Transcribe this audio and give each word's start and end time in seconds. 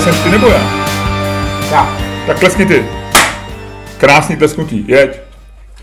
Tlesneš 0.00 0.22
ty 0.24 0.30
nebo 0.30 0.46
já? 0.46 0.60
Já. 1.70 1.96
Tak 2.26 2.38
tleskni 2.38 2.66
ty. 2.66 2.84
Krásný 3.98 4.36
tlesknutí, 4.36 4.84
jeď. 4.88 5.20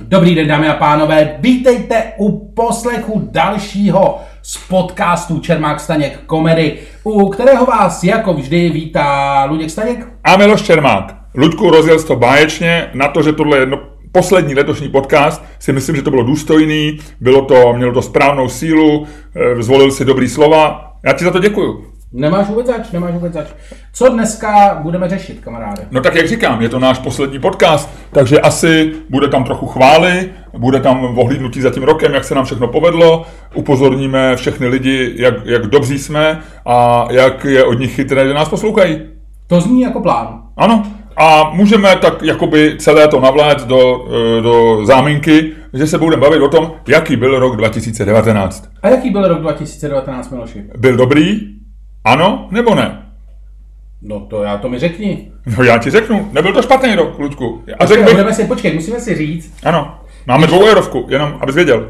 Dobrý 0.02 0.36
den, 0.36 0.48
dámy 0.48 0.68
a 0.68 0.74
pánové, 0.74 1.36
vítejte 1.40 2.04
u 2.18 2.54
poslechu 2.54 3.30
dalšího 3.32 4.20
z 4.42 4.58
podcastu 4.58 5.40
Čermák 5.40 5.80
Staněk 5.80 6.20
Komedy, 6.26 6.80
u 7.04 7.30
kterého 7.30 7.66
vás 7.66 8.04
jako 8.04 8.34
vždy 8.34 8.70
vítá 8.70 9.46
Luděk 9.46 9.70
Staněk. 9.70 10.08
A 10.24 10.38
Miloš 10.38 10.62
Čermák. 10.62 11.16
Luďku 11.36 11.70
rozjel 11.70 12.04
to 12.04 12.16
báječně, 12.16 12.90
na 12.94 13.08
to, 13.08 13.24
že 13.24 13.34
tohle 13.34 13.58
je 13.58 13.66
no, 13.66 13.80
poslední 14.12 14.56
letošní 14.56 14.90
podcast, 14.90 15.44
si 15.60 15.74
myslím, 15.74 15.96
že 15.96 16.02
to 16.02 16.10
bylo 16.10 16.24
důstojný, 16.24 17.00
bylo 17.20 17.42
to, 17.42 17.74
mělo 17.74 17.94
to 17.94 18.02
správnou 18.02 18.50
sílu, 18.50 19.08
eh, 19.36 19.64
zvolil 19.64 19.92
si 19.92 20.06
dobrý 20.06 20.30
slova. 20.30 20.92
Já 21.06 21.14
ti 21.14 21.26
za 21.26 21.32
to 21.32 21.40
děkuju. 21.40 21.97
Nemáš 22.14 22.48
vůbec 22.48 22.68
zač, 22.68 22.92
nemáš 22.92 23.14
vůbec 23.14 23.34
zač. 23.34 23.48
Co 23.94 24.10
dneska 24.10 24.80
budeme 24.82 25.10
řešit, 25.10 25.40
kamaráde? 25.40 25.88
No 25.92 26.02
tak 26.02 26.16
jak 26.16 26.28
říkám, 26.28 26.62
je 26.62 26.70
to 26.70 26.80
náš 26.80 27.00
poslední 27.00 27.40
podcast, 27.40 27.90
takže 28.12 28.40
asi 28.40 28.94
bude 29.10 29.28
tam 29.28 29.44
trochu 29.44 29.68
chvály, 29.68 30.30
bude 30.58 30.80
tam 30.80 31.18
ohlídnutí 31.18 31.62
za 31.62 31.70
tím 31.70 31.84
rokem, 31.84 32.14
jak 32.14 32.24
se 32.24 32.36
nám 32.36 32.46
všechno 32.46 32.68
povedlo, 32.68 33.26
upozorníme 33.56 34.36
všechny 34.36 34.68
lidi, 34.68 35.14
jak, 35.16 35.46
jak 35.46 35.68
dobří 35.68 36.00
jsme 36.00 36.40
a 36.66 37.08
jak 37.12 37.46
je 37.46 37.64
od 37.64 37.80
nich 37.80 37.96
chytré, 37.96 38.28
že 38.28 38.34
nás 38.34 38.50
poslouchají. 38.50 39.02
To 39.48 39.62
zní 39.62 39.82
jako 39.82 40.00
plán. 40.02 40.42
Ano, 40.58 40.84
a 41.18 41.52
můžeme 41.54 41.96
tak 41.96 42.22
jakoby 42.22 42.76
celé 42.80 43.08
to 43.08 43.20
navléct 43.20 43.66
do, 43.66 44.08
eh, 44.10 44.42
do 44.42 44.86
záminky, 44.86 45.52
že 45.74 45.88
se 45.88 45.98
budeme 45.98 46.22
bavit 46.22 46.42
o 46.42 46.50
tom, 46.50 46.72
jaký 46.88 47.16
byl 47.16 47.40
rok 47.40 47.56
2019. 47.56 48.70
A 48.82 48.90
jaký 48.90 49.10
byl 49.10 49.28
rok 49.28 49.40
2019, 49.42 50.30
Miloši? 50.30 50.64
Byl 50.78 50.96
dobrý? 50.96 51.57
Ano 52.08 52.48
nebo 52.52 52.76
ne? 52.76 53.04
No 54.02 54.20
to 54.20 54.44
já 54.44 54.58
to 54.58 54.70
mi 54.70 54.80
řekni. 54.80 55.32
No 55.58 55.64
já 55.64 55.78
ti 55.78 55.90
řeknu, 55.90 56.30
nebyl 56.32 56.54
to 56.54 56.62
špatný 56.62 56.96
rok, 56.96 57.20
Luďku. 57.20 57.64
A 57.80 57.86
Počkej, 57.86 58.04
bych, 58.04 58.14
budeme 58.14 58.34
si, 58.34 58.44
počkej, 58.44 58.74
musíme 58.74 59.00
si 59.00 59.16
říct, 59.16 59.54
ano, 59.64 60.00
máme 60.28 60.48
dvou 60.48 60.66
eurovku, 60.66 61.06
jenom 61.10 61.38
abys 61.40 61.56
věděl. 61.56 61.90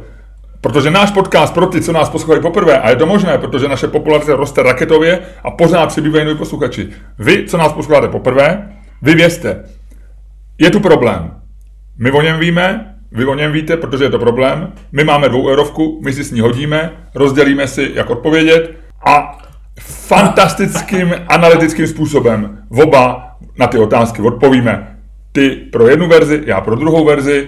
Protože 0.62 0.92
náš 0.92 1.12
podcast 1.12 1.54
pro 1.54 1.66
ty, 1.66 1.82
co 1.82 1.92
nás 1.92 2.10
poslouchají 2.10 2.42
poprvé, 2.42 2.80
a 2.80 2.90
je 2.90 2.96
to 2.96 3.06
možné, 3.06 3.38
protože 3.38 3.68
naše 3.68 3.88
popularita 3.88 4.36
roste 4.36 4.64
raketově 4.64 5.20
a 5.44 5.52
pořád 5.52 5.86
přibývají 5.86 6.26
noví 6.26 6.38
posluchači. 6.38 6.90
Vy, 7.20 7.46
co 7.48 7.58
nás 7.58 7.74
posloucháte 7.74 8.08
poprvé, 8.08 8.70
vy 9.02 9.16
vězte, 9.16 9.64
je 10.58 10.72
tu 10.72 10.80
problém. 10.80 11.32
My 11.98 12.12
o 12.12 12.22
něm 12.22 12.40
víme, 12.40 12.96
vy 13.12 13.26
o 13.26 13.36
něm 13.36 13.52
víte, 13.52 13.78
protože 13.78 14.04
je 14.04 14.10
to 14.10 14.20
problém. 14.20 14.74
My 14.92 15.04
máme 15.04 15.30
dvou 15.30 15.50
eurovku, 15.50 16.02
my 16.04 16.14
si 16.14 16.24
s 16.24 16.32
ní 16.32 16.40
hodíme, 16.40 16.92
rozdělíme 17.16 17.68
si, 17.68 17.92
jak 17.94 18.10
odpovědět 18.10 18.78
a 19.06 19.38
fantastickým 19.80 21.16
analytickým 21.28 21.88
způsobem 21.88 22.58
oba 22.70 23.32
na 23.60 23.68
ty 23.68 23.78
otázky 23.78 24.22
odpovíme. 24.22 24.98
Ty 25.32 25.50
pro 25.50 25.88
jednu 25.88 26.08
verzi, 26.08 26.44
já 26.46 26.62
pro 26.62 26.76
druhou 26.76 27.06
verzi 27.06 27.48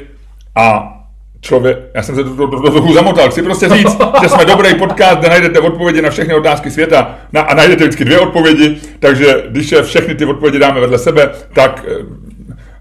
a 0.56 0.96
člověk, 1.42 1.78
já 1.96 2.04
jsem 2.04 2.16
se 2.16 2.24
to, 2.24 2.48
to 2.48 2.72
trochu 2.72 2.94
zamotal, 2.94 3.30
chci 3.30 3.42
prostě 3.42 3.70
říct, 3.70 3.98
že 4.22 4.30
jsme 4.30 4.46
dobrý 4.46 4.76
podcast, 4.76 5.20
kde 5.20 5.30
najdete 5.30 5.60
odpovědi 5.60 6.02
na 6.02 6.10
všechny 6.10 6.34
otázky 6.34 6.72
světa 6.72 7.16
na, 7.34 7.42
a 7.42 7.54
najdete 7.54 7.84
vždycky 7.84 8.06
dvě 8.06 8.20
odpovědi, 8.20 8.78
takže 9.00 9.44
když 9.50 9.72
je 9.72 9.84
všechny 9.84 10.16
ty 10.16 10.26
odpovědi 10.26 10.60
dáme 10.60 10.80
vedle 10.80 10.98
sebe, 10.98 11.30
tak 11.54 11.86
eh, 11.88 12.06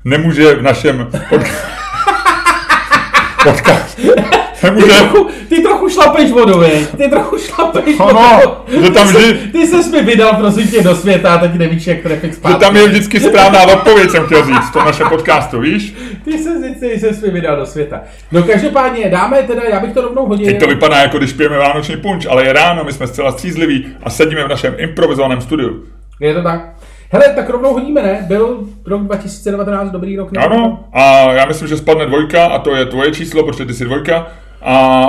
nemůže 0.04 0.54
v 0.54 0.62
našem 0.62 1.10
podcastu 1.28 1.69
podcast. 3.44 3.98
Ty 4.61 4.67
Nemůže, 4.67 4.87
trochu, 4.87 5.28
ty 5.49 5.60
trochu 5.62 5.88
šlapeš 5.88 6.31
vodu, 6.32 6.59
viď? 6.59 6.88
Ty 6.97 7.09
trochu 7.09 7.38
šlapeš 7.38 7.97
Ano, 8.00 8.41
vodu. 8.44 8.84
že 8.84 8.91
tam 8.91 9.09
Ty 9.09 9.15
vždy- 9.19 9.41
se- 9.41 9.49
Ty 9.53 9.66
ses 9.66 9.93
mi 9.93 10.03
vydal, 10.03 10.34
prosím 10.37 10.69
tě, 10.69 10.82
do 10.82 10.97
světa 10.97 11.34
a 11.34 11.38
teď 11.38 11.55
nevíš, 11.55 11.87
jak 11.87 12.00
trefit 12.03 12.31
že 12.31 12.37
zpátky. 12.37 12.60
tam 12.65 12.77
je 12.77 12.88
vždycky 12.88 13.21
správná 13.21 13.62
odpověď, 13.62 14.10
jsem 14.10 14.27
chtěl 14.27 14.47
říct, 14.47 14.69
v 14.69 14.72
tom 14.72 14.84
našem 14.84 15.09
podcastu, 15.09 15.60
víš? 15.60 15.94
Ty 16.25 16.38
se 16.38 16.50
ty 16.81 16.99
ses 17.00 17.22
mi 17.22 17.31
vydal 17.31 17.56
do 17.56 17.66
světa. 17.66 18.00
No 18.32 18.43
každopádně, 18.43 19.09
dáme 19.10 19.43
teda, 19.43 19.62
já 19.71 19.81
bych 19.81 19.93
to 19.93 20.00
rovnou 20.00 20.27
hodil. 20.27 20.47
Teď 20.47 20.61
to 20.61 20.66
vypadá 20.66 20.97
jako 20.97 21.19
když 21.19 21.32
pijeme 21.32 21.59
vánoční 21.59 21.97
punč, 21.97 22.27
ale 22.27 22.44
je 22.47 22.53
ráno, 22.53 22.84
my 22.84 22.93
jsme 22.93 23.06
zcela 23.06 23.32
střízliví 23.32 23.87
a 24.03 24.11
sedíme 24.11 24.44
v 24.44 24.49
našem 24.49 24.75
improvizovaném 24.78 25.41
studiu. 25.41 25.82
Je 26.21 26.34
to 26.34 26.43
tak. 26.43 26.61
Hele, 27.11 27.25
tak 27.37 27.50
rovnou 27.50 27.72
hodíme, 27.72 28.03
ne? 28.03 28.25
Byl 28.28 28.59
rok 28.87 29.03
2019 29.03 29.91
dobrý 29.91 30.16
rok? 30.16 30.32
nebo- 30.32 30.47
Ano, 30.47 30.84
a 30.93 31.32
já 31.32 31.47
myslím, 31.47 31.69
že 31.69 31.77
spadne 31.77 32.06
dvojka 32.06 32.44
a 32.47 32.59
to 32.59 32.75
je 32.75 32.87
tvoje 32.87 33.11
číslo, 33.12 33.43
protože 33.43 33.65
ty 33.65 33.75
jsi 33.75 33.84
dvojka. 33.84 34.27
A 34.62 35.06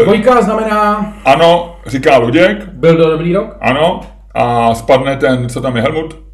e, 0.00 0.04
Dvojka 0.04 0.42
znamená, 0.42 1.12
ano, 1.24 1.76
říká 1.86 2.18
Luděk, 2.18 2.64
byl 2.72 2.96
to 3.04 3.10
dobrý 3.10 3.32
rok? 3.32 3.56
ano, 3.60 4.00
a 4.34 4.74
spadne 4.74 5.16
ten, 5.16 5.48
co 5.48 5.60
tam 5.60 5.76
je 5.76 5.82
Helmut, 5.82 6.26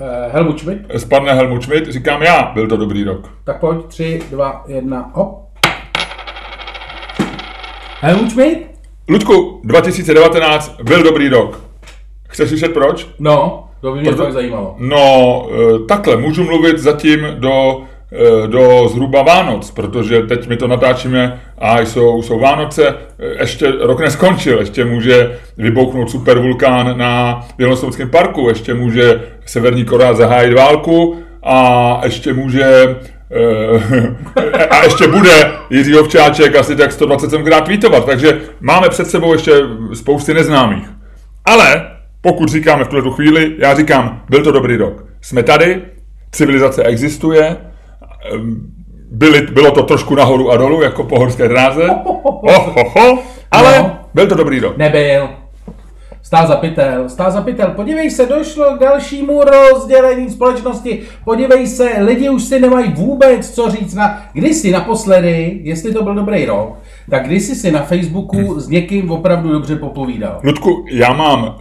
Uh, 0.00 0.06
Helmut 0.32 0.58
Schmidt. 0.60 0.80
spadne 0.96 1.32
Helmut 1.34 1.62
Schmidt, 1.62 1.88
říkám 1.88 2.22
já, 2.22 2.50
byl 2.54 2.66
to 2.68 2.76
dobrý 2.76 3.04
rok. 3.04 3.30
Tak 3.44 3.60
pojď, 3.60 3.84
tři, 3.86 4.22
dva, 4.30 4.64
jedna, 4.66 5.10
hop. 5.14 5.44
Helmut 8.00 8.30
Schmidt? 8.30 8.58
Luďku, 9.08 9.60
2019 9.64 10.76
byl 10.82 11.02
dobrý 11.02 11.28
rok. 11.28 11.60
Chceš 12.28 12.48
slyšet 12.48 12.72
proč? 12.72 13.06
No, 13.18 13.64
to 13.80 13.92
by 13.92 14.00
mě 14.00 14.10
Proto- 14.12 14.32
zajímalo. 14.32 14.74
No, 14.78 15.46
e, 15.52 15.78
takhle, 15.88 16.16
můžu 16.16 16.44
mluvit 16.44 16.78
zatím 16.78 17.26
do, 17.38 17.80
e, 17.82 17.86
do 18.46 18.88
zhruba 18.88 19.22
Vánoc, 19.22 19.70
protože 19.70 20.22
teď 20.22 20.48
my 20.48 20.56
to 20.56 20.68
natáčíme 20.68 21.40
a 21.58 21.80
jsou, 21.80 22.22
jsou 22.22 22.38
Vánoce, 22.38 22.88
e, 22.88 22.94
ještě 23.40 23.72
rok 23.80 24.00
neskončil, 24.00 24.58
ještě 24.58 24.84
může 24.84 25.38
vybouchnout 25.56 26.10
supervulkán 26.10 26.98
na 26.98 27.44
Bělostovském 27.56 28.10
parku, 28.10 28.48
ještě 28.48 28.74
může 28.74 29.20
Severní 29.46 29.84
Korea 29.84 30.14
zahájit 30.14 30.54
válku 30.54 31.18
a 31.42 32.00
ještě 32.04 32.32
může 32.32 32.64
e, 32.64 32.96
a 34.70 34.84
ještě 34.84 35.06
bude 35.08 35.52
Jiří 35.70 35.98
Ovčáček 35.98 36.56
asi 36.56 36.76
tak 36.76 36.90
127krát 36.90 37.62
tweetovat, 37.62 38.06
takže 38.06 38.40
máme 38.60 38.88
před 38.88 39.06
sebou 39.06 39.32
ještě 39.32 39.52
spousty 39.94 40.34
neznámých. 40.34 40.88
Ale 41.44 41.86
pokud 42.20 42.48
říkáme 42.48 42.84
v 42.84 42.88
tuhle 42.88 43.02
tu 43.02 43.10
chvíli, 43.10 43.54
já 43.58 43.74
říkám, 43.74 44.22
byl 44.28 44.44
to 44.44 44.52
dobrý 44.52 44.76
rok. 44.76 45.04
Jsme 45.20 45.42
tady, 45.42 45.82
civilizace 46.32 46.82
existuje, 46.82 47.56
byli, 49.10 49.40
bylo 49.42 49.70
to 49.70 49.82
trošku 49.82 50.14
nahoru 50.14 50.50
a 50.50 50.56
dolů, 50.56 50.82
jako 50.82 51.04
po 51.04 51.18
horské 51.18 51.48
dráze, 51.48 51.88
oh, 52.04 52.68
ho, 52.76 52.84
ho, 53.00 53.18
ale 53.50 53.78
No. 53.78 53.98
byl 54.14 54.26
to 54.26 54.34
dobrý 54.34 54.60
rok. 54.60 54.76
Nebyl. 54.76 55.28
Stál 56.22 56.46
za 56.46 56.56
pytel, 56.56 57.08
stál 57.08 57.30
za 57.30 57.40
pytel. 57.40 57.70
Podívej 57.76 58.10
se, 58.10 58.26
došlo 58.26 58.76
k 58.76 58.80
dalšímu 58.80 59.40
rozdělení 59.42 60.30
společnosti. 60.30 61.02
Podívej 61.24 61.66
se, 61.66 61.90
lidi 61.98 62.28
už 62.30 62.42
si 62.42 62.60
nemají 62.60 62.92
vůbec 62.92 63.50
co 63.50 63.70
říct 63.70 63.94
na... 63.94 64.22
Kdysi 64.32 64.70
naposledy, 64.70 65.60
jestli 65.62 65.92
to 65.92 66.02
byl 66.02 66.14
dobrý 66.14 66.44
rok, 66.44 66.78
tak 67.10 67.26
kdysi 67.26 67.54
si 67.54 67.72
na 67.72 67.82
Facebooku 67.82 68.60
s 68.60 68.68
někým 68.68 69.10
opravdu 69.10 69.52
dobře 69.52 69.76
popovídal. 69.76 70.40
Ludku, 70.44 70.84
já 70.90 71.12
mám, 71.12 71.56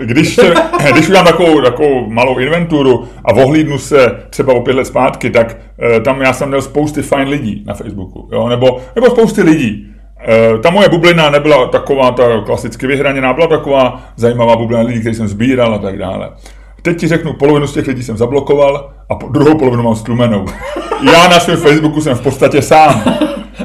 když, 0.00 0.34
se, 0.34 0.54
když 0.92 1.08
udělám 1.08 1.26
takovou, 1.26 1.60
takovou 1.60 2.10
malou 2.10 2.38
inventuru 2.38 3.04
a 3.24 3.32
ohlídnu 3.32 3.78
se 3.78 4.06
třeba 4.30 4.52
o 4.52 4.60
pět 4.60 4.76
let 4.76 4.84
zpátky, 4.84 5.30
tak 5.30 5.56
eh, 5.96 6.00
tam 6.00 6.22
já 6.22 6.32
jsem 6.32 6.48
měl 6.48 6.62
spousty 6.62 7.02
fajn 7.02 7.28
lidí 7.28 7.64
na 7.66 7.74
Facebooku, 7.74 8.28
jo? 8.32 8.48
Nebo, 8.48 8.80
nebo 8.94 9.10
spousty 9.10 9.42
lidí. 9.42 9.86
Eh, 10.26 10.58
Ta 10.58 10.70
moje 10.70 10.88
bublina 10.88 11.30
nebyla 11.30 11.66
taková 11.66 12.10
ta 12.10 12.22
klasicky 12.46 12.86
vyhraněná, 12.86 13.32
byla 13.32 13.46
taková 13.46 14.02
zajímavá 14.16 14.56
bublina 14.56 14.82
lidí, 14.82 15.00
který 15.00 15.14
jsem 15.14 15.28
sbíral 15.28 15.74
a 15.74 15.78
tak 15.78 15.98
dále. 15.98 16.30
Teď 16.84 17.00
ti 17.00 17.08
řeknu, 17.08 17.32
polovinu 17.32 17.66
z 17.66 17.72
těch 17.72 17.86
lidí 17.86 18.02
jsem 18.02 18.16
zablokoval 18.16 18.90
a 19.10 19.14
po- 19.14 19.28
druhou 19.28 19.58
polovinu 19.58 19.82
mám 19.82 19.96
stlumenou. 19.96 20.44
Já 21.12 21.28
na 21.28 21.40
svém 21.40 21.56
Facebooku 21.56 22.00
jsem 22.00 22.14
v 22.16 22.20
podstatě 22.20 22.62
sám. 22.62 23.02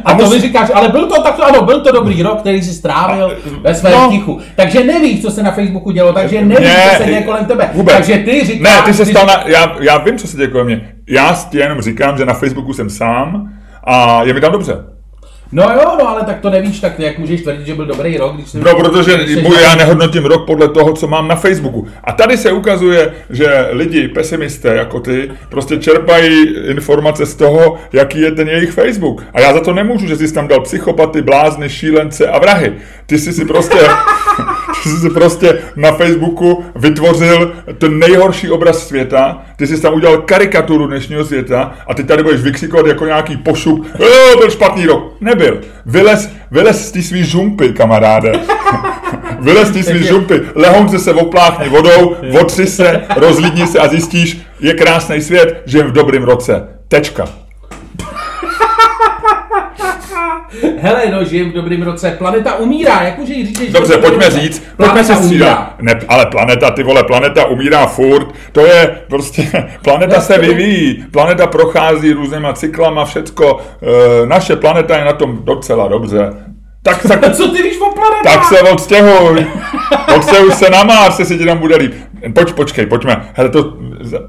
A 0.06 0.13
to 0.13 0.24
mus- 0.24 0.33
mi 0.33 0.39
říkáš, 0.42 0.71
ale 0.74 0.89
byl 0.89 1.07
to 1.07 1.24
takto, 1.24 1.45
ano, 1.45 1.62
byl 1.62 1.81
to 1.81 1.92
dobrý 1.92 2.24
rok, 2.24 2.39
který 2.39 2.62
si 2.62 2.74
strávil 2.74 3.38
ve 3.62 3.75
svém 3.75 3.94
No. 3.94 4.10
tichu. 4.12 4.39
Takže 4.56 4.83
nevíš, 4.83 5.21
co 5.21 5.31
se 5.31 5.44
na 5.44 5.51
Facebooku 5.51 5.92
dělo, 5.92 6.13
takže 6.13 6.42
nevíš, 6.45 6.68
Ne, 6.68 6.89
co 6.98 7.04
se 7.04 7.10
děje 7.10 7.21
kolem 7.21 7.45
tebe. 7.45 7.69
vůbec. 7.74 7.95
Takže 7.95 8.18
ty 8.18 8.45
říkáš... 8.45 8.62
Ne, 8.75 8.81
ty 8.86 8.94
se 8.94 9.06
stal 9.06 9.25
na, 9.25 9.44
já, 9.45 9.75
já 9.80 9.98
vím, 9.98 10.18
co 10.18 10.27
se 10.27 10.38
děje 10.38 10.48
kolem 10.48 10.65
mě. 10.65 10.94
Já 11.10 11.45
ti 11.50 11.57
jenom 11.57 11.81
říkám, 11.81 12.18
že 12.18 12.25
na 12.25 12.33
Facebooku 12.33 12.74
jsem 12.74 12.89
sám 12.89 13.50
a 13.83 14.24
je 14.24 14.33
mi 14.33 14.42
tam 14.42 14.51
dobře. 14.51 14.77
No 15.51 15.63
jo, 15.63 15.96
no 16.00 16.10
ale 16.10 16.24
tak 16.25 16.40
to 16.40 16.50
nevíš, 16.50 16.80
tak 16.80 17.00
jak 17.00 17.18
můžeš 17.18 17.42
tvrdit, 17.42 17.66
že 17.66 17.75
byl 17.75 17.86
dobrý 17.86 18.18
rok, 18.18 18.36
když. 18.36 18.54
No, 18.54 18.75
protože 18.75 19.18
když 19.24 19.36
můj, 19.44 19.62
já 19.63 19.75
nehodnotím 19.75 20.25
rok 20.25 20.46
podle 20.46 20.68
toho, 20.68 20.94
co 20.94 21.07
mám 21.07 21.28
na 21.28 21.36
Facebooku. 21.36 21.88
A 22.04 22.12
tady 22.12 22.38
se 22.38 22.51
ukazuje, 22.51 23.13
že 23.30 23.68
lidi, 23.72 24.07
pesimisté 24.07 24.75
jako 24.75 25.00
ty, 25.00 25.31
prostě 25.50 25.78
čerpají 25.78 26.56
informace 26.68 27.25
z 27.25 27.36
toho, 27.36 27.78
jaký 27.94 28.22
je 28.22 28.31
ten 28.31 28.50
jejich 28.50 28.72
Facebook. 28.72 29.24
A 29.34 29.42
já 29.42 29.54
za 29.54 29.60
to 29.60 29.74
nemůžu, 29.74 30.07
že 30.07 30.16
jsi 30.16 30.34
tam 30.34 30.48
dal 30.48 30.62
psychopaty, 30.62 31.22
blázny, 31.22 31.69
šílence 31.69 32.28
a 32.28 32.40
vrahy. 32.40 32.74
Ty 33.06 33.19
jsi 33.19 33.34
si 33.34 33.46
prostě, 33.46 33.78
ty 34.84 34.90
jsi 34.90 34.98
si 34.98 35.10
prostě 35.10 35.60
na 35.75 35.92
Facebooku 35.92 36.66
vytvořil 36.75 37.54
ten 37.78 38.00
nejhorší 38.00 38.50
obraz 38.50 38.88
světa, 38.88 39.42
ty 39.56 39.68
jsi 39.68 39.81
tam 39.81 39.94
udělal 39.94 40.18
karikaturu 40.18 40.88
dnešního 40.88 41.25
světa 41.25 41.74
a 41.88 41.94
ty 41.94 42.04
tady 42.04 42.24
budeš 42.24 42.42
vykřikovat 42.42 42.86
jako 42.88 43.06
nějaký 43.06 43.38
pošup, 43.38 43.86
"Jo, 44.00 44.38
byl 44.40 44.50
špatný 44.50 44.86
rok. 44.86 45.13
Nebyl. 45.22 45.38
Nebyl. 45.39 45.62
Vylez, 45.86 46.30
vylez 46.51 46.88
z 46.88 46.91
té 46.91 47.01
svý 47.01 47.24
žumpy, 47.24 47.69
kamaráde. 47.69 48.31
vylez 49.39 49.68
z 49.68 49.71
té 49.71 49.83
svý 49.83 50.03
žumpy, 50.03 50.41
lehounce 50.56 51.00
se 51.00 51.13
opláchni 51.13 51.69
vodou, 51.69 52.15
otři 52.41 52.68
se, 52.68 53.01
rozlídni 53.15 53.68
se 53.68 53.80
a 53.80 53.88
zjistíš, 53.88 54.41
je 54.59 54.74
krásný 54.74 55.21
svět, 55.21 55.63
že 55.65 55.83
v 55.83 55.91
dobrým 55.91 56.24
roce. 56.24 56.68
Tečka. 56.88 57.38
Hele, 60.78 61.04
no, 61.12 61.25
žijem 61.25 61.50
v 61.50 61.54
dobrém 61.54 61.81
roce. 61.81 62.16
Planeta 62.18 62.56
umírá, 62.56 63.01
jak 63.04 63.18
může 63.18 63.34
říct, 63.34 63.60
že 63.60 63.72
Dobře, 63.72 63.98
pojďme 63.98 64.30
říct, 64.30 64.63
pojďme 64.78 65.04
se 65.04 65.16
střídat. 65.16 65.81
Ne, 65.81 66.00
ale 66.07 66.25
planeta, 66.25 66.72
ty 66.72 66.84
vole, 66.84 67.04
planeta 67.04 67.46
umírá 67.46 67.88
furt, 67.88 68.28
to 68.51 68.66
je 68.66 69.01
prostě, 69.07 69.48
planeta 69.84 70.22
se 70.22 70.38
vyvíjí, 70.38 71.06
planeta 71.12 71.48
prochází 71.48 72.13
různýma 72.13 72.54
cyklama, 72.54 73.06
všecko, 73.06 73.60
e, 74.24 74.25
naše 74.25 74.56
planeta 74.56 74.98
je 74.98 75.06
na 75.06 75.13
tom 75.13 75.40
docela 75.44 75.88
dobře. 75.88 76.34
Tak, 76.84 77.06
tak, 77.07 77.36
co 77.36 77.48
ty 77.51 77.63
víš 77.63 77.78
o 77.81 77.94
planetách? 77.94 78.24
Tak 78.24 78.44
se 78.46 78.62
odstěhuj, 78.62 79.46
odstěhuj 80.18 80.51
se 80.51 80.69
na 80.69 80.84
Mars, 80.84 81.16
se 81.16 81.38
ti 81.38 81.46
tam 81.46 81.57
bude 81.57 81.75
líp. 81.75 81.94
Pojď, 82.34 82.54
počkej, 82.54 82.86
pojďme, 82.86 83.30
hele 83.34 83.50
to, 83.50 83.74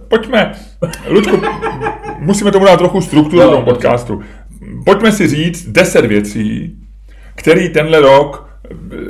pojďme, 0.09 0.53
Ludku, 1.09 1.43
musíme 2.19 2.53
tomu 2.53 2.65
dát 2.65 2.77
trochu 2.77 3.01
strukturu 3.01 3.43
no, 3.43 3.51
tomu 3.51 3.65
podcastu 3.65 4.23
pojďme 4.85 5.13
si 5.13 5.29
říct 5.29 5.69
deset 5.69 6.07
věcí, 6.07 6.77
které 7.35 7.69
tenhle 7.69 8.01
rok, 8.01 8.49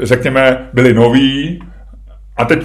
řekněme, 0.03 0.69
byly 0.73 0.95
nový, 0.95 1.61
a 2.37 2.45
teď 2.45 2.63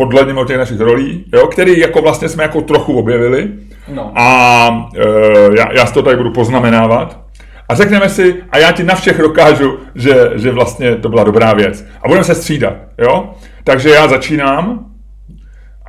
odhledněme 0.00 0.40
od 0.40 0.48
těch 0.48 0.58
našich 0.58 0.80
rolí, 0.80 1.24
jo, 1.34 1.46
který 1.46 1.78
jako 1.78 2.02
vlastně 2.02 2.28
jsme 2.28 2.42
jako 2.42 2.60
trochu 2.60 2.98
objevili. 2.98 3.48
No. 3.88 4.12
A 4.14 4.90
e, 4.96 5.58
já, 5.58 5.72
já 5.72 5.86
si 5.86 5.94
to 5.94 6.02
tady 6.02 6.16
budu 6.16 6.30
poznamenávat. 6.30 7.20
A 7.68 7.74
řekneme 7.74 8.08
si, 8.08 8.34
a 8.50 8.58
já 8.58 8.72
ti 8.72 8.84
na 8.84 8.94
všech 8.94 9.18
dokážu, 9.18 9.78
že, 9.94 10.30
že 10.34 10.50
vlastně 10.50 10.96
to 10.96 11.08
byla 11.08 11.24
dobrá 11.24 11.52
věc. 11.52 11.84
A 12.02 12.08
budeme 12.08 12.24
se 12.24 12.34
střídat, 12.34 12.76
jo? 12.98 13.30
Takže 13.64 13.88
já 13.90 14.08
začínám 14.08 14.86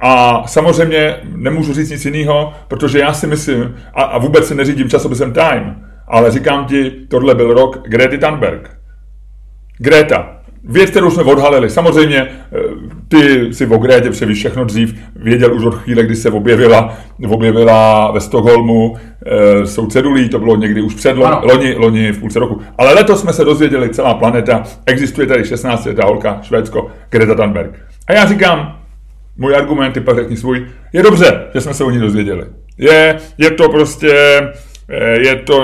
a 0.02 0.44
samozřejmě 0.48 1.16
nemůžu 1.36 1.74
říct 1.74 1.90
nic 1.90 2.06
jiného, 2.06 2.54
protože 2.68 3.00
já 3.00 3.14
si 3.14 3.28
myslím, 3.28 3.76
a, 3.94 4.04
a 4.04 4.18
vůbec 4.18 4.48
se 4.48 4.56
neřídím 4.56 4.90
časopisem 4.90 5.34
Time, 5.34 5.87
ale 6.08 6.32
říkám 6.32 6.66
ti, 6.66 6.92
tohle 7.08 7.36
byl 7.36 7.54
rok 7.54 7.88
Grety 7.88 8.18
Thunberg. 8.18 8.78
Greta. 9.78 10.34
Věc, 10.64 10.90
kterou 10.90 11.12
jsme 11.12 11.24
odhalili. 11.24 11.70
Samozřejmě 11.70 12.18
eh, 12.18 12.60
ty 13.08 13.54
si 13.54 13.68
o 13.68 13.78
Grétě 13.78 14.12
vše 14.12 14.26
víš 14.26 14.38
všechno 14.38 14.66
dřív. 14.66 14.96
Věděl 15.16 15.56
už 15.56 15.66
od 15.66 15.76
chvíle, 15.76 16.04
kdy 16.04 16.16
se 16.16 16.30
objevila, 16.30 16.98
objevila 17.28 18.12
ve 18.12 18.20
Stockholmu 18.20 18.98
e, 19.26 19.66
jsou 19.68 19.88
cedulí, 19.88 20.30
to 20.30 20.40
bylo 20.40 20.56
někdy 20.56 20.82
už 20.82 20.96
před 20.96 21.18
loni, 21.18 21.36
loni, 21.44 21.76
loni 21.76 22.12
v 22.12 22.20
půlce 22.20 22.40
roku. 22.40 22.62
Ale 22.78 22.94
letos 22.94 23.22
jsme 23.22 23.34
se 23.34 23.46
dozvěděli, 23.46 23.90
celá 23.90 24.14
planeta, 24.14 24.64
existuje 24.86 25.28
tady 25.28 25.46
16 25.46 25.86
letá 25.86 26.06
holka, 26.06 26.40
Švédsko, 26.42 26.92
Greta 27.10 27.36
Thunberg. 27.36 27.72
A 28.08 28.14
já 28.14 28.26
říkám, 28.26 28.80
můj 29.38 29.56
argument, 29.56 29.92
ty 29.92 30.02
pak 30.02 30.16
řekni 30.16 30.38
svůj, 30.38 30.68
je 30.94 31.04
dobře, 31.04 31.42
že 31.54 31.62
jsme 31.62 31.74
se 31.74 31.84
o 31.84 31.90
ní 31.90 32.00
dozvěděli. 32.00 32.46
Je, 32.78 33.18
je 33.38 33.52
to 33.52 33.70
prostě, 33.70 34.42
Eh, 34.42 34.54
je 34.96 35.36
to 35.36 35.60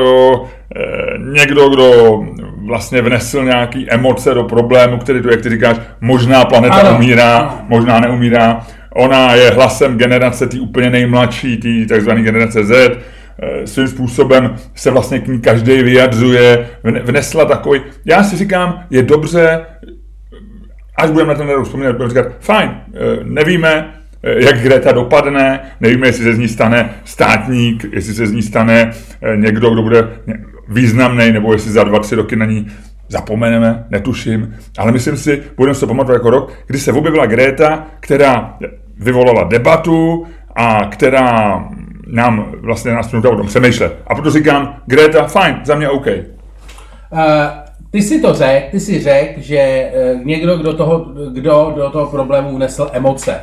eh, 0.75 1.17
někdo, 1.17 1.69
kdo 1.69 2.19
vlastně 2.67 3.01
vnesl 3.01 3.43
nějaký 3.43 3.91
emoce 3.91 4.33
do 4.33 4.43
problému, 4.43 4.97
který 4.97 5.21
to, 5.21 5.31
jak 5.31 5.41
ty 5.41 5.49
říkáš, 5.49 5.77
možná 6.01 6.45
planeta 6.45 6.75
ano. 6.75 6.97
umírá, 6.97 7.59
možná 7.67 7.99
neumírá. 7.99 8.67
Ona 8.95 9.33
je 9.33 9.49
hlasem 9.49 9.97
generace, 9.97 10.47
ty 10.47 10.59
úplně 10.59 10.89
nejmladší, 10.89 11.57
ty 11.57 11.85
takzvané 11.85 12.21
generace 12.21 12.63
Z, 12.63 12.71
eh, 12.71 13.67
svým 13.67 13.87
způsobem 13.87 14.55
se 14.75 14.91
vlastně 14.91 15.19
k 15.19 15.27
ní 15.27 15.41
každý 15.41 15.83
vyjadřuje, 15.83 16.69
vnesla 16.83 17.45
takový, 17.45 17.81
já 18.05 18.23
si 18.23 18.37
říkám, 18.37 18.83
je 18.89 19.03
dobře, 19.03 19.65
až 20.97 21.09
budeme 21.09 21.33
na 21.33 21.37
ten 21.37 21.49
rok 21.49 21.65
vzpomínat, 21.65 21.91
budeme 21.91 22.09
říkat, 22.09 22.27
fajn, 22.39 22.71
nevíme, 23.23 23.93
Eh, 23.93 24.02
jak 24.23 24.61
Greta 24.61 24.91
dopadne, 24.91 25.59
nevíme, 25.79 26.07
jestli 26.07 26.23
se 26.23 26.35
z 26.35 26.37
ní 26.37 26.47
stane 26.47 26.89
státník, 27.05 27.85
jestli 27.93 28.13
se 28.13 28.27
z 28.27 28.31
ní 28.31 28.41
stane 28.41 28.91
eh, 29.21 29.37
někdo, 29.37 29.69
kdo 29.69 29.81
bude 29.81 30.07
významný, 30.67 31.31
nebo 31.31 31.53
jestli 31.53 31.71
za 31.71 31.83
dva, 31.83 31.99
tři 31.99 32.15
roky 32.15 32.35
na 32.35 32.45
ní 32.45 32.67
zapomeneme, 33.09 33.85
netuším, 33.89 34.55
ale 34.77 34.91
myslím 34.91 35.17
si, 35.17 35.43
budeme 35.57 35.75
se 35.75 35.87
pamatovat 35.87 36.15
jako 36.15 36.29
rok, 36.29 36.53
kdy 36.67 36.79
se 36.79 36.91
objevila 36.91 37.25
Greta, 37.25 37.87
která 37.99 38.57
vyvolala 38.97 39.43
debatu 39.43 40.25
a 40.55 40.85
která 40.85 41.63
nám 42.07 42.51
vlastně 42.61 42.91
nás 42.91 43.13
o 43.13 43.21
tom 43.21 43.47
přemýšlet. 43.47 43.97
A 44.07 44.15
proto 44.15 44.31
říkám, 44.31 44.75
Greta, 44.85 45.27
fajn, 45.27 45.59
za 45.63 45.75
mě 45.75 45.89
OK. 45.89 46.07
Uh, 46.07 47.21
ty 47.91 48.01
si 48.01 48.21
to 48.21 48.33
řekl, 48.33 48.65
ty 48.71 48.79
si 48.79 48.99
řekl, 48.99 49.41
že 49.41 49.91
někdo, 50.23 50.57
kdo, 50.57 50.73
toho, 50.73 50.99
kdo 51.33 51.73
do 51.75 51.89
toho 51.89 52.07
problému 52.07 52.55
vnesl 52.55 52.89
emoce. 52.93 53.39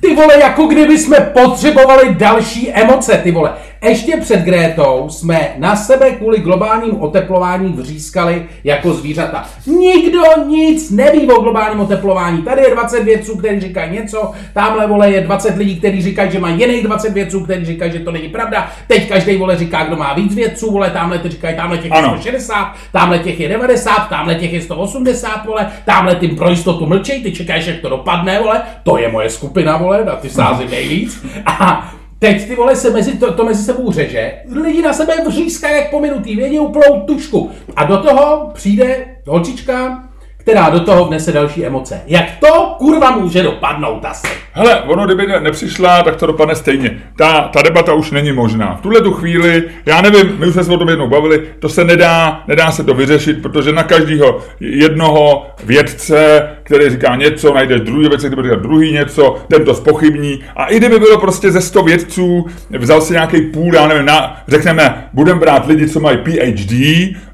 Ty 0.00 0.14
vole, 0.14 0.40
jako 0.40 0.66
kdyby 0.66 0.98
jsme 0.98 1.20
potřebovali 1.20 2.14
další 2.14 2.72
emoce, 2.72 3.20
ty 3.22 3.30
vole. 3.30 3.54
Ještě 3.84 4.16
před 4.16 4.40
Grétou 4.40 5.06
jsme 5.08 5.48
na 5.58 5.76
sebe 5.76 6.10
kvůli 6.10 6.38
globálním 6.38 7.00
oteplování 7.00 7.72
vřískali 7.72 8.46
jako 8.64 8.92
zvířata. 8.92 9.44
Nikdo 9.66 10.22
nic 10.46 10.90
neví 10.90 11.30
o 11.30 11.40
globálním 11.40 11.80
oteplování. 11.80 12.42
Tady 12.42 12.62
je 12.62 12.70
20 12.70 13.04
vědců, 13.04 13.36
kteří 13.36 13.60
říkají 13.60 13.92
něco, 13.92 14.32
tamhle 14.54 14.86
vole 14.86 15.10
je 15.10 15.20
20 15.20 15.56
lidí, 15.56 15.76
kteří 15.76 16.02
říkají, 16.02 16.30
že 16.30 16.38
má 16.38 16.50
jiných 16.50 16.84
20 16.84 17.12
vědců, 17.12 17.40
kteří 17.40 17.64
říkají, 17.64 17.92
že 17.92 17.98
to 17.98 18.12
není 18.12 18.28
pravda. 18.28 18.70
Teď 18.86 19.08
každý 19.08 19.36
vole 19.36 19.56
říká, 19.56 19.84
kdo 19.84 19.96
má 19.96 20.14
víc 20.14 20.34
vědců, 20.34 20.72
vole, 20.72 20.90
tamhle 20.90 21.18
ty 21.18 21.28
říkají, 21.28 21.56
tamhle 21.56 21.78
těch 21.78 21.92
je 21.92 22.02
160, 22.02 22.74
tamhle 22.92 23.18
těch 23.18 23.40
je 23.40 23.48
90, 23.48 24.08
tamhle 24.08 24.34
těch 24.34 24.52
je 24.52 24.62
180, 24.62 25.46
vole, 25.46 25.70
tamhle 25.84 26.14
tím 26.14 26.36
pro 26.36 26.48
jistotu 26.50 26.86
mlčej, 26.86 27.22
ty 27.22 27.32
čekáš, 27.32 27.66
jak 27.66 27.80
to 27.80 27.88
dopadne, 27.88 28.40
vole, 28.40 28.62
to 28.82 28.98
je 28.98 29.08
moje 29.08 29.30
skupina, 29.30 29.76
vole, 29.76 30.04
na 30.04 30.16
ty 30.16 30.30
sázím 30.30 30.70
nejvíc. 30.70 31.26
A 31.46 31.92
Teď 32.18 32.48
ty 32.48 32.54
vole 32.54 32.76
se 32.76 32.90
mezi 32.90 33.18
to, 33.18 33.32
to 33.32 33.44
mezi 33.44 33.64
sebou 33.64 33.92
řeže, 33.92 34.32
lidi 34.62 34.82
na 34.82 34.92
sebe 34.92 35.14
vřískají 35.28 35.76
jak 35.76 35.90
pominutý, 35.90 36.36
vědí 36.36 36.58
úplnou 36.58 37.00
tušku. 37.06 37.50
A 37.76 37.84
do 37.84 37.96
toho 37.98 38.50
přijde 38.54 39.06
holčička, 39.26 40.08
která 40.46 40.70
do 40.70 40.80
toho 40.80 41.04
vnese 41.04 41.32
další 41.32 41.66
emoce. 41.66 42.00
Jak 42.06 42.24
to 42.40 42.74
kurva 42.78 43.10
může 43.10 43.42
dopadnout 43.42 44.04
asi? 44.04 44.26
Hele, 44.52 44.80
ono 44.80 45.06
kdyby 45.06 45.26
nepřišla, 45.40 46.02
tak 46.02 46.16
to 46.16 46.26
dopadne 46.26 46.54
stejně. 46.54 47.02
Ta, 47.16 47.40
ta 47.40 47.62
debata 47.62 47.92
už 47.92 48.10
není 48.10 48.32
možná. 48.32 48.74
V 48.74 48.80
tuhle 48.80 49.00
tu 49.00 49.12
chvíli, 49.12 49.64
já 49.86 50.00
nevím, 50.00 50.36
my 50.38 50.46
už 50.46 50.52
jsme 50.52 50.64
se 50.64 50.72
o 50.72 50.78
tom 50.78 50.88
jednou 50.88 51.08
bavili, 51.08 51.42
to 51.58 51.68
se 51.68 51.84
nedá, 51.84 52.44
nedá 52.48 52.70
se 52.70 52.84
to 52.84 52.94
vyřešit, 52.94 53.42
protože 53.42 53.72
na 53.72 53.82
každého 53.82 54.38
jednoho 54.60 55.46
vědce, 55.64 56.48
který 56.62 56.90
říká 56.90 57.16
něco, 57.16 57.54
najdeš 57.54 57.80
druhý 57.80 58.08
věc, 58.08 58.24
který 58.24 58.42
říká 58.42 58.56
druhý 58.56 58.92
něco, 58.92 59.36
ten 59.48 59.64
to 59.64 59.74
spochybní. 59.74 60.40
A 60.56 60.66
i 60.66 60.76
kdyby 60.76 60.98
bylo 60.98 61.20
prostě 61.20 61.52
ze 61.52 61.60
100 61.60 61.82
vědců, 61.82 62.46
vzal 62.78 63.00
si 63.00 63.12
nějaký 63.12 63.40
půl, 63.40 63.74
já 63.74 63.86
nevím, 63.86 64.06
na, 64.06 64.42
řekneme, 64.48 65.08
budeme 65.12 65.40
brát 65.40 65.66
lidi, 65.66 65.88
co 65.88 66.00
mají 66.00 66.18
PhD 66.18 66.72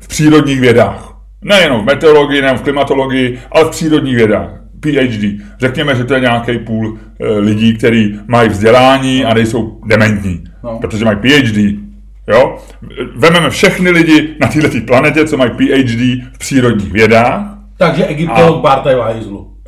v 0.00 0.08
přírodních 0.08 0.60
vědách 0.60 1.11
Nejenom 1.42 1.80
v 1.80 1.84
meteorologii, 1.84 2.40
nejenom 2.40 2.58
v 2.58 2.62
klimatologii, 2.62 3.38
ale 3.52 3.64
v 3.64 3.70
přírodních 3.70 4.16
vědách. 4.16 4.50
PhD. 4.80 5.40
Řekněme, 5.58 5.94
že 5.94 6.04
to 6.04 6.14
je 6.14 6.20
nějaký 6.20 6.58
půl 6.58 6.98
e, 7.20 7.38
lidí, 7.38 7.74
kteří 7.74 8.20
mají 8.26 8.48
vzdělání 8.48 9.24
a 9.24 9.34
nejsou 9.34 9.80
dementní, 9.86 10.44
no. 10.64 10.78
protože 10.78 11.04
mají 11.04 11.16
PhD. 11.16 11.78
Jo? 12.28 12.58
Vememe 13.16 13.50
všechny 13.50 13.90
lidi 13.90 14.36
na 14.40 14.48
této 14.48 14.80
planetě, 14.86 15.26
co 15.26 15.36
mají 15.36 15.50
PhD 15.50 16.24
v 16.32 16.38
přírodních 16.38 16.92
vědách. 16.92 17.58
Takže 17.76 18.06
egyptolog 18.06 18.56
a... 18.56 18.60
Barta 18.60 18.90
je 18.90 18.96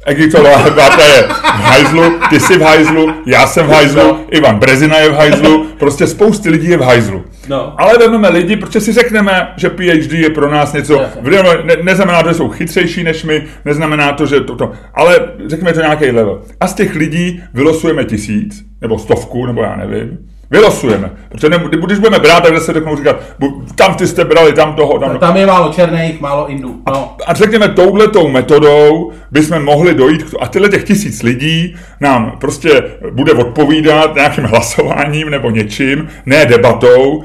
Egyptolog 0.06 0.75
Barta 0.75 1.06
je 1.06 1.23
v 1.23 1.61
hajzlu, 1.61 2.02
ty 2.30 2.40
jsi 2.40 2.58
v 2.58 2.62
hajzlu, 2.62 3.14
já 3.26 3.46
jsem 3.46 3.66
v 3.66 3.70
hajzlu, 3.70 4.02
no. 4.02 4.20
Ivan 4.30 4.58
Brezina 4.58 4.99
je 4.99 5.08
v 5.08 5.14
hajzlu, 5.14 5.66
prostě 5.78 6.06
spousty 6.06 6.50
lidí 6.50 6.68
je 6.68 6.76
v 6.76 6.80
hajzlu. 6.80 7.25
No. 7.49 7.80
Ale 7.80 7.99
vezmeme 7.99 8.28
lidi, 8.28 8.56
protože 8.56 8.80
si 8.80 8.92
řekneme, 8.92 9.52
že 9.56 9.70
PhD 9.70 10.12
je 10.12 10.30
pro 10.30 10.50
nás 10.50 10.73
něco, 10.73 11.00
ne, 11.64 11.76
neznamená 11.82 12.23
to, 12.23 12.28
že 12.28 12.34
jsou 12.34 12.49
chytřejší 12.49 13.04
než 13.04 13.25
my, 13.25 13.44
neznamená 13.64 14.12
to, 14.12 14.26
že 14.26 14.40
to, 14.40 14.56
to 14.56 14.73
ale 14.94 15.20
řekněme 15.46 15.73
to 15.73 15.80
nějaký 15.80 16.11
level. 16.11 16.42
A 16.61 16.66
z 16.66 16.75
těch 16.75 16.94
lidí 16.94 17.42
vylosujeme 17.54 18.04
tisíc, 18.04 18.64
nebo 18.80 18.99
stovku, 18.99 19.46
nebo 19.46 19.62
já 19.62 19.76
nevím, 19.76 20.18
Vylosujeme. 20.54 21.11
Protože 21.28 21.49
ne, 21.49 21.58
když 21.87 21.99
budeme 21.99 22.18
brát, 22.18 22.42
tak 22.42 22.62
se 22.62 22.73
řeknou 22.73 22.96
říkat, 22.96 23.16
tam 23.75 23.94
ty 23.94 24.06
jste 24.06 24.25
brali, 24.25 24.52
tam 24.52 24.75
toho. 24.75 24.99
Tam, 24.99 25.18
tam 25.18 25.37
je 25.37 25.46
málo 25.46 25.73
černých, 25.73 26.20
málo 26.20 26.49
indů. 26.49 26.80
No. 26.87 27.16
A, 27.26 27.30
a 27.30 27.34
řekněme, 27.34 27.68
touhletou 27.68 28.28
metodou 28.28 29.12
bychom 29.30 29.64
mohli 29.64 29.94
dojít 29.94 30.23
k 30.23 30.34
a 30.40 30.49
tyhle 30.49 30.68
těch 30.68 30.84
tisíc 30.84 31.23
lidí 31.23 31.76
nám 32.00 32.37
prostě 32.40 32.82
bude 33.11 33.32
odpovídat 33.32 34.14
nějakým 34.14 34.44
hlasováním 34.44 35.30
nebo 35.30 35.50
něčím, 35.50 36.08
ne 36.26 36.46
debatou, 36.46 37.25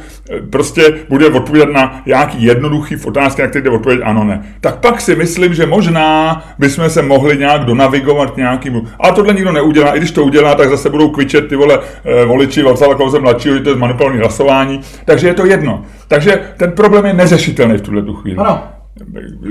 prostě 0.50 0.94
bude 1.10 1.28
odpovídat 1.28 1.70
na 1.70 2.02
nějaký 2.06 2.44
jednoduchý 2.44 2.96
otázky, 3.06 3.42
na 3.42 3.48
které 3.48 3.64
jde 3.64 3.70
odpovědět 3.70 4.04
ano, 4.04 4.24
ne. 4.24 4.44
Tak 4.62 4.80
pak 4.80 5.02
si 5.02 5.16
myslím, 5.16 5.54
že 5.54 5.66
možná 5.66 6.44
bychom 6.60 6.90
se 6.90 7.02
mohli 7.02 7.38
nějak 7.38 7.66
donavigovat 7.66 8.32
k 8.32 8.38
nějakému. 8.38 8.88
Ale 9.00 9.14
tohle 9.14 9.34
nikdo 9.34 9.52
neudělá, 9.52 9.96
i 9.96 9.98
když 9.98 10.12
to 10.12 10.24
udělá, 10.24 10.56
tak 10.56 10.70
zase 10.70 10.90
budou 10.90 11.10
kvičet 11.10 11.48
ty 11.48 11.56
vole 11.56 11.80
eh, 12.06 12.26
voliči 12.26 12.64
Václava 12.64 12.96
Klauze 12.96 13.20
mladšího, 13.20 13.56
že 13.56 13.64
to 13.64 13.70
je 13.70 13.76
zmanipulované 13.76 14.20
hlasování. 14.20 14.82
Takže 15.06 15.28
je 15.28 15.34
to 15.34 15.46
jedno. 15.46 15.86
Takže 16.08 16.42
ten 16.58 16.72
problém 16.72 17.06
je 17.06 17.14
neřešitelný 17.14 17.78
v 17.78 17.82
tuhle 17.82 18.04
chvíli. 18.22 18.38
Ano. 18.38 18.64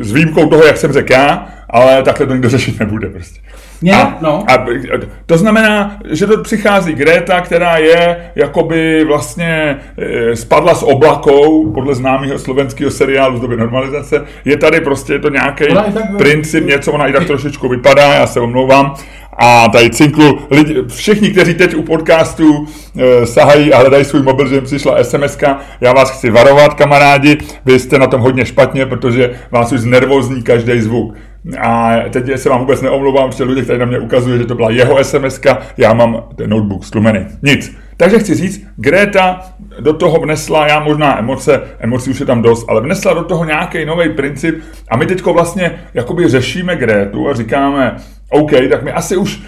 S 0.00 0.12
výjimkou 0.12 0.48
toho, 0.48 0.64
jak 0.64 0.76
jsem 0.76 0.92
řekl 0.92 1.12
já, 1.12 1.46
ale 1.70 2.02
takhle 2.02 2.26
to 2.26 2.32
nikdo 2.32 2.48
řešit 2.48 2.80
nebude 2.80 3.08
prostě. 3.08 3.40
Mě, 3.80 3.94
a, 3.94 4.18
no. 4.20 4.44
a 4.48 4.66
to 5.26 5.38
znamená, 5.38 5.98
že 6.10 6.26
to 6.26 6.42
přichází 6.42 6.94
Greta, 6.94 7.40
která 7.40 7.76
je 7.76 8.30
jakoby 8.34 9.04
vlastně 9.04 9.76
e, 9.98 10.36
spadla 10.36 10.74
s 10.74 10.82
oblakou, 10.82 11.72
podle 11.72 11.94
známého 11.94 12.38
slovenského 12.38 12.90
seriálu 12.90 13.38
z 13.38 13.40
doby 13.40 13.56
normalizace. 13.56 14.24
Je 14.44 14.56
tady 14.56 14.80
prostě 14.80 15.12
je 15.12 15.18
to 15.18 15.30
nějaký 15.30 15.64
princip, 16.18 16.66
něco, 16.66 16.92
ona 16.92 17.06
i 17.06 17.12
tak 17.12 17.26
trošičku 17.26 17.68
vypadá, 17.68 18.14
já 18.14 18.26
se 18.26 18.40
omlouvám. 18.40 18.94
A 19.40 19.68
tady 19.68 19.90
cinklu, 19.90 20.38
lidi, 20.50 20.76
všichni, 20.88 21.30
kteří 21.30 21.54
teď 21.54 21.74
u 21.74 21.82
podcastu 21.82 22.66
e, 22.96 23.26
sahají 23.26 23.72
a 23.72 23.78
hledají 23.78 24.04
svůj 24.04 24.22
mobil, 24.22 24.48
že 24.48 24.54
jim 24.54 24.64
přišla 24.64 25.04
sms 25.04 25.38
já 25.80 25.92
vás 25.92 26.10
chci 26.10 26.30
varovat, 26.30 26.74
kamarádi, 26.74 27.38
vy 27.64 27.78
jste 27.78 27.98
na 27.98 28.06
tom 28.06 28.20
hodně 28.20 28.46
špatně, 28.46 28.86
protože 28.86 29.30
vás 29.50 29.72
už 29.72 29.80
znervozní 29.80 30.42
každý 30.42 30.80
zvuk. 30.80 31.14
A 31.60 31.96
teď 32.10 32.30
se 32.36 32.48
vám 32.48 32.60
vůbec 32.60 32.82
neomlouvám, 32.82 33.30
protože 33.30 33.44
lidé, 33.44 33.62
kteří 33.62 33.78
na 33.78 33.86
mě 33.86 33.98
ukazuje, 33.98 34.38
že 34.38 34.44
to 34.44 34.54
byla 34.54 34.70
jeho 34.70 35.04
sms 35.04 35.40
já 35.76 35.92
mám 35.94 36.22
ten 36.36 36.50
notebook 36.50 36.84
stlumený. 36.84 37.26
Nic. 37.42 37.76
Takže 37.96 38.18
chci 38.18 38.34
říct, 38.34 38.66
Greta 38.76 39.40
do 39.80 39.92
toho 39.92 40.20
vnesla, 40.20 40.66
já 40.66 40.80
možná 40.80 41.18
emoce, 41.18 41.60
emocí 41.78 42.10
už 42.10 42.20
je 42.20 42.26
tam 42.26 42.42
dost, 42.42 42.66
ale 42.68 42.80
vnesla 42.80 43.12
do 43.12 43.24
toho 43.24 43.44
nějaký 43.44 43.84
nový 43.84 44.08
princip 44.08 44.62
a 44.90 44.96
my 44.96 45.06
teď 45.06 45.24
vlastně 45.24 45.80
jakoby 45.94 46.28
řešíme 46.28 46.76
Grétu 46.76 47.28
a 47.28 47.34
říkáme, 47.34 47.96
OK, 48.30 48.50
tak 48.70 48.82
my 48.82 48.92
asi 48.92 49.16
už 49.16 49.42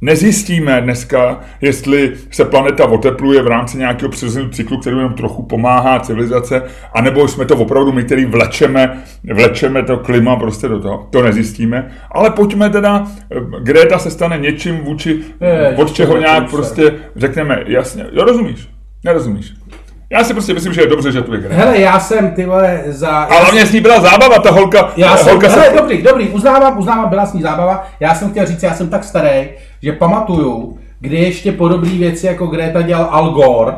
Nezjistíme 0.00 0.80
dneska, 0.80 1.40
jestli 1.60 2.12
se 2.30 2.44
planeta 2.44 2.84
otepluje 2.86 3.42
v 3.42 3.46
rámci 3.46 3.78
nějakého 3.78 4.10
přirozeného 4.10 4.50
cyklu, 4.50 4.78
který 4.78 4.96
jenom 4.96 5.14
trochu 5.14 5.42
pomáhá 5.42 6.00
civilizace, 6.00 6.62
anebo 6.92 7.28
jsme 7.28 7.44
to 7.44 7.56
opravdu 7.56 7.92
my, 7.92 8.04
který 8.04 8.24
vlečeme, 8.24 9.02
vlečeme 9.34 9.82
to 9.82 9.96
klima 9.96 10.36
prostě 10.36 10.68
do 10.68 10.80
toho. 10.80 11.08
To 11.10 11.22
nezjistíme. 11.22 11.90
Ale 12.10 12.30
pojďme 12.30 12.70
teda, 12.70 13.06
Greta 13.62 13.98
se 13.98 14.10
stane 14.10 14.38
něčím 14.38 14.76
vůči, 14.76 15.20
je, 15.40 15.74
od 15.76 15.92
čeho 15.92 16.18
nějak 16.18 16.50
prostě 16.50 16.94
řekneme, 17.16 17.64
jasně, 17.66 18.06
jo, 18.12 18.24
rozumíš, 18.24 18.68
nerozumíš. 19.04 19.54
Já 20.10 20.24
si 20.24 20.32
prostě 20.32 20.54
myslím, 20.54 20.72
že 20.72 20.80
je 20.80 20.86
dobře, 20.86 21.12
že 21.12 21.22
tu 21.22 21.34
je 21.34 21.40
Greta. 21.40 21.54
Hele, 21.54 21.78
já 21.78 22.00
jsem, 22.00 22.30
ty 22.30 22.46
vole, 22.46 22.82
za... 22.86 23.08
Ale 23.08 23.40
hlavně 23.40 23.66
s 23.66 23.72
ní 23.72 23.80
byla 23.80 24.00
zábava, 24.00 24.38
ta 24.38 24.50
holka. 24.50 24.92
Já 24.96 25.16
jsem, 25.16 25.28
holka 25.28 25.48
hele, 25.48 25.64
se... 25.64 25.76
dobrý, 25.76 26.02
dobrý, 26.02 26.28
uznávám, 26.28 26.78
uznávám, 26.78 27.08
byla 27.08 27.26
s 27.26 27.32
ní 27.32 27.42
zábava. 27.42 27.86
Já 28.00 28.14
jsem 28.14 28.30
chtěl 28.30 28.46
říct, 28.46 28.62
já 28.62 28.74
jsem 28.74 28.88
tak 28.88 29.04
starý, 29.04 29.48
že 29.82 29.92
pamatuju, 29.92 30.78
kdy 31.00 31.16
ještě 31.16 31.52
podobné 31.52 31.90
věci 31.90 32.26
jako 32.26 32.46
Greta 32.46 32.82
dělal 32.82 33.08
Al 33.10 33.30
Gore 33.30 33.72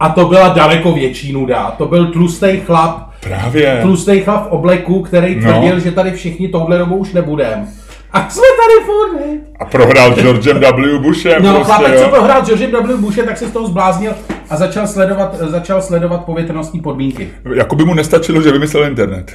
a 0.00 0.08
to 0.08 0.24
byla 0.24 0.48
daleko 0.48 0.92
větší 0.92 1.32
nuda. 1.32 1.70
To 1.78 1.86
byl 1.86 2.12
tlustý 2.12 2.60
chlap, 2.66 3.10
Právě. 3.20 3.78
tlustý 3.82 4.20
chlap 4.20 4.48
v 4.48 4.52
obleku, 4.52 5.02
který 5.02 5.34
no. 5.34 5.40
tvrdil, 5.40 5.74
no. 5.74 5.80
že 5.80 5.90
tady 5.92 6.12
všichni 6.12 6.48
touhle 6.48 6.78
dobou 6.78 6.96
už 6.96 7.12
nebudeme. 7.12 7.66
A 8.12 8.30
jsme 8.30 8.42
tady 8.42 8.86
furt? 8.86 9.40
A 9.60 9.64
prohrál 9.64 10.12
s 10.12 10.16
Georgem 10.16 10.60
W. 10.60 10.98
Bushem. 10.98 11.42
No, 11.42 11.54
prostě, 11.54 11.72
chlapec, 11.72 12.00
co 12.02 12.08
prohrál 12.08 12.44
s 12.44 12.46
Georgem 12.46 12.70
W. 12.70 12.96
Bushem, 12.96 13.26
tak 13.26 13.38
se 13.38 13.48
z 13.48 13.50
toho 13.50 13.66
zbláznil 13.66 14.12
a 14.50 14.56
začal 14.56 14.86
sledovat, 14.86 15.34
začal 15.38 15.82
sledovat 15.82 16.24
povětrnostní 16.24 16.80
podmínky. 16.80 17.30
Jako 17.54 17.76
by 17.76 17.84
mu 17.84 17.94
nestačilo, 17.94 18.42
že 18.42 18.52
vymyslel 18.52 18.84
internet. 18.84 19.32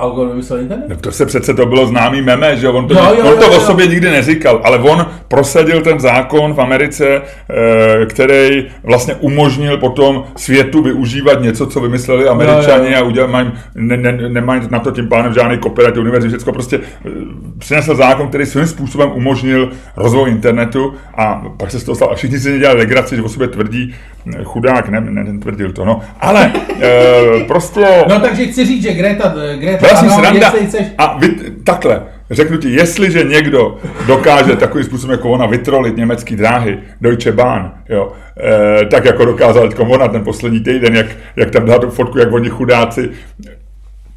Algor 0.00 0.28
vymyslel 0.28 0.60
internet? 0.60 0.88
No 0.88 0.96
to 0.96 1.12
se 1.12 1.26
přece 1.26 1.54
to 1.54 1.66
bylo 1.66 1.86
známý 1.86 2.22
meme, 2.22 2.56
že 2.56 2.68
on 2.68 2.88
to, 2.88 2.94
jo, 2.94 3.00
jo, 3.18 3.32
on 3.32 3.38
to 3.38 3.44
jo, 3.44 3.52
jo. 3.52 3.58
o 3.58 3.60
sobě 3.60 3.86
nikdy 3.86 4.10
neříkal, 4.10 4.60
ale 4.64 4.78
on 4.78 5.06
prosadil 5.28 5.80
ten 5.80 6.00
zákon 6.00 6.54
v 6.54 6.60
Americe, 6.60 7.22
eh, 7.50 8.06
který 8.06 8.66
vlastně 8.82 9.14
umožnil 9.14 9.76
potom 9.76 10.24
světu 10.36 10.82
využívat 10.82 11.42
něco, 11.42 11.66
co 11.66 11.80
vymysleli 11.80 12.28
američani 12.28 12.94
a 12.94 13.02
udělali, 13.02 13.32
mají, 13.32 13.52
ne, 13.74 13.96
ne, 13.96 14.12
nemají 14.12 14.62
na 14.70 14.78
to 14.78 14.90
tím 14.90 15.08
pádem 15.08 15.34
žádný 15.34 15.58
copyright 15.58 15.96
univerzity, 15.96 16.36
všechno 16.36 16.52
prostě 16.52 16.80
eh, 17.06 17.10
přinesl 17.58 17.94
zákon, 17.94 18.28
který 18.28 18.46
svým 18.46 18.66
způsobem 18.66 19.10
umožnil 19.14 19.70
rozvoj 19.96 20.30
internetu 20.30 20.94
a 21.14 21.42
pak 21.56 21.70
se 21.70 21.80
z 21.80 21.84
toho 21.84 21.96
stalo, 21.96 22.12
a 22.12 22.14
všichni 22.14 22.38
si 22.38 22.58
dělali 22.58 22.78
legraci, 22.78 23.16
že 23.16 23.22
o 23.22 23.28
sobě 23.28 23.48
tvrdí, 23.48 23.94
chudák, 24.44 24.88
ne, 24.88 25.00
ne, 25.00 25.24
netvrdil 25.24 25.72
to, 25.72 25.84
no, 25.84 26.00
ale 26.20 26.52
e, 26.82 27.44
prostě... 27.44 27.86
No 28.08 28.20
takže 28.20 28.46
chci 28.46 28.66
říct, 28.66 28.82
že 28.82 28.92
Greta, 28.92 29.34
Greta 29.58 29.86
Vlastně 29.86 30.10
sranda. 30.10 30.52
A 30.98 31.18
vy, 31.18 31.28
takhle, 31.64 32.02
řeknu 32.30 32.56
ti, 32.56 32.70
jestliže 32.70 33.24
někdo 33.24 33.78
dokáže 34.06 34.56
takovým 34.56 34.84
způsobem 34.84 35.12
jako 35.12 35.30
ona 35.30 35.46
vytrolit 35.46 35.96
německý 35.96 36.36
dráhy, 36.36 36.78
Deutsche 37.00 37.32
Bahn, 37.32 37.70
jo, 37.88 38.12
e, 38.82 38.86
tak 38.86 39.04
jako 39.04 39.24
dokázal 39.24 39.68
teď 39.68 39.78
ona 39.78 40.08
ten 40.08 40.24
poslední 40.24 40.60
týden, 40.60 40.96
jak, 40.96 41.06
jak 41.36 41.50
tam 41.50 41.66
dá 41.66 41.78
tu 41.78 41.90
fotku, 41.90 42.18
jak 42.18 42.32
oni 42.32 42.48
chudáci, 42.48 43.10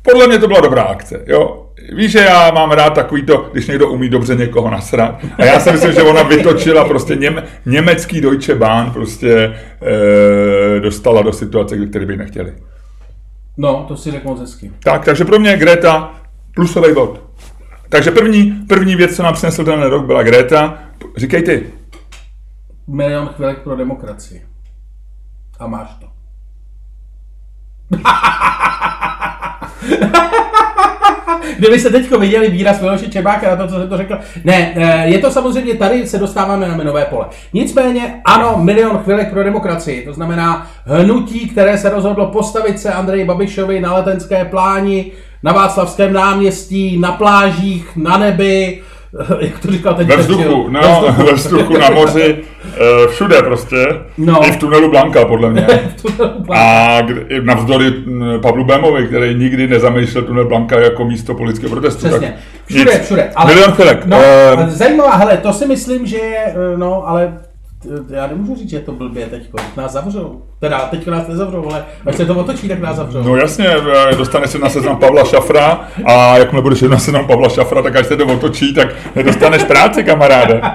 podle 0.01 0.27
mě 0.27 0.39
to 0.39 0.47
byla 0.47 0.61
dobrá 0.61 0.81
akce, 0.81 1.19
jo. 1.27 1.67
Víš, 1.89 2.11
že 2.11 2.19
já 2.19 2.51
mám 2.51 2.71
rád 2.71 2.89
takový 2.89 3.23
to, 3.25 3.49
když 3.51 3.67
někdo 3.67 3.89
umí 3.89 4.09
dobře 4.09 4.35
někoho 4.35 4.71
nasrat. 4.71 5.25
A 5.37 5.45
já 5.45 5.59
si 5.59 5.71
myslím, 5.71 5.93
že 5.93 6.01
ona 6.01 6.23
vytočila 6.23 6.85
prostě 6.85 7.15
něm, 7.15 7.43
německý 7.65 8.21
Deutsche 8.21 8.55
Bahn 8.55 8.91
prostě 8.91 9.33
e, 9.35 10.79
dostala 10.79 11.21
do 11.21 11.33
situace, 11.33 11.77
které 11.87 12.05
by 12.05 12.17
nechtěli. 12.17 12.53
No, 13.57 13.85
to 13.87 13.97
si 13.97 14.11
řekl 14.11 14.27
moc 14.27 14.39
hezky. 14.39 14.71
Tak, 14.83 15.05
takže 15.05 15.25
pro 15.25 15.39
mě 15.39 15.57
Greta 15.57 16.11
plusový 16.55 16.93
bod. 16.93 17.21
Takže 17.89 18.11
první, 18.11 18.51
první 18.51 18.95
věc, 18.95 19.15
co 19.15 19.23
nám 19.23 19.33
přinesl 19.33 19.63
ten 19.63 19.81
rok, 19.81 20.05
byla 20.05 20.23
Greta. 20.23 20.79
Říkej 21.17 21.41
ty. 21.41 21.67
Milion 22.87 23.27
chvilek 23.27 23.59
pro 23.59 23.75
demokracii. 23.75 24.45
A 25.59 25.67
máš 25.67 25.89
to. 25.99 26.07
Kdybyste 31.57 31.89
teď 31.89 32.11
viděli 32.11 32.49
výraz 32.49 32.81
Miloše 32.81 33.07
Čebáka 33.07 33.49
na 33.49 33.55
to, 33.55 33.67
co 33.67 33.79
jsem 33.79 33.89
to 33.89 33.97
řekl. 33.97 34.17
Ne, 34.43 34.73
eh, 34.75 35.07
je 35.07 35.19
to 35.19 35.31
samozřejmě, 35.31 35.73
tady 35.73 36.07
se 36.07 36.17
dostáváme 36.17 36.67
na 36.67 36.75
minové 36.75 37.05
pole. 37.05 37.25
Nicméně, 37.53 38.21
ano, 38.25 38.57
milion 38.61 38.97
chvilek 38.97 39.29
pro 39.31 39.43
demokracii. 39.43 40.05
To 40.05 40.13
znamená 40.13 40.67
hnutí, 40.85 41.49
které 41.49 41.77
se 41.77 41.89
rozhodlo 41.89 42.27
postavit 42.27 42.79
se 42.79 42.93
Andreji 42.93 43.25
Babišovi 43.25 43.79
na 43.79 43.93
letenské 43.93 44.45
pláni, 44.45 45.11
na 45.43 45.53
Václavském 45.53 46.13
náměstí, 46.13 46.99
na 46.99 47.11
plážích, 47.11 47.95
na 47.95 48.17
nebi, 48.17 48.81
jak 49.39 49.59
to 49.59 49.71
říkal 49.71 49.93
teď? 49.93 50.07
Ve 50.07 50.17
vzduchu, 50.17 50.69
no, 50.69 51.15
ve 51.25 51.33
vzduchu. 51.33 51.77
na 51.77 51.89
moři, 51.89 52.43
všude 53.09 53.41
prostě. 53.41 53.75
No. 54.17 54.47
I 54.47 54.51
v 54.51 54.57
tunelu 54.57 54.91
Blanka, 54.91 55.25
podle 55.25 55.49
mě. 55.49 55.67
A 56.55 56.97
navzdory 57.43 57.93
Pavlu 58.41 58.65
Bémovi, 58.65 59.07
který 59.07 59.35
nikdy 59.35 59.67
nezamýšlel 59.67 60.23
tunel 60.23 60.47
Blanka 60.47 60.79
jako 60.79 61.05
místo 61.05 61.33
politického 61.33 61.71
protestu. 61.71 62.07
Přesně. 62.07 62.27
Tak 62.27 62.37
všude, 62.65 62.93
nic. 62.93 63.01
všude. 63.01 63.31
Ale, 63.35 63.53
Milion 63.53 63.71
chvilek. 63.71 64.05
No, 64.05 64.17
uh, 64.17 64.69
zajímavá, 64.69 65.15
hele, 65.15 65.37
to 65.37 65.53
si 65.53 65.67
myslím, 65.67 66.05
že 66.05 66.17
je, 66.17 66.45
eh, 66.45 66.77
no, 66.77 67.07
ale 67.07 67.33
já 68.09 68.27
nemůžu 68.27 68.55
říct, 68.55 68.69
že 68.69 68.77
je 68.77 68.81
to 68.81 68.91
blbě 68.91 69.25
teď, 69.25 69.49
nás 69.77 69.91
zavřou. 69.91 70.41
Teda 70.59 70.79
teď 70.79 71.07
nás 71.07 71.27
nezavřou, 71.27 71.69
ale 71.69 71.85
až 72.05 72.15
se 72.15 72.25
to 72.25 72.35
otočí, 72.35 72.67
tak 72.67 72.79
nás 72.79 72.95
zavřou. 72.95 73.23
No 73.23 73.35
jasně, 73.35 73.67
dostane 74.17 74.47
se 74.47 74.59
na 74.59 74.69
seznam 74.69 74.97
Pavla 74.97 75.23
Šafra 75.23 75.87
a 76.05 76.37
jakmile 76.37 76.61
budeš 76.61 76.81
na 76.81 76.99
seznam 76.99 77.27
Pavla 77.27 77.49
Šafra, 77.49 77.81
tak 77.81 77.95
až 77.95 78.05
se 78.05 78.17
to 78.17 78.25
otočí, 78.25 78.73
tak 78.73 78.87
nedostaneš 79.15 79.63
práci, 79.63 80.03
kamaráde. 80.03 80.61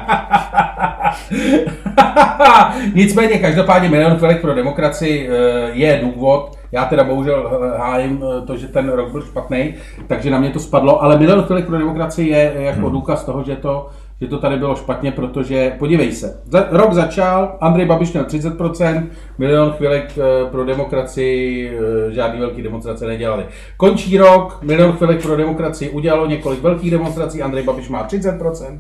Nicméně, 2.94 3.38
každopádně 3.38 3.88
milion 3.88 4.16
chvilek 4.16 4.40
pro 4.40 4.54
demokracii 4.54 5.30
eh, 5.30 5.70
je 5.72 6.00
důvod. 6.02 6.58
Já 6.72 6.84
teda 6.84 7.04
bohužel 7.04 7.70
eh, 7.74 7.78
hájím 7.78 8.24
eh, 8.24 8.46
to, 8.46 8.56
že 8.56 8.68
ten 8.68 8.88
rok 8.88 9.12
byl 9.12 9.22
špatný, 9.22 9.74
takže 10.06 10.30
na 10.30 10.38
mě 10.38 10.50
to 10.50 10.60
spadlo, 10.60 11.02
ale 11.02 11.18
milion 11.18 11.42
chvilek 11.42 11.66
pro 11.66 11.78
demokracii 11.78 12.28
je 12.28 12.52
jako 12.56 12.80
hmm. 12.80 12.92
důkaz 12.92 13.24
toho, 13.24 13.44
že 13.44 13.56
to 13.56 13.88
že 14.20 14.26
to 14.26 14.38
tady 14.38 14.56
bylo 14.56 14.76
špatně, 14.76 15.12
protože 15.12 15.72
podívej 15.78 16.12
se, 16.12 16.40
za, 16.44 16.66
rok 16.70 16.92
začal, 16.92 17.56
Andrej 17.60 17.86
Babiš 17.86 18.12
měl 18.12 18.24
30%, 18.24 19.06
milion 19.38 19.72
chvilek 19.72 20.18
eh, 20.18 20.50
pro 20.50 20.64
demokracii, 20.64 21.70
eh, 22.08 22.12
žádný 22.12 22.40
velký 22.40 22.62
demonstrace 22.62 23.06
nedělali. 23.06 23.44
Končí 23.76 24.18
rok, 24.18 24.58
milion 24.62 24.92
chvilek 24.92 25.22
pro 25.22 25.36
demokracii 25.36 25.90
udělalo 25.90 26.26
několik 26.26 26.62
velkých 26.62 26.90
demonstrací, 26.90 27.42
Andrej 27.42 27.64
Babiš 27.64 27.88
má 27.88 28.08
30%. 28.08 28.78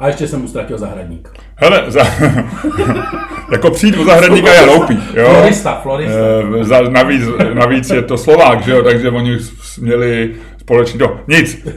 A 0.00 0.06
ještě 0.06 0.28
jsem 0.28 0.40
mu 0.40 0.48
ztratil 0.48 0.78
zahradník. 0.78 1.28
Hele, 1.56 1.84
za... 1.88 2.00
jako 3.52 3.70
přijít 3.70 3.94
do 3.94 4.04
zahradníka 4.04 4.52
je 4.52 4.66
loupý. 4.66 4.98
Jo? 5.14 5.24
Florista, 5.30 5.80
florista. 5.82 6.18
E, 6.60 6.64
za, 6.64 6.80
navíc, 6.80 7.22
navíc 7.54 7.90
je 7.90 8.02
to 8.02 8.18
Slovák, 8.18 8.64
že 8.64 8.72
jo? 8.72 8.82
takže 8.82 9.10
oni 9.10 9.38
měli 9.80 10.34
společný 10.62 10.98
to. 10.98 11.16
Nic. 11.28 11.62
Uh, 11.64 11.72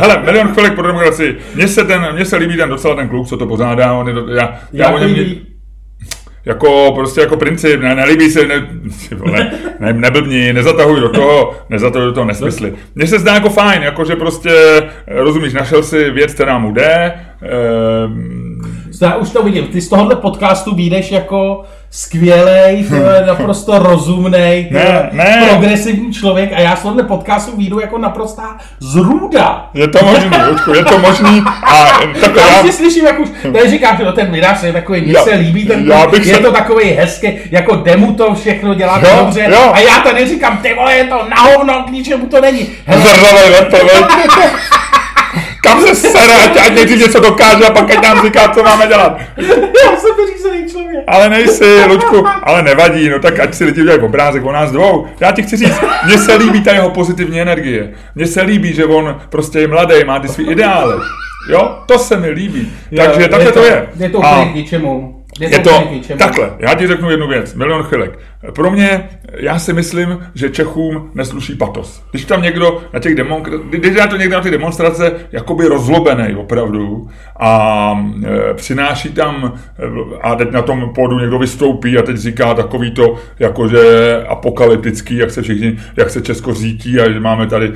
hele, 0.00 0.22
milion 0.24 0.48
chvilek 0.48 0.74
pro 0.74 0.86
demokracii. 0.86 1.38
Mně 1.54 1.68
se, 1.68 1.84
ten, 1.84 2.08
mně 2.12 2.24
se 2.24 2.36
líbí 2.36 2.56
ten 2.56 2.68
docela 2.68 2.94
ten 2.94 3.08
kluk, 3.08 3.28
co 3.28 3.36
to 3.36 3.46
pořádá. 3.46 3.92
On 3.92 4.08
je 4.08 4.14
do, 4.14 4.26
já, 4.28 4.34
já, 4.36 4.58
já, 4.72 4.90
o 4.90 4.98
něm, 4.98 5.36
Jako 6.44 6.92
prostě 6.94 7.20
jako 7.20 7.36
princip, 7.36 7.80
ne, 7.80 7.94
nelíbí 7.94 8.30
se, 8.30 8.46
ne, 8.46 8.68
vole, 9.16 9.50
ne, 9.80 9.92
neblbni, 9.92 10.52
nezatahuj 10.52 11.00
do 11.00 11.08
toho, 11.08 11.54
nezatahuj 11.68 12.06
do 12.06 12.12
toho 12.12 12.26
nesmysly. 12.26 12.72
Mně 12.94 13.06
se 13.06 13.18
zdá 13.18 13.34
jako 13.34 13.50
fajn, 13.50 13.82
jako 13.82 14.04
že 14.04 14.16
prostě, 14.16 14.52
rozumíš, 15.06 15.52
našel 15.52 15.82
si 15.82 16.10
věc, 16.10 16.34
která 16.34 16.58
mu 16.58 16.72
jde, 16.72 17.12
eh, 17.42 17.48
Já 19.00 19.14
už 19.16 19.30
to 19.30 19.42
vidím, 19.42 19.66
ty 19.66 19.80
z 19.80 19.88
tohohle 19.88 20.16
podcastu 20.16 20.74
vyjdeš 20.74 21.10
jako 21.10 21.62
skvělej, 21.90 22.84
je 22.94 23.24
naprosto 23.26 23.78
rozumnej, 23.78 24.68
Ne, 24.70 25.08
ne. 25.12 25.46
progresivní 25.50 26.12
člověk 26.12 26.50
a 26.52 26.60
já 26.60 26.76
z 26.76 26.82
tohohle 26.82 27.02
podcastu 27.02 27.56
vyjdu 27.56 27.80
jako 27.80 27.98
naprostá 27.98 28.56
zrůda. 28.80 29.70
je 29.74 29.88
to 29.88 29.98
možný, 30.04 30.30
Lučku, 30.50 30.74
je 30.74 30.84
to 30.84 30.98
možný 30.98 31.42
a 31.66 32.00
takhle 32.20 32.42
Já 32.42 32.56
já, 32.56 32.62
si 32.62 32.72
slyším, 32.72 33.04
jak 33.06 33.18
už, 33.20 33.28
tady 33.52 33.70
říkám, 33.70 33.96
že 33.98 34.04
no, 34.04 34.12
ten 34.12 34.30
Miráš 34.30 34.62
je 34.62 34.72
takový, 34.72 35.00
mně 35.00 35.14
se 35.14 35.34
líbí, 35.34 35.66
ten, 35.66 35.90
já 35.90 36.06
bych 36.06 36.26
je 36.26 36.34
se- 36.36 36.42
to 36.42 36.52
takový 36.52 36.84
hezký, 36.90 37.28
jako 37.50 37.76
demu 37.76 38.14
to 38.14 38.34
všechno 38.34 38.74
dělá 38.74 38.98
Jo, 38.98 39.08
dobře 39.18 39.46
jo. 39.50 39.70
a 39.72 39.80
já 39.80 39.98
tady 40.00 40.28
říkám, 40.28 40.58
ty 40.58 40.74
vole, 40.74 40.94
je 40.94 41.04
to 41.04 41.26
na 41.28 41.36
hovno, 41.42 41.84
k 41.88 41.90
ničemu 41.90 42.26
to 42.26 42.40
není. 42.40 42.68
Zrzavej. 42.92 43.50
Kam 45.62 45.80
se 45.80 45.94
sere, 45.94 46.34
ať, 46.44 46.56
ať 46.56 46.74
nejdřív 46.74 46.98
něco 46.98 47.20
dokáže 47.20 47.64
a 47.66 47.70
pak 47.70 47.90
ať 47.90 48.02
nám 48.02 48.22
říká, 48.22 48.48
co 48.48 48.62
máme 48.62 48.86
dělat. 48.86 49.18
já 49.84 49.96
jsem 49.96 50.10
vyřízený 50.16 50.70
člověk. 50.70 51.04
Ale 51.06 51.28
nejsi, 51.28 51.84
Lučku, 51.88 52.24
ale 52.42 52.62
nevadí, 52.62 53.08
no 53.08 53.18
tak 53.18 53.40
ať 53.40 53.54
si 53.54 53.64
lidi 53.64 53.80
udělají 53.80 54.02
obrázek 54.02 54.44
o 54.44 54.52
nás 54.52 54.70
dvou. 54.72 55.06
Já 55.20 55.32
ti 55.32 55.42
chci 55.42 55.56
říct, 55.56 55.80
mně 56.06 56.18
se 56.18 56.34
líbí 56.34 56.62
ta 56.62 56.72
jeho 56.72 56.90
pozitivní 56.90 57.40
energie. 57.40 57.92
Mně 58.14 58.26
se 58.26 58.42
líbí, 58.42 58.74
že 58.74 58.84
on 58.84 59.20
prostě 59.28 59.60
je 59.60 59.68
mladý, 59.68 59.94
má 60.04 60.18
ty 60.20 60.28
svý 60.28 60.50
ideály. 60.50 60.94
Jo, 61.48 61.78
to 61.86 61.98
se 61.98 62.16
mi 62.16 62.30
líbí. 62.30 62.72
Takže 62.96 63.28
takhle 63.28 63.52
to 63.52 63.64
je. 63.64 63.88
Je 63.96 64.10
to 64.10 64.18
úplně 64.18 64.46
k 64.52 64.54
ničemu. 64.54 65.19
Je 65.38 65.58
to 65.58 65.70
takhle, 66.18 66.50
já 66.58 66.74
ti 66.74 66.86
řeknu 66.86 67.10
jednu 67.10 67.28
věc, 67.28 67.54
milion 67.54 67.82
chvilek. 67.82 68.18
Pro 68.54 68.70
mě, 68.70 69.08
já 69.36 69.58
si 69.58 69.72
myslím, 69.72 70.18
že 70.34 70.50
Čechům 70.50 71.10
nesluší 71.14 71.54
patos. 71.54 72.02
Když 72.10 72.24
tam 72.24 72.42
někdo 72.42 72.82
na 72.92 73.00
těch 73.00 73.14
demonstrace, 73.14 73.64
když 73.70 73.96
to 74.10 74.16
někdo 74.16 74.36
na 74.36 74.42
ty 74.42 74.50
demonstrace 74.50 75.12
jakoby 75.32 75.66
rozlobený 75.66 76.34
opravdu 76.34 77.08
a 77.40 77.92
e, 78.24 78.54
přináší 78.54 79.08
tam 79.08 79.58
e, 79.78 80.18
a 80.20 80.34
teď 80.34 80.50
na 80.50 80.62
tom 80.62 80.92
pódu 80.94 81.18
někdo 81.18 81.38
vystoupí 81.38 81.98
a 81.98 82.02
teď 82.02 82.16
říká 82.16 82.54
takový 82.54 82.90
to 82.90 83.16
jakože 83.38 83.80
apokalyptický, 84.28 85.16
jak 85.16 85.30
se 85.30 85.42
všichni, 85.42 85.78
jak 85.96 86.10
se 86.10 86.20
Česko 86.20 86.54
řítí 86.54 87.00
a 87.00 87.12
že 87.12 87.20
máme 87.20 87.46
tady 87.46 87.72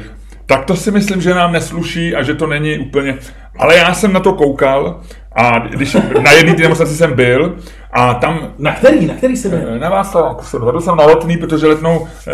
tak 0.46 0.64
to 0.64 0.76
si 0.76 0.90
myslím, 0.90 1.20
že 1.20 1.34
nám 1.34 1.52
nesluší 1.52 2.14
a 2.14 2.22
že 2.22 2.34
to 2.34 2.46
není 2.46 2.78
úplně... 2.78 3.18
Ale 3.58 3.76
já 3.76 3.94
jsem 3.94 4.12
na 4.12 4.20
to 4.20 4.32
koukal 4.32 5.00
a 5.36 5.58
když 5.58 5.96
na 6.22 6.32
jedné 6.32 6.54
té 6.54 6.62
demonstraci 6.62 6.94
jsem 6.94 7.14
byl 7.14 7.56
a 7.92 8.14
tam 8.14 8.48
Na 8.58 8.72
který, 8.72 9.06
na 9.06 9.14
který 9.14 9.36
se 9.36 9.48
byl? 9.48 9.58
Eh, 9.76 9.78
Na 9.78 10.04
jsem, 10.04 10.60
vedl 10.64 10.80
jsem 10.80 10.96
na 10.96 11.06
letný, 11.06 11.36
protože 11.36 11.66
letnou, 11.66 12.06
eh, 12.26 12.32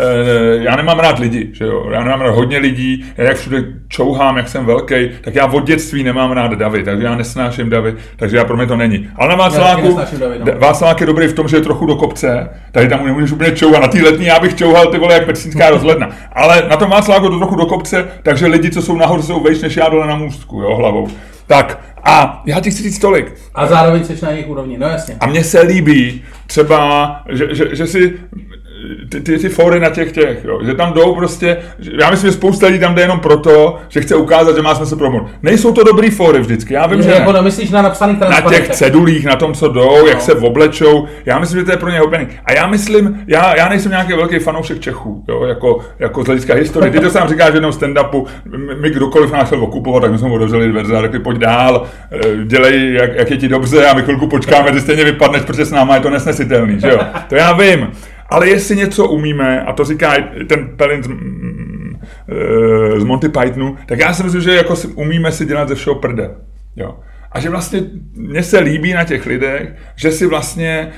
já 0.63 0.75
nemám 0.75 0.99
rád 0.99 1.19
lidi, 1.19 1.49
že 1.53 1.65
jo, 1.65 1.85
já 1.91 2.03
nemám 2.03 2.21
rád 2.21 2.35
hodně 2.35 2.57
lidí, 2.57 3.05
já 3.17 3.23
jak 3.23 3.37
všude 3.37 3.63
čouhám, 3.87 4.37
jak 4.37 4.49
jsem 4.49 4.65
velký, 4.65 4.95
tak 5.21 5.35
já 5.35 5.45
od 5.45 5.63
dětství 5.67 6.03
nemám 6.03 6.31
rád 6.31 6.51
davy, 6.51 6.83
takže 6.83 7.05
já 7.05 7.15
nesnáším 7.15 7.69
davy, 7.69 7.95
takže 8.15 8.37
já 8.37 8.45
pro 8.45 8.57
mě 8.57 8.65
to 8.65 8.75
není. 8.75 9.09
Ale 9.15 9.29
na 9.29 9.35
Václaváku, 9.35 9.99
davy, 10.19 10.35
no. 10.39 10.45
Václavák 10.59 10.99
je 11.01 11.07
dobrý 11.07 11.27
v 11.27 11.33
tom, 11.33 11.47
že 11.47 11.57
je 11.57 11.61
trochu 11.61 11.85
do 11.85 11.95
kopce, 11.95 12.49
takže 12.71 12.89
tam 12.89 13.05
nemůžeš 13.05 13.31
úplně 13.31 13.51
čouhat, 13.51 13.81
na 13.81 13.87
té 13.87 14.01
letní 14.01 14.25
já 14.25 14.39
bych 14.39 14.55
čouhal 14.55 14.85
ty 14.87 14.97
vole 14.97 15.13
jak 15.13 15.25
pecínská 15.25 15.69
rozhledna, 15.69 16.09
ale 16.33 16.63
na 16.69 16.77
tom 16.77 16.89
Václaváku 16.89 17.29
to 17.29 17.37
trochu 17.37 17.55
do 17.55 17.65
kopce, 17.65 18.07
takže 18.23 18.47
lidi, 18.47 18.69
co 18.71 18.81
jsou 18.81 18.97
nahoře, 18.97 19.23
jsou 19.23 19.39
vejš 19.43 19.61
než 19.61 19.77
já 19.77 19.89
dole 19.89 20.07
na 20.07 20.15
můstku, 20.15 20.61
jo, 20.61 20.75
hlavou. 20.75 21.07
Tak, 21.47 21.79
a 22.03 22.43
já 22.45 22.59
ti 22.59 22.71
chci 22.71 22.83
říct 22.83 22.99
tolik, 22.99 23.33
A 23.55 23.67
zároveň 23.67 24.03
seš 24.05 24.21
na 24.21 24.29
jejich 24.29 24.47
úrovni, 24.47 24.77
no 24.77 24.87
jasně. 24.87 25.17
a 25.19 25.27
mně 25.27 25.43
se 25.43 25.61
líbí 25.61 26.23
třeba, 26.47 27.23
že, 27.29 27.55
že, 27.55 27.75
že 27.75 27.87
si 27.87 28.19
ty, 29.09 29.21
ty, 29.21 29.37
ty 29.39 29.49
fóry 29.49 29.79
na 29.79 29.89
těch 29.89 30.11
těch, 30.11 30.45
jo, 30.45 30.59
že 30.65 30.73
tam 30.73 30.93
jdou 30.93 31.15
prostě, 31.15 31.57
že- 31.79 31.91
já 32.01 32.09
myslím, 32.11 32.29
že 32.31 32.37
spousta 32.37 32.67
lidí 32.67 32.79
tam 32.79 32.95
jde 32.95 33.01
jenom 33.01 33.19
proto, 33.19 33.77
že 33.89 34.01
chce 34.01 34.15
ukázat, 34.15 34.55
že 34.55 34.61
má 34.61 34.75
smysl 34.75 34.95
promovat. 34.95 35.27
Nejsou 35.43 35.71
to 35.73 35.83
dobrý 35.83 36.09
fóry 36.09 36.39
vždycky, 36.39 36.73
já 36.73 36.87
vím, 36.87 37.01
že 37.01 37.09
Jako 37.11 37.31
ne. 37.31 37.39
nemyslíš 37.39 37.71
na 37.71 37.81
napsaných 37.81 38.19
Na 38.19 38.41
těch 38.41 38.69
cedulích, 38.69 39.25
na 39.25 39.35
tom, 39.35 39.53
co 39.53 39.67
jdou, 39.67 40.07
jak 40.07 40.21
se 40.21 40.33
oblečou, 40.33 41.05
já 41.25 41.39
myslím, 41.39 41.59
že 41.59 41.65
to 41.65 41.71
je 41.71 41.77
pro 41.77 41.89
ně 41.89 41.99
houpený. 41.99 42.27
A 42.45 42.53
já 42.53 42.67
myslím, 42.67 43.23
já, 43.27 43.55
já 43.57 43.69
nejsem 43.69 43.91
nějaký 43.91 44.13
velký 44.13 44.39
fanoušek 44.39 44.79
Čechů, 44.79 45.23
jo, 45.29 45.43
jako, 45.43 45.79
jako 45.99 46.23
z 46.23 46.25
hlediska 46.25 46.53
historie. 46.53 46.91
Ty 46.91 46.99
to 46.99 47.09
sám 47.09 47.27
říkáš 47.29 47.51
v 47.51 47.53
jednom 47.53 47.71
stand-upu, 47.71 48.25
my- 48.57 48.75
my 48.75 48.89
kdokoliv 48.89 49.31
nás 49.31 49.47
chtěl 49.47 49.63
okupovat, 49.63 50.01
tak 50.01 50.11
my 50.11 50.17
jsme 50.17 50.27
mu 50.27 50.35
otevřeli 50.35 50.67
dveře 50.67 50.97
a 50.97 51.01
řekli, 51.01 51.19
pojď 51.19 51.37
dál, 51.37 51.83
eh, 52.11 52.17
dělej, 52.45 52.93
jak, 52.93 53.15
jak 53.15 53.31
je 53.31 53.37
ti 53.37 53.47
dobře 53.47 53.85
a 53.87 53.93
my 53.93 54.01
chvilku 54.01 54.27
počkáme, 54.27 54.71
ty 54.71 54.79
stejně 54.81 55.03
vypadneš, 55.03 55.41
protože 55.41 55.65
s 55.65 55.71
náma 55.71 55.95
je 55.95 56.01
to 56.01 56.09
nesnesitelný, 56.09 56.79
že 56.79 56.87
jo. 56.89 56.99
To 57.29 57.35
já 57.35 57.53
vím. 57.53 57.87
Ale 58.31 58.49
jestli 58.49 58.75
něco 58.75 59.07
umíme, 59.07 59.61
a 59.61 59.73
to 59.73 59.85
říká 59.85 60.13
ten 60.47 60.69
Pelin 60.75 61.03
z, 61.03 61.07
mm, 61.07 61.99
eh, 62.29 62.99
z 62.99 63.03
Monty 63.03 63.29
Pythonu, 63.29 63.75
tak 63.85 63.99
já 63.99 64.13
si 64.13 64.23
myslím, 64.23 64.41
že 64.41 64.55
jako 64.55 64.75
si, 64.75 64.87
umíme 64.87 65.31
si 65.31 65.45
dělat 65.45 65.69
ze 65.69 65.75
všeho 65.75 65.95
prdel. 65.95 66.35
Jo. 66.75 66.95
A 67.31 67.39
že 67.39 67.49
vlastně 67.49 67.83
mně 68.15 68.43
se 68.43 68.59
líbí 68.59 68.93
na 68.93 69.03
těch 69.03 69.25
lidech, 69.25 69.75
že 69.95 70.11
si 70.11 70.25
vlastně, 70.25 70.91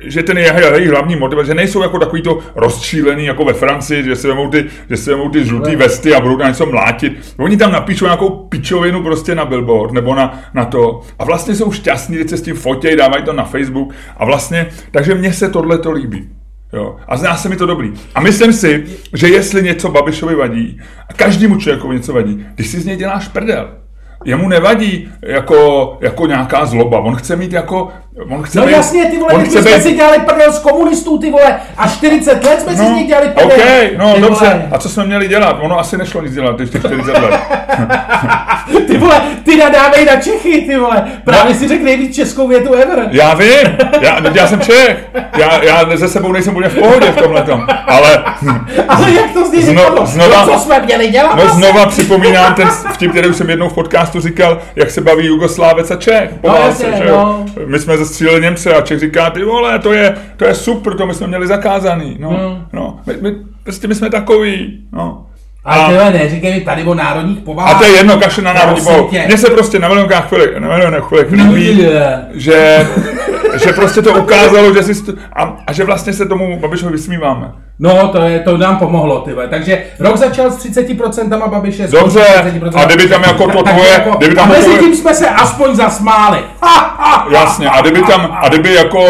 že 0.00 0.22
ten 0.22 0.38
je 0.38 0.52
jejich 0.74 0.90
hlavní 0.90 1.16
motiv, 1.16 1.38
že 1.46 1.54
nejsou 1.54 1.82
jako 1.82 1.98
takový 1.98 2.22
to 2.22 2.38
rozčílený 2.54 3.24
jako 3.24 3.44
ve 3.44 3.52
Francii, 3.52 4.04
že 4.04 4.16
si 4.16 4.28
vemou 4.28 4.50
ty, 4.50 4.66
že 4.90 4.96
si 4.96 5.10
vemou 5.10 5.30
ty 5.30 5.44
žlutý 5.44 5.76
vesty 5.76 6.14
a 6.14 6.20
budou 6.20 6.36
na 6.36 6.48
něco 6.48 6.66
mlátit. 6.66 7.34
Oni 7.38 7.56
tam 7.56 7.72
napíšou 7.72 8.04
nějakou 8.04 8.28
pičovinu 8.28 9.02
prostě 9.02 9.34
na 9.34 9.44
billboard 9.44 9.92
nebo 9.92 10.14
na, 10.14 10.40
na 10.54 10.64
to 10.64 11.00
a 11.18 11.24
vlastně 11.24 11.54
jsou 11.54 11.72
šťastní, 11.72 12.16
když 12.16 12.30
se 12.30 12.36
s 12.36 12.42
tím 12.42 12.56
fotějí, 12.56 12.96
dávají 12.96 13.24
to 13.24 13.32
na 13.32 13.44
Facebook 13.44 13.94
a 14.16 14.24
vlastně, 14.24 14.66
takže 14.90 15.14
mně 15.14 15.32
se 15.32 15.48
tohle 15.48 15.78
to 15.78 15.92
líbí. 15.92 16.28
Jo. 16.76 16.96
A 17.08 17.16
zná 17.16 17.36
se 17.36 17.48
mi 17.48 17.56
to 17.56 17.66
dobrý. 17.66 17.92
A 18.14 18.20
myslím 18.20 18.52
si, 18.52 18.86
že 19.14 19.28
jestli 19.28 19.62
něco 19.62 19.88
Babišovi 19.88 20.34
vadí, 20.34 20.80
a 21.08 21.12
každému 21.12 21.56
člověku 21.56 21.92
něco 21.92 22.12
vadí, 22.12 22.46
když 22.54 22.68
si 22.68 22.80
z 22.80 22.86
něj 22.86 22.96
děláš 22.96 23.28
prdel, 23.28 23.68
jemu 24.24 24.48
nevadí 24.48 25.08
jako, 25.22 25.98
jako 26.00 26.26
nějaká 26.26 26.66
zloba. 26.66 27.00
On 27.00 27.16
chce 27.16 27.36
mít 27.36 27.52
jako... 27.52 27.88
On 28.30 28.42
chce 28.42 28.60
No 28.60 28.66
být, 28.66 28.72
jasně, 28.72 29.04
ty 29.10 29.18
vole, 29.18 29.32
on 29.32 29.40
my 29.40 29.48
chce 29.48 29.62
jsme 29.62 29.74
být, 29.74 29.82
si 29.82 29.92
dělali 29.92 30.18
prdel 30.18 30.52
z 30.52 30.58
komunistů, 30.58 31.18
ty 31.18 31.30
vole, 31.30 31.56
a 31.76 31.88
40 31.88 32.44
let 32.44 32.60
jsme 32.60 32.76
si 32.76 32.86
z 32.86 32.90
nich 32.90 33.06
dělali 33.08 33.28
prdel. 33.28 33.46
OK, 33.46 33.98
no 33.98 34.14
ty 34.14 34.20
dobře. 34.20 34.44
Vole, 34.44 34.68
A 34.72 34.78
co 34.78 34.88
jsme 34.88 35.04
měli 35.04 35.28
dělat? 35.28 35.56
Ono 35.60 35.78
asi 35.78 35.96
nešlo 35.98 36.22
nic 36.22 36.32
dělat, 36.34 36.56
těch 36.56 36.68
40 36.68 37.18
let. 37.18 37.40
ty 38.86 38.98
vole, 38.98 39.20
ty 39.44 39.56
nadávej 39.56 40.04
na 40.04 40.16
Čechy, 40.16 40.60
ty 40.68 40.76
vole. 40.78 41.04
Právě 41.24 41.54
si 41.54 41.68
řekl 41.68 41.84
nejvíc 41.84 42.16
českou 42.16 42.48
větu 42.48 42.72
ever. 42.74 43.08
Já 43.10 43.34
vím, 43.34 43.76
já, 44.00 44.20
já 44.34 44.46
jsem 44.46 44.60
Čech. 44.60 45.04
Já, 45.38 45.64
já 45.64 45.96
ze 45.96 46.08
sebou 46.08 46.32
nejsem 46.32 46.52
úplně 46.56 46.68
v 46.68 46.78
pohodě 46.78 47.06
v 47.12 47.16
tomhle 47.16 47.44
Ale 47.86 48.24
Ale 48.88 49.12
jak 49.12 49.30
to 49.32 49.48
zní 49.48 49.62
Zno- 49.62 49.70
říkalo? 49.82 50.06
znova- 50.06 50.46
No, 50.46 50.52
co 50.52 50.60
jsme 50.60 50.80
měli 50.80 51.08
dělat? 51.08 51.36
No 51.36 51.42
asi? 51.42 51.54
znova 51.56 51.86
připomínám 51.86 52.54
ten 52.54 52.68
vtip, 52.68 53.10
který 53.10 53.28
už 53.28 53.36
jsem 53.36 53.50
jednou 53.50 53.68
v 53.68 53.74
podcastu 53.74 54.20
říkal, 54.20 54.58
jak 54.76 54.90
se 54.90 55.00
baví 55.00 55.26
Jugoslávec 55.26 55.90
a 55.90 55.96
Čech. 55.96 56.30
Po 56.40 56.48
No 56.48 56.54
válce, 56.54 56.84
jasně, 56.86 56.98
že 57.06 57.10
no. 57.10 57.44
My 57.66 57.78
jsme 57.78 57.96
zastříleli 58.06 58.40
Němce 58.40 58.74
a 58.74 58.80
Čech 58.80 58.98
říká, 59.00 59.30
ty 59.30 59.44
vole, 59.44 59.78
to 59.78 59.92
je, 59.92 60.14
to 60.36 60.44
je 60.44 60.54
super, 60.54 60.94
to 60.94 61.06
my 61.06 61.14
jsme 61.14 61.26
měli 61.26 61.46
zakázaný. 61.46 62.16
No, 62.20 62.28
Hmm. 62.30 62.64
no. 62.72 63.00
My, 63.06 63.14
my, 63.20 63.36
prostě 63.62 63.88
my 63.88 63.94
jsme 63.94 64.10
takový. 64.10 64.78
No. 64.92 65.26
Ale 65.64 65.86
ty 65.86 65.92
vole, 65.98 66.10
neříkej 66.12 66.54
mi 66.54 66.60
tady 66.60 66.84
o 66.84 66.94
národních 66.94 67.38
a 67.38 67.44
povahách. 67.44 67.78
to 67.78 67.84
je 67.84 67.90
jedno, 67.96 68.16
kaše 68.18 68.42
na 68.42 68.52
národní 68.52 68.84
tě. 69.10 69.24
Mně 69.26 69.38
se 69.38 69.50
prostě 69.50 69.78
na 69.78 69.88
milionkách 69.88 70.28
chvilek, 70.28 70.56
na 70.58 70.68
milionkách 70.68 71.08
chvilek 71.08 71.30
líbí, 71.30 71.78
Je. 71.78 72.18
že, 72.34 72.86
že 73.64 73.72
prostě 73.72 74.02
to 74.02 74.12
ukázalo, 74.14 74.74
že 74.74 74.82
si 74.82 74.92
st- 74.92 75.18
a, 75.32 75.56
a 75.66 75.72
že 75.72 75.84
vlastně 75.84 76.12
se 76.12 76.26
tomu 76.26 76.60
Babišovi 76.60 76.92
vysmíváme. 76.92 77.52
No, 77.78 78.08
to, 78.08 78.22
je, 78.22 78.40
to 78.40 78.56
nám 78.56 78.76
pomohlo, 78.76 79.20
ty. 79.20 79.30
Takže 79.50 79.82
rok 79.98 80.16
začal 80.16 80.50
s 80.50 80.66
30% 80.66 81.50
Babiše. 81.50 81.88
s 81.88 81.90
Dobře, 81.90 82.20
30%. 82.20 82.70
a 82.74 82.84
kdyby 82.84 83.08
tam 83.08 83.22
jako 83.22 83.50
to 83.50 83.62
tvoje, 83.62 83.90
jako, 83.90 84.10
kdyby 84.18 84.32
a 84.32 84.36
tam 84.40 84.48
to 84.48 84.54
mezi 84.54 84.64
tvoje, 84.66 84.80
tím 84.82 84.96
jsme 84.96 85.14
se 85.14 85.28
aspoň 85.28 85.74
zasmáli. 85.74 86.38
Ha, 86.62 86.96
ha, 86.98 87.28
Jasně, 87.30 87.70
a 87.70 87.80
kdyby 87.80 88.02
tam, 88.02 88.38
a 88.42 88.48
kdyby 88.48 88.74
jako 88.74 89.00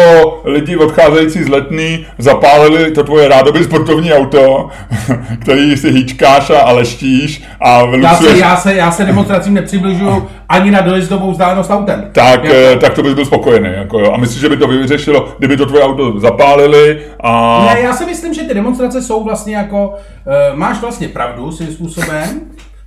lidi 0.45 0.77
odcházející 0.77 1.43
z 1.43 1.47
letný 1.47 2.05
zapálili 2.17 2.91
to 2.91 3.03
tvoje 3.03 3.27
rádoby 3.27 3.63
sportovní 3.63 4.13
auto, 4.13 4.69
který 5.41 5.77
si 5.77 5.91
hýčkáš 5.91 6.49
a, 6.49 6.59
a 6.59 6.71
leštíš 6.71 7.43
a 7.61 7.81
já, 8.01 8.15
se, 8.15 8.37
já, 8.37 8.57
se, 8.57 8.73
já 8.73 8.91
se 8.91 9.05
demonstracím 9.05 9.53
nepřibližuju 9.53 10.29
ani 10.49 10.71
na 10.71 10.81
dojezdovou 10.81 11.31
vzdálenost 11.31 11.71
autem. 11.71 12.09
tak, 12.11 12.43
Jako- 12.43 12.55
eh, 12.73 12.75
tak 12.75 12.93
to 12.93 13.03
bys 13.03 13.13
byl 13.13 13.25
spokojený. 13.25 13.69
Jako 13.77 13.99
jo. 13.99 14.11
A 14.13 14.17
myslíš, 14.17 14.41
že 14.41 14.49
by 14.49 14.57
to 14.57 14.67
vyřešilo, 14.67 15.27
kdyby 15.37 15.57
to 15.57 15.65
tvoje 15.65 15.83
auto 15.83 16.19
zapálili 16.19 16.99
a... 17.23 17.63
Ne, 17.73 17.81
já 17.81 17.93
si 17.93 18.05
myslím, 18.05 18.33
že 18.33 18.41
ty 18.43 18.53
demonstrace 18.57 19.01
jsou 19.01 19.23
vlastně 19.23 19.55
jako, 19.55 19.89
uh, 19.89 20.57
máš 20.57 20.81
vlastně 20.81 21.07
pravdu 21.07 21.51
svým 21.51 21.71
způsobem, 21.71 22.41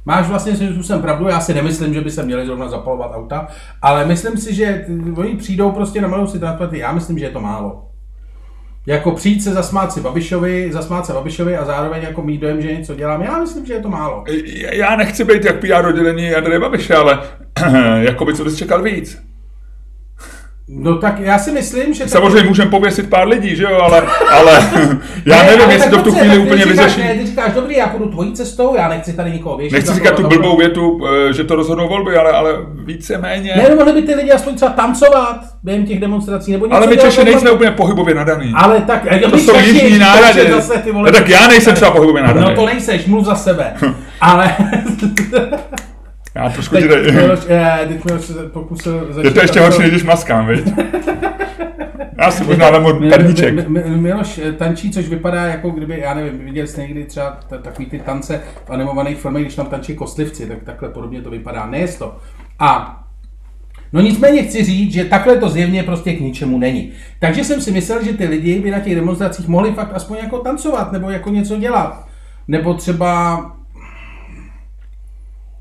máš 0.05 0.29
vlastně 0.29 0.57
svým 0.57 0.73
způsobem 0.73 1.03
pravdu, 1.03 1.29
já 1.29 1.41
si 1.41 1.55
nemyslím, 1.55 1.95
že 1.95 2.01
by 2.01 2.11
se 2.11 2.23
měli 2.23 2.47
zrovna 2.47 2.69
zapalovat 2.69 3.11
auta, 3.15 3.49
ale 3.83 4.07
myslím 4.07 4.37
si, 4.37 4.55
že 4.55 4.87
oni 5.17 5.37
přijdou 5.37 5.71
prostě 5.71 6.01
na 6.01 6.09
malou 6.09 6.27
si 6.27 6.41
já 6.73 6.93
myslím, 6.93 7.19
že 7.19 7.25
je 7.25 7.31
to 7.31 7.41
málo. 7.41 7.87
Jako 8.87 9.13
přijít 9.13 9.43
se 9.43 9.53
zasmát 9.53 9.93
si 9.93 10.01
Babišovi, 10.01 10.73
zasmát 10.73 11.07
se 11.07 11.13
Babišovi 11.13 11.57
a 11.57 11.65
zároveň 11.65 12.03
jako 12.03 12.23
mít 12.23 12.41
dojem, 12.41 12.63
že 12.63 12.75
něco 12.75 12.95
dělám, 12.95 13.23
já 13.23 13.39
myslím, 13.39 13.67
že 13.67 13.73
je 13.73 13.81
to 13.81 13.89
málo. 13.89 14.25
Já 14.73 14.97
nechci 14.97 15.25
být 15.25 15.45
jak 15.45 15.61
PR 15.61 15.87
oddělení 15.87 16.35
Andreje 16.35 16.61
Babiše, 16.61 16.95
ale 16.95 17.19
jako 18.05 18.25
by 18.25 18.35
co 18.35 18.45
bys 18.45 18.57
čekal 18.57 18.83
víc. 18.83 19.30
No 20.73 20.99
tak 20.99 21.21
já 21.21 21.39
si 21.39 21.53
myslím, 21.53 21.95
že... 21.95 22.09
Samozřejmě 22.09 22.49
můžeme 22.49 22.71
pověsit 22.71 23.11
pár 23.11 23.29
lidí, 23.29 23.57
že 23.57 23.63
jo, 23.63 23.79
ale, 23.83 24.03
ale 24.31 24.53
já 25.25 25.37
Ne, 25.37 25.45
nevím, 25.45 25.63
ale 25.65 25.73
jestli 25.73 25.91
to 25.91 25.99
v 25.99 26.03
tu 26.03 26.13
chvíli 26.13 26.39
úplně 26.39 26.65
říkáš, 26.65 26.77
vyřeší. 26.77 27.01
Ne, 27.01 27.15
ty 27.15 27.27
říkáš, 27.27 27.53
dobrý, 27.53 27.77
já 27.77 27.87
půjdu 27.87 28.11
tvojí 28.11 28.33
cestou, 28.33 28.75
já 28.77 28.89
nechci 28.89 29.13
tady 29.13 29.31
nikoho 29.31 29.57
věšit. 29.57 29.75
Nechci 29.75 29.95
říkat 29.95 30.15
tu 30.15 30.29
blbou 30.29 30.57
větu, 30.57 31.01
eh, 31.29 31.33
že 31.33 31.45
to 31.45 31.57
rozhodnou 31.57 31.89
volby, 31.89 32.17
ale, 32.17 32.33
ale 32.33 32.53
víceméně. 32.85 33.55
Ne, 33.57 33.75
mohli 33.75 33.93
by 33.93 34.03
ty 34.03 34.15
lidi 34.15 34.31
aspoň 34.31 34.55
třeba 34.55 34.71
tancovat 34.71 35.41
během 35.63 35.87
těch 35.87 36.01
demonstrací, 36.01 36.53
nebo 36.53 36.67
něco 36.67 36.77
Ale 36.77 36.87
my 36.87 36.97
Češi 36.97 37.25
nejsme 37.25 37.51
úplně 37.51 37.71
pohybově 37.71 38.15
nadaný. 38.15 38.53
Ale 38.57 38.81
tak, 38.81 39.07
To 39.31 39.39
jsou 39.39 39.59
jižní 39.59 39.99
národy. 39.99 40.51
Zase, 40.51 40.79
ty 40.79 40.93
vole, 40.93 41.11
No 41.11 41.19
tak 41.19 41.29
já 41.29 41.49
nejsem 41.49 41.75
třeba 41.75 41.91
pohybově 41.91 42.23
nadaný. 42.23 42.47
No 42.49 42.55
to 42.55 42.67
nejseš, 42.67 43.07
mluv 43.07 43.25
za 43.25 43.35
sebe. 43.35 43.75
Ale... 44.21 44.57
Já 46.41 46.51
trošku 46.51 46.75
teď 46.75 46.85
ti 46.85 46.89
eh, 47.49 47.89
teď 47.89 48.21
se 48.21 48.33
pokusil 48.49 49.07
začít... 49.11 49.29
Je 49.29 49.35
to 49.35 49.41
ještě 49.41 49.61
horší, 49.61 49.79
než 49.79 49.91
když 49.91 50.05
maskám, 50.05 50.47
viď? 50.47 50.73
Já 52.19 52.31
si 52.31 52.45
možná 52.45 52.71
vemu 52.71 53.11
perníček. 53.11 53.55
Mi- 53.55 53.69
mi- 53.69 53.91
mi- 53.91 53.97
Miloš 53.97 54.39
eh, 54.39 54.53
tančí, 54.53 54.91
což 54.91 55.09
vypadá 55.09 55.47
jako 55.47 55.71
kdyby, 55.71 56.01
já 56.01 56.15
nevím, 56.15 56.39
viděli 56.45 56.69
jste 56.69 56.81
někdy 56.83 57.05
třeba 57.05 57.39
takový 57.63 57.87
ty 57.87 57.99
tance 57.99 58.41
v 58.67 58.71
animovaných 58.71 59.19
filmech, 59.19 59.43
když 59.43 59.55
tam 59.55 59.67
tančí 59.67 59.95
kostlivci, 59.95 60.47
tak 60.47 60.63
takhle 60.65 60.89
podobně 60.89 61.23
to 61.23 61.31
vypadá. 61.31 61.67
Ne 61.67 61.89
to. 61.89 62.17
A 62.59 62.97
No 63.93 64.01
nicméně 64.01 64.43
chci 64.43 64.65
říct, 64.65 64.93
že 64.93 65.05
takhle 65.05 65.37
to 65.37 65.49
zjevně 65.49 65.83
prostě 65.83 66.13
k 66.13 66.21
ničemu 66.21 66.59
není. 66.59 66.93
Takže 67.19 67.45
jsem 67.45 67.61
si 67.61 67.73
myslel, 67.73 68.05
že 68.05 68.13
ty 68.13 68.27
lidi 68.27 68.61
by 68.61 68.71
na 68.71 68.81
těch 68.81 68.95
demonstracích 68.95 69.49
mohli 69.49 69.73
fakt 69.73 69.91
aspoň 69.95 70.19
jako 70.23 70.39
tancovat, 70.39 70.93
nebo 70.93 71.11
jako 71.11 71.31
něco 71.31 71.57
dělat. 71.57 72.09
Nebo 72.49 72.75
třeba 72.75 73.41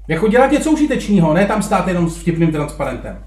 jako 0.10 0.28
dělat 0.28 0.52
něco 0.52 0.72
užitečného, 0.72 1.34
ne 1.34 1.46
tam 1.46 1.62
stát 1.64 1.88
jenom 1.88 2.10
s 2.10 2.18
vtipným 2.18 2.52
transparentem. 2.52 3.18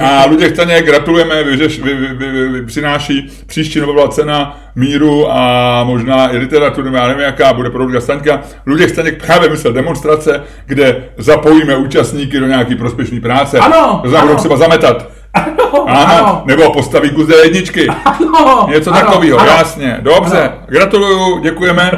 A 0.00 0.26
Luděk 0.26 0.54
Staněk, 0.54 0.84
gratulujeme, 0.86 1.44
vyřeš, 1.44 1.80
vy, 1.80 1.94
vy, 1.94 2.06
vy, 2.14 2.30
vy, 2.30 2.48
vy, 2.48 2.66
přináší 2.66 3.30
příští 3.46 3.80
Nobelová 3.80 4.08
cena 4.08 4.60
míru 4.74 5.32
a 5.32 5.84
možná 5.84 6.32
i 6.32 6.36
literaturu, 6.36 6.94
já 6.94 7.08
nevím 7.08 7.22
jaká, 7.22 7.52
bude 7.52 7.70
pro 7.70 7.82
Luděka 7.82 8.00
Staňka. 8.00 8.40
Luděk 8.66 8.90
Staněk 8.90 9.26
právě 9.26 9.48
myslel 9.50 9.72
demonstrace, 9.72 10.42
kde 10.66 11.04
zapojíme 11.18 11.76
účastníky 11.76 12.40
do 12.40 12.46
nějaký 12.46 12.74
prospěšné 12.74 13.20
práce. 13.20 13.58
Ano, 13.58 14.02
znamená, 14.04 14.30
ano. 14.30 14.38
třeba 14.38 14.56
zametat. 14.56 15.08
Ano, 15.34 15.88
Ano, 15.88 16.16
ano, 16.16 16.42
nebo 16.46 16.72
postaví 16.72 17.10
kus 17.10 17.28
jedničky. 17.44 17.86
ano, 17.88 18.66
Něco 18.70 18.90
ano, 18.94 19.00
takového, 19.00 19.38
ano. 19.38 19.50
jasně. 19.50 19.98
Dobře, 20.02 20.38
Ano. 20.42 20.58
gratuluju, 20.68 21.38
děkujeme. 21.38 21.90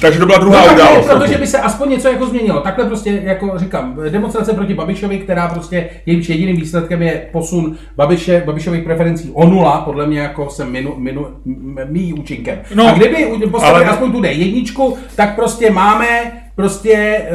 Takže 0.00 0.18
to 0.18 0.26
byla 0.26 0.38
druhá 0.38 0.66
No, 0.66 0.74
událost. 0.74 1.06
protože 1.10 1.38
by 1.38 1.46
se 1.46 1.58
aspoň 1.58 1.90
něco 1.90 2.08
jako 2.08 2.26
změnilo. 2.26 2.60
Takhle 2.60 2.84
prostě, 2.84 3.20
jako 3.24 3.52
říkám, 3.58 3.96
demonstrace 4.08 4.52
proti 4.52 4.74
Babišovi, 4.74 5.18
která 5.18 5.48
prostě 5.48 5.88
jejímž 6.06 6.28
jediným 6.28 6.56
výsledkem 6.56 7.02
je 7.02 7.22
posun 7.32 7.76
Babiše, 7.96 8.42
Babišových 8.46 8.82
preferencí 8.84 9.30
o 9.34 9.46
nula, 9.46 9.80
podle 9.80 10.06
mě 10.06 10.18
jako 10.20 10.50
jsem 10.50 10.72
minu, 10.72 10.94
minu, 10.98 11.26
mý 11.90 12.12
účinkem. 12.12 12.58
No, 12.74 12.84
No, 12.84 12.90
a 12.90 12.94
kdyby 12.94 13.26
postavili 13.50 13.84
ale- 13.84 13.92
aspoň 13.94 14.12
tu 14.12 14.20
D1, 14.20 14.96
tak 15.16 15.34
prostě 15.34 15.70
máme 15.70 16.06
prostě 16.56 16.92
e, 16.92 17.28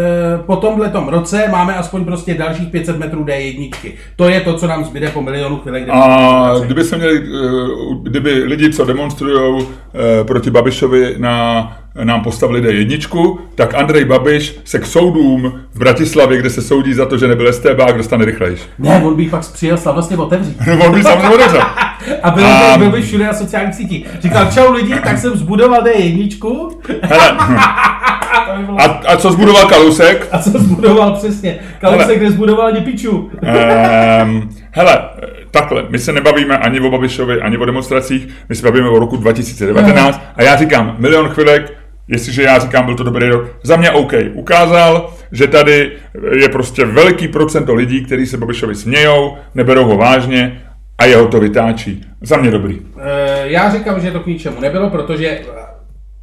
po 0.46 0.56
tomhle 0.56 0.92
roce 1.08 1.44
máme 1.52 1.76
aspoň 1.76 2.06
prostě 2.06 2.34
dalších 2.34 2.68
500 2.68 3.00
metrů 3.00 3.24
D1. 3.24 3.72
To 4.16 4.30
je 4.30 4.42
to, 4.42 4.54
co 4.54 4.68
nám 4.68 4.84
zbyde 4.86 5.10
po 5.10 5.22
milionu 5.22 5.58
chvíle, 5.58 5.82
kde 5.82 5.92
A 5.92 6.54
kdyby 6.66 6.84
se 6.84 6.98
měli, 6.98 7.18
eh, 7.18 7.50
kdyby 8.04 8.34
lidi, 8.34 8.74
co 8.74 8.86
demonstrují 8.86 9.66
proti 10.28 10.52
Babišovi, 10.52 11.16
na, 11.18 11.78
nám 12.04 12.24
postavili 12.24 12.62
D1, 12.62 13.38
tak 13.56 13.74
Andrej 13.74 14.06
Babiš 14.06 14.60
se 14.64 14.80
k 14.80 14.86
soudům 14.86 15.60
v 15.74 15.80
Bratislavě, 15.80 16.38
kde 16.38 16.50
se 16.50 16.62
soudí 16.62 16.94
za 16.94 17.06
to, 17.06 17.18
že 17.18 17.28
nebyl 17.28 17.54
STB, 17.54 17.98
dostane 17.98 18.26
rychlejš. 18.26 18.62
Ne, 18.80 19.04
on 19.06 19.16
by 19.16 19.30
pak 19.30 19.52
přijel 19.52 19.78
slavnostně 19.78 20.18
otevřít. 20.18 20.58
On 20.88 20.94
by 20.96 21.04
samozřejmě 21.04 21.30
odevřel. 21.30 21.62
A 22.24 22.32
byl, 22.32 22.46
A- 22.46 22.78
by, 22.78 22.84
byl 22.84 22.92
by 22.92 23.02
všude 23.02 23.26
na 23.26 23.34
sociálních 23.34 23.76
sítích. 23.76 24.08
Říkal, 24.20 24.46
čau 24.54 24.74
lidi, 24.74 24.96
tak 25.04 25.18
jsem 25.18 25.38
zbudoval 25.38 25.82
D1. 25.82 26.76
Hele, 27.02 27.38
To 27.38 27.46
by 28.58 28.64
bylo- 28.66 28.82
a, 28.82 28.84
a 28.86 29.18
co 29.18 29.32
zbudoval 29.32 29.66
Kalusek? 29.68 30.28
A 30.32 30.40
co 30.40 30.50
zbudoval 30.50 31.12
přesně? 31.12 31.60
Kalisek, 31.82 32.08
Hele. 32.08 32.16
kde 32.20 32.32
zbudoval 32.32 32.72
Nipiču. 32.72 33.12
Um, 33.18 34.50
hele, 34.72 35.00
takhle, 35.52 35.86
my 35.90 36.00
se 36.00 36.14
nebavíme 36.14 36.58
ani 36.58 36.80
o 36.80 36.92
Babišovi, 36.92 37.42
ani 37.42 37.58
o 37.58 37.66
demonstracích, 37.66 38.28
my 38.50 38.56
se 38.56 38.64
bavíme 38.66 38.90
o 38.90 39.00
roku 39.00 39.18
2019 39.18 40.22
a 40.36 40.44
já 40.44 40.56
říkám, 40.56 40.96
milion 41.00 41.30
chvilek, 41.30 41.74
jestliže 42.08 42.44
já 42.44 42.60
říkám, 42.60 42.86
byl 42.86 42.96
to 42.96 43.04
dobrý 43.04 43.28
rok, 43.30 43.46
za 43.64 43.76
mě 43.76 43.92
OK. 43.92 44.14
Ukázal, 44.34 45.14
že 45.32 45.48
tady 45.48 45.92
je 46.40 46.50
prostě 46.50 46.86
veliký 46.86 47.28
procento 47.28 47.74
lidí, 47.76 48.06
kteří 48.06 48.26
se 48.26 48.38
Babišovi 48.38 48.76
smějou, 48.76 49.38
neberou 49.56 49.86
ho 49.86 49.98
vážně 49.98 50.62
a 50.98 51.06
jeho 51.06 51.28
to 51.28 51.40
vytáčí. 51.40 52.06
Za 52.22 52.38
mě 52.38 52.52
dobrý. 52.52 52.80
E, 53.02 53.42
já 53.44 53.70
říkám, 53.70 54.00
že 54.02 54.12
to 54.12 54.20
k 54.20 54.26
ničemu 54.28 54.62
nebylo, 54.62 54.90
protože 54.90 55.28
eh, 55.30 55.44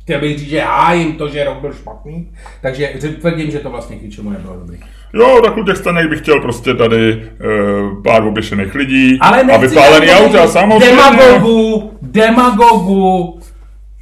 chtěl 0.06 0.20
bych 0.20 0.38
říct, 0.38 0.48
že 0.48 0.60
hájím 0.60 1.12
to, 1.12 1.28
že 1.28 1.44
rok 1.44 1.58
byl 1.60 1.72
špatný, 1.72 2.28
takže 2.62 2.92
tvrdím, 3.20 3.50
že 3.50 3.58
to 3.58 3.70
vlastně 3.70 3.96
k 3.96 4.02
ničemu 4.02 4.30
nebylo 4.30 4.54
dobrý. 4.54 4.78
Jo, 5.14 5.40
tak 5.44 5.56
Luděk 5.56 5.76
Staněk 5.76 6.08
bych 6.08 6.20
chtěl 6.20 6.40
prostě 6.40 6.74
tady 6.74 7.14
uh, 7.16 8.02
pár 8.02 8.26
oběšených 8.26 8.74
lidí 8.74 9.18
Ale 9.20 9.42
a 9.42 9.56
vypálený 9.56 10.10
auta, 10.10 10.48
samozřejmě. 10.48 10.86
Demagogu, 10.86 11.90
demagogu, 12.02 13.40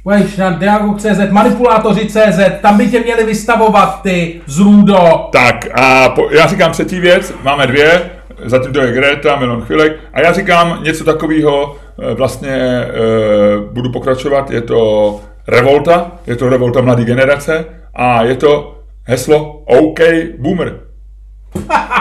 Pojď 0.03 0.37
na 0.37 0.49
demagog.cz, 0.49 1.31
manipulátoři.cz, 1.31 2.39
tam 2.61 2.77
by 2.77 2.87
tě 2.87 2.99
měli 2.99 3.23
vystavovat 3.23 4.01
ty 4.01 4.41
zrůdo. 4.45 5.29
Tak 5.31 5.67
a 5.73 6.09
po, 6.09 6.29
já 6.31 6.47
říkám 6.47 6.71
třetí 6.71 6.99
věc, 6.99 7.33
máme 7.43 7.67
dvě, 7.67 8.09
zatím 8.45 8.73
to 8.73 8.81
je 8.81 8.93
Greta, 8.93 9.35
Milon 9.35 9.61
Chvilek, 9.61 9.99
a 10.13 10.21
já 10.21 10.33
říkám 10.33 10.83
něco 10.83 11.03
takového, 11.03 11.75
eh, 11.99 12.13
vlastně 12.13 12.53
e, 12.53 12.87
budu 13.71 13.91
pokračovat, 13.91 14.51
je 14.51 14.61
to 14.61 15.19
revolta, 15.47 16.11
je 16.27 16.35
to 16.35 16.49
revolta 16.49 16.81
mladé 16.81 17.05
generace 17.05 17.65
a 17.95 18.23
je 18.23 18.35
to 18.35 18.81
heslo 19.03 19.63
OK 19.65 19.99
Boomer. 20.39 20.79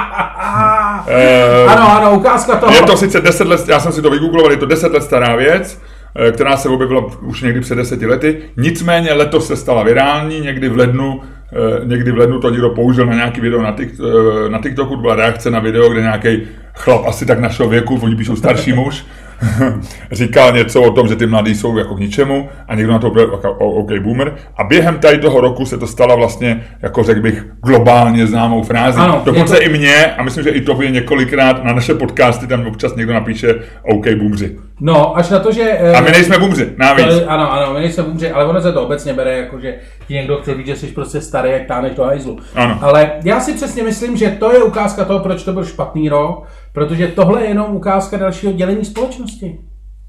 E, 1.08 1.64
Ano, 1.68 1.92
ano, 1.92 2.14
ukázka 2.16 2.56
toho. 2.56 2.72
je 2.74 2.82
to 2.82 2.96
sice 2.96 3.20
10 3.20 3.46
let, 3.48 3.68
já 3.68 3.80
jsem 3.80 3.92
si 3.92 4.02
to 4.02 4.10
vygoogloval, 4.10 4.50
je 4.50 4.56
to 4.56 4.66
10 4.66 4.92
let 4.92 5.02
stará 5.02 5.36
věc, 5.36 5.82
eh, 6.16 6.32
která 6.32 6.56
se 6.56 6.68
objevila 6.68 7.04
už 7.22 7.42
někdy 7.42 7.60
před 7.60 7.74
deseti 7.74 8.06
lety. 8.06 8.36
Nicméně 8.56 9.12
letos 9.12 9.46
se 9.46 9.56
stala 9.56 9.82
virální, 9.82 10.40
někdy 10.40 10.68
v 10.68 10.76
lednu, 10.76 11.20
eh, 11.22 11.84
někdy 11.84 12.12
v 12.12 12.18
lednu 12.18 12.40
to 12.40 12.50
někdo 12.50 12.70
použil 12.70 13.06
na 13.06 13.14
nějaký 13.14 13.40
video 13.40 13.62
na, 13.62 13.72
tik, 13.72 13.90
eh, 14.00 14.48
na 14.50 14.58
TikToku, 14.58 14.96
to 14.96 15.00
byla 15.02 15.14
reakce 15.14 15.50
na 15.50 15.58
video, 15.60 15.88
kde 15.88 16.00
nějaký 16.00 16.42
chlap 16.74 17.06
asi 17.06 17.26
tak 17.26 17.38
našeho 17.38 17.68
věku, 17.68 18.00
oni 18.02 18.16
píšou 18.16 18.36
starší 18.36 18.72
muž, 18.72 19.04
říkal 20.12 20.52
něco 20.52 20.82
o 20.82 20.90
tom, 20.90 21.08
že 21.08 21.16
ty 21.16 21.26
mladí 21.26 21.54
jsou 21.54 21.78
jako 21.78 21.94
k 21.94 21.98
ničemu 22.00 22.48
a 22.68 22.74
někdo 22.74 22.92
na 22.92 22.98
to 22.98 23.10
byl 23.10 23.30
jako 23.32 23.50
OK 23.54 23.92
boomer. 24.00 24.34
A 24.56 24.64
během 24.64 24.98
tady 24.98 25.18
toho 25.18 25.40
roku 25.40 25.66
se 25.66 25.78
to 25.78 25.86
stala 25.86 26.14
vlastně, 26.14 26.64
jako 26.82 27.02
řekl 27.02 27.20
bych, 27.20 27.44
globálně 27.64 28.26
známou 28.26 28.62
frází. 28.62 28.98
Ano, 28.98 29.22
Dokonce 29.24 29.54
je 29.54 29.68
to- 29.68 29.74
i 29.74 29.78
mě, 29.78 30.04
a 30.14 30.22
myslím, 30.22 30.44
že 30.44 30.50
i 30.50 30.60
tobě 30.60 30.90
několikrát 30.90 31.64
na 31.64 31.72
naše 31.72 31.94
podcasty 31.94 32.46
tam 32.46 32.66
občas 32.66 32.96
někdo 32.96 33.12
napíše 33.12 33.54
OK 33.82 34.08
boomři. 34.18 34.56
No, 34.80 35.16
až 35.16 35.30
na 35.30 35.38
to, 35.38 35.52
že... 35.52 35.62
eh, 35.78 35.92
A 35.94 36.00
my 36.00 36.10
nejsme 36.10 36.38
boomři, 36.38 36.68
navíc. 36.76 37.06
To 37.06 37.12
je- 37.12 37.24
Ano, 37.26 37.52
ano, 37.52 37.74
my 37.74 37.80
nejsme 37.80 38.02
umře, 38.04 38.30
ale 38.30 38.44
ono 38.44 38.60
se 38.60 38.72
to 38.72 38.82
obecně 38.82 39.12
bere 39.12 39.36
jako, 39.38 39.60
že 39.60 39.74
ti 40.08 40.14
někdo 40.14 40.36
chce 40.36 40.54
říct, 40.54 40.66
že 40.66 40.76
jsi 40.76 40.86
prostě 40.86 41.20
starý, 41.20 41.50
jak 41.50 41.66
táneš 41.66 41.92
do 41.94 42.04
hajzlu. 42.04 42.38
Ano. 42.54 42.78
Ale 42.82 43.10
já 43.24 43.40
si 43.40 43.52
přesně 43.54 43.82
myslím, 43.82 44.16
že 44.16 44.28
to 44.30 44.52
je 44.52 44.62
ukázka 44.62 45.04
toho, 45.04 45.20
proč 45.20 45.42
to 45.42 45.52
byl 45.52 45.64
špatný 45.64 46.08
rok, 46.08 46.44
protože 46.74 47.06
tohle 47.08 47.42
je 47.42 47.48
jenom 47.48 47.66
ukázka 47.70 48.16
dalšího 48.16 48.52
dělení 48.52 48.84
společnosti. 48.84 49.58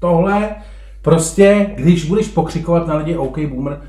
Tohle 0.00 0.48
prostě, 1.02 1.66
když 1.76 2.04
budeš 2.04 2.28
pokřikovat 2.28 2.86
na 2.86 2.96
lidi 2.96 3.16
OK 3.16 3.38
boomer, 3.38 3.80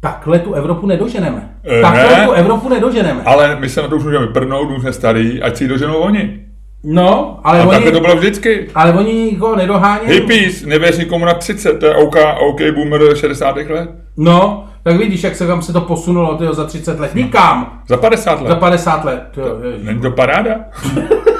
takhle 0.00 0.38
tu 0.38 0.54
Evropu 0.54 0.86
nedoženeme. 0.86 1.50
Eh, 1.64 1.80
takhle 1.82 2.18
ne. 2.18 2.26
tu 2.26 2.32
Evropu 2.32 2.68
nedoženeme. 2.68 3.22
Ale 3.24 3.56
my 3.60 3.68
se 3.68 3.82
na 3.82 3.88
to 3.88 3.96
už 3.96 4.04
můžeme 4.04 4.26
vyprnout, 4.26 4.70
už 4.70 4.80
jsme 4.80 4.92
starý, 4.92 5.42
ať 5.42 5.56
si 5.56 5.64
ji 5.64 5.68
doženou 5.68 5.96
oni. 5.96 6.40
No, 6.84 7.40
ale 7.44 7.58
A 7.58 7.62
oni, 7.62 7.70
takhle 7.70 7.92
to 7.92 8.00
bylo 8.00 8.16
vždycky. 8.16 8.68
ale 8.74 8.92
oni 8.92 9.12
nikoho 9.12 9.56
nedohánějí. 9.56 10.20
Hippies, 10.20 10.64
nevěř 10.64 10.98
nikomu 10.98 11.24
na 11.24 11.34
30, 11.34 11.78
to 11.78 11.86
je 11.86 11.94
OK, 11.94 12.16
OK 12.50 12.60
boomer 12.74 13.16
60. 13.16 13.56
let. 13.56 13.90
No, 14.16 14.66
tak 14.82 14.96
vidíš, 14.96 15.24
jak 15.24 15.36
se 15.36 15.46
tam 15.46 15.62
se 15.62 15.72
to 15.72 15.80
posunulo 15.80 16.36
tyjo, 16.36 16.54
za 16.54 16.64
30 16.64 17.00
let. 17.00 17.14
Nikam. 17.14 17.82
Za 17.88 17.96
50 17.96 18.40
let. 18.40 18.48
Za 18.48 18.54
50 18.54 19.04
let. 19.04 19.22
Tyjo, 19.34 19.60
ježiš. 19.64 19.86
Není 19.86 20.00
to 20.00 20.10
paráda? 20.10 20.54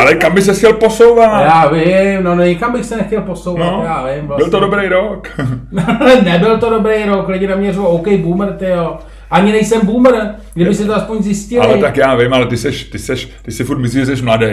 Ale 0.00 0.14
kam 0.14 0.34
by 0.34 0.42
se 0.42 0.54
chtěl 0.54 0.72
posouvat? 0.72 1.42
Já 1.42 1.68
vím, 1.68 2.22
no 2.24 2.34
nikam 2.34 2.72
bych 2.72 2.84
se 2.84 2.96
nechtěl 2.96 3.20
posouvat, 3.22 3.72
No, 3.72 3.82
já 3.84 4.06
vím. 4.06 4.26
Vlastně. 4.26 4.44
byl 4.44 4.50
to 4.50 4.60
dobrý 4.60 4.88
rok. 4.88 5.28
Nebyl 6.24 6.58
to 6.58 6.70
dobrý 6.70 7.04
rok, 7.04 7.28
lidi 7.28 7.46
naměřují 7.46 7.86
OK 7.86 8.08
boomer, 8.08 8.52
ty 8.52 8.64
jo. 8.68 8.98
Ani 9.30 9.52
nejsem 9.52 9.86
boomer, 9.86 10.34
kdyby 10.54 10.74
si 10.74 10.84
to 10.84 10.94
aspoň 10.96 11.22
zjistili. 11.22 11.66
ale 11.66 11.78
tak 11.78 11.96
já 11.96 12.14
vím, 12.14 12.34
ale 12.34 12.46
ty 12.46 12.56
seš, 12.56 12.84
ty 12.84 12.98
seš, 12.98 13.28
ty 13.42 13.52
si 13.52 13.64
furt 13.64 13.78
myslíš, 13.78 14.06
že 14.06 14.16
jsi 14.16 14.22
mladý. 14.22 14.46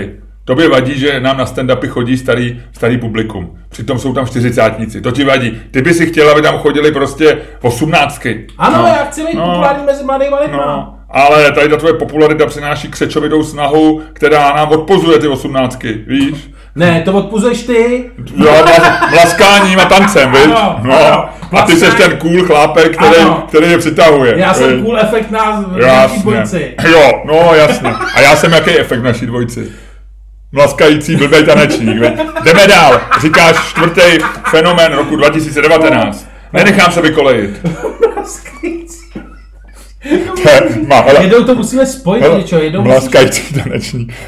Tobě 0.45 0.69
vadí, 0.69 0.99
že 0.99 1.19
nám 1.19 1.37
na 1.37 1.45
stand-upy 1.45 1.87
chodí 1.87 2.17
starý, 2.17 2.61
starý 2.71 2.97
publikum. 2.97 3.57
Přitom 3.69 3.99
jsou 3.99 4.13
tam 4.13 4.25
čtyřicátníci. 4.25 5.01
To 5.01 5.11
ti 5.11 5.23
vadí. 5.23 5.61
Ty 5.71 5.81
by 5.81 5.93
si 5.93 6.05
chtěla, 6.05 6.31
aby 6.31 6.41
tam 6.41 6.57
chodili 6.57 6.91
prostě 6.91 7.37
osmnáctky. 7.61 8.47
Ano, 8.57 8.77
no. 8.77 8.87
já 8.87 9.05
chci 9.05 9.21
být 9.21 9.37
populární 9.39 9.85
mezi 9.85 10.03
mladými 10.03 10.35
lidmi. 10.41 10.57
No, 10.57 10.96
ale 11.09 11.51
tady 11.51 11.69
ta 11.69 11.77
tvoje 11.77 11.93
popularita 11.93 12.45
přináší 12.45 12.87
křečovitou 12.87 13.43
snahu, 13.43 14.01
která 14.13 14.53
nám 14.55 14.69
odpozuje 14.69 15.19
ty 15.19 15.27
osmnáctky, 15.27 16.03
víš? 16.07 16.49
Ne, 16.75 17.01
to 17.05 17.11
odpuzuješ 17.13 17.63
ty. 17.63 18.09
Jo, 18.35 18.65
mlaskáním 19.11 19.79
a 19.79 19.85
tancem? 19.85 20.35
Ano, 20.35 20.79
No, 20.83 21.05
ano. 21.07 21.29
a 21.57 21.61
ty 21.61 21.75
seš 21.75 21.93
ten 21.93 22.17
cool 22.17 22.43
chlápek, 22.45 22.97
který, 22.97 23.15
Ano. 23.21 23.43
který 23.47 23.71
je 23.71 23.77
přitahuje. 23.77 24.33
Já 24.37 24.53
jsem 24.53 24.69
viď? 24.75 24.83
cool 24.85 24.97
efekt 24.99 25.31
na 25.31 25.65
naší 25.77 26.19
dvojici. 26.21 26.73
Jo, 26.91 27.11
no 27.25 27.53
jasně. 27.55 27.89
A 28.15 28.19
já 28.21 28.35
jsem 28.35 28.51
jaký 28.53 28.79
efekt 28.79 29.03
naší 29.03 29.25
dvojici? 29.25 29.71
Mlaskající 30.51 31.15
blbej 31.15 31.43
tanečník. 31.43 31.99
viď? 31.99 32.13
Jdeme 32.43 32.67
dál. 32.67 33.01
Říkáš 33.21 33.55
čtvrtý 33.69 34.01
fenomén 34.49 34.93
roku 34.93 35.15
2019. 35.15 36.27
Nenechám 36.53 36.91
se 36.91 37.01
vykolejit. 37.01 37.61
To 40.43 40.49
je- 40.49 40.61
má, 40.87 41.01
hele, 41.01 41.23
Jednou 41.23 41.43
to 41.43 41.55
musíme 41.55 41.85
spojit, 41.85 42.21
hele, 42.21 42.37
něco, 42.37 42.55
jednou 42.59 42.79
musíme... 42.81 42.93
Mlaskající 42.93 43.53
tanečník. 43.53 44.13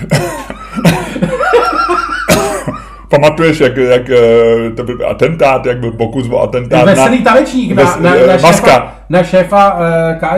Pamatuješ, 3.09 3.59
jak, 3.59 3.77
jak 3.77 4.09
eh, 4.09 4.71
to 4.75 4.83
byl 4.83 4.99
atentát, 5.09 5.65
jak 5.65 5.79
byl 5.79 5.91
pokus 5.91 6.29
o 6.29 6.39
atentát 6.41 6.85
Veselý 6.85 7.23
tanečník 7.23 7.71
na, 7.71 7.83
Ves- 7.83 7.99
na, 8.01 8.15
eh, 8.15 8.27
na, 8.27 8.33
šéfa, 8.33 8.47
Maska. 8.47 8.95
na 9.09 9.23
šéfa 9.23 9.73
uh, 9.73 9.81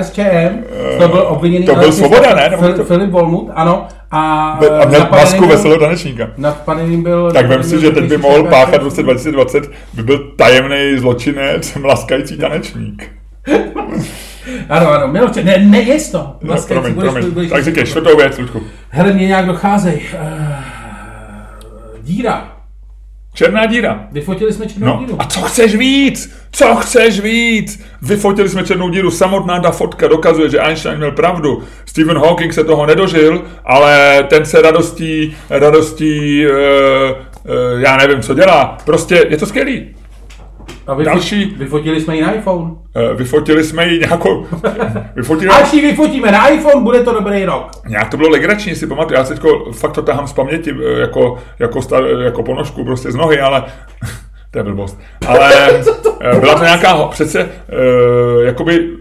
KSČM, 0.01 0.63
to 0.99 1.07
byl 1.07 1.25
obviněný 1.27 1.65
to 1.65 1.75
byl 1.75 1.91
Svoboda, 1.91 2.35
ne? 2.35 2.49
Nebo 2.49 2.63
Fil, 2.63 2.73
to- 2.73 2.83
Filip 2.85 3.11
Volmut, 3.11 3.49
ano. 3.55 3.87
A, 4.11 4.49
a 4.51 4.83
eh, 4.83 4.85
měl 4.85 5.07
masku 5.11 5.39
byl- 5.39 5.47
veselého 5.47 5.79
tanečníka. 5.79 6.27
Napadený 6.37 7.01
byl... 7.01 7.31
Tak 7.31 7.47
vem 7.47 7.63
si, 7.63 7.81
že 7.81 7.91
teď 7.91 8.03
by 8.03 8.17
mohl 8.17 8.43
páchat 8.43 8.81
v 8.81 8.85
roce 8.85 9.03
2020, 9.03 9.63
by 9.93 10.03
byl 10.03 10.31
tajemný 10.37 10.97
zločinec, 10.97 11.73
mlaskající 11.81 12.37
tanečník. 12.37 13.11
Ano, 14.69 14.89
ano, 14.91 15.07
Miloče, 15.07 15.43
ne, 15.43 15.57
ne, 15.57 15.81
jest 15.81 16.11
to. 16.11 16.17
No, 16.17 16.47
Vlastně, 16.47 16.73
promiň, 16.75 16.93
budeš- 16.93 17.11
promiň. 17.11 17.31
budeš- 17.31 17.49
Tak 17.49 17.63
říkej, 17.63 17.85
čtvrtou 17.85 18.17
věc, 18.17 18.37
Luďku. 18.37 18.61
Hele, 18.89 19.13
mě 19.13 19.27
nějak 19.27 19.45
docházej. 19.45 20.01
Uh, 20.13 20.55
díra. 22.03 22.47
Černá 23.33 23.65
díra. 23.65 24.07
Vyfotili 24.11 24.53
jsme 24.53 24.65
černou 24.67 24.87
No, 24.87 24.97
díru. 25.05 25.15
a 25.19 25.25
co 25.25 25.41
chceš 25.41 25.75
víc? 25.75 26.35
Co 26.51 26.75
chceš 26.75 27.19
víc? 27.19 27.83
Vyfotili 28.01 28.49
jsme 28.49 28.63
černou 28.63 28.89
díru, 28.89 29.11
samotná 29.11 29.59
ta 29.59 29.71
fotka 29.71 30.07
dokazuje, 30.07 30.49
že 30.49 30.59
Einstein 30.59 30.97
měl 30.97 31.11
pravdu. 31.11 31.63
Stephen 31.85 32.17
Hawking 32.17 32.53
se 32.53 32.63
toho 32.63 32.85
nedožil, 32.85 33.43
ale 33.65 34.23
ten 34.29 34.45
se 34.45 34.61
radostí, 34.61 35.35
radostí, 35.49 36.45
uh, 36.47 36.53
uh, 36.53 37.79
já 37.81 37.97
nevím, 37.97 38.21
co 38.21 38.33
dělá. 38.33 38.77
Prostě 38.85 39.25
je 39.29 39.37
to 39.37 39.45
skvělý. 39.45 39.95
A 40.91 40.95
vyfo- 40.95 41.03
další- 41.05 41.55
Vyfotili 41.57 42.01
jsme 42.01 42.15
ji 42.15 42.21
na 42.21 42.31
iPhone. 42.33 42.61
Uh, 42.61 43.17
vyfotili 43.17 43.63
jsme 43.63 43.87
ji 43.87 43.99
nějakou... 43.99 44.45
vyfotili, 45.15 45.51
Až 45.51 45.73
ji 45.73 45.81
vyfotíme 45.81 46.31
na 46.31 46.47
iPhone, 46.47 46.83
bude 46.83 46.99
to 46.99 47.13
dobrý 47.13 47.45
rok. 47.45 47.71
Nějak 47.87 48.09
to 48.09 48.17
bylo 48.17 48.29
legrační, 48.29 48.75
si 48.75 48.87
pamatuju. 48.87 49.17
Já 49.17 49.25
si 49.25 49.33
teďko 49.33 49.71
fakt 49.71 49.91
to 49.91 50.01
tahám 50.01 50.27
z 50.27 50.33
paměti, 50.33 50.75
eh, 50.85 50.99
jako, 50.99 51.37
jako, 51.59 51.81
star, 51.81 52.03
jako 52.21 52.43
ponožku 52.43 52.85
prostě 52.85 53.11
z 53.11 53.15
nohy, 53.15 53.39
ale 53.39 53.63
to 54.51 54.59
je 54.59 54.63
blbost. 54.63 54.99
Ale 55.27 55.51
eh, 56.21 56.39
byla 56.39 56.55
to 56.55 56.63
nějaká, 56.63 57.03
přece, 57.07 57.49
jakoby 58.45 58.89
eh, 58.93 59.00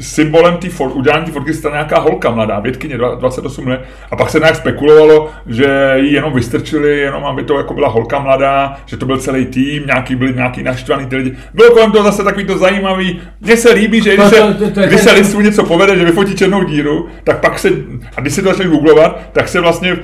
symbolem 0.00 0.56
té 0.56 0.68
for, 0.68 0.90
udělání 0.94 1.24
té 1.24 1.30
fotky 1.30 1.54
stala 1.54 1.74
nějaká 1.74 1.98
holka 1.98 2.30
mladá, 2.30 2.60
vědkyně, 2.60 2.98
dva- 2.98 3.18
28 3.18 3.66
let, 3.66 3.84
a 4.10 4.16
pak 4.16 4.30
se 4.30 4.38
nějak 4.38 4.56
spekulovalo, 4.56 5.30
že 5.46 5.94
ji 5.96 6.14
jenom 6.14 6.32
vystrčili, 6.32 6.98
jenom 6.98 7.24
aby 7.24 7.44
to 7.44 7.56
jako 7.56 7.74
byla 7.74 7.88
holka 7.88 8.18
mladá, 8.18 8.76
že 8.86 8.96
to 8.96 9.06
byl 9.06 9.18
celý 9.18 9.46
tým, 9.46 9.86
nějaký 9.86 10.16
byli 10.16 10.34
nějaký 10.34 10.62
naštvaný 10.62 11.06
ty 11.06 11.16
lidi. 11.16 11.36
Bylo 11.54 11.70
kolem 11.70 11.92
toho 11.92 12.04
zase 12.04 12.24
takový 12.24 12.44
to 12.44 12.58
zajímavý. 12.58 13.20
Mně 13.40 13.56
se 13.56 13.72
líbí, 13.72 14.02
že 14.02 14.16
když 14.16 14.26
se, 14.26 14.56
když 14.86 15.00
se 15.00 15.12
listu 15.12 15.40
něco 15.40 15.64
povede, 15.64 15.96
že 15.96 16.04
vyfotí 16.04 16.36
černou 16.36 16.64
díru, 16.64 17.08
tak 17.24 17.40
pak 17.40 17.58
se, 17.58 17.68
a 18.16 18.20
když 18.20 18.34
si 18.34 18.42
to 18.42 18.48
začneš 18.48 18.68
googlovat, 18.68 19.20
tak 19.32 19.48
se 19.48 19.60
vlastně 19.60 19.96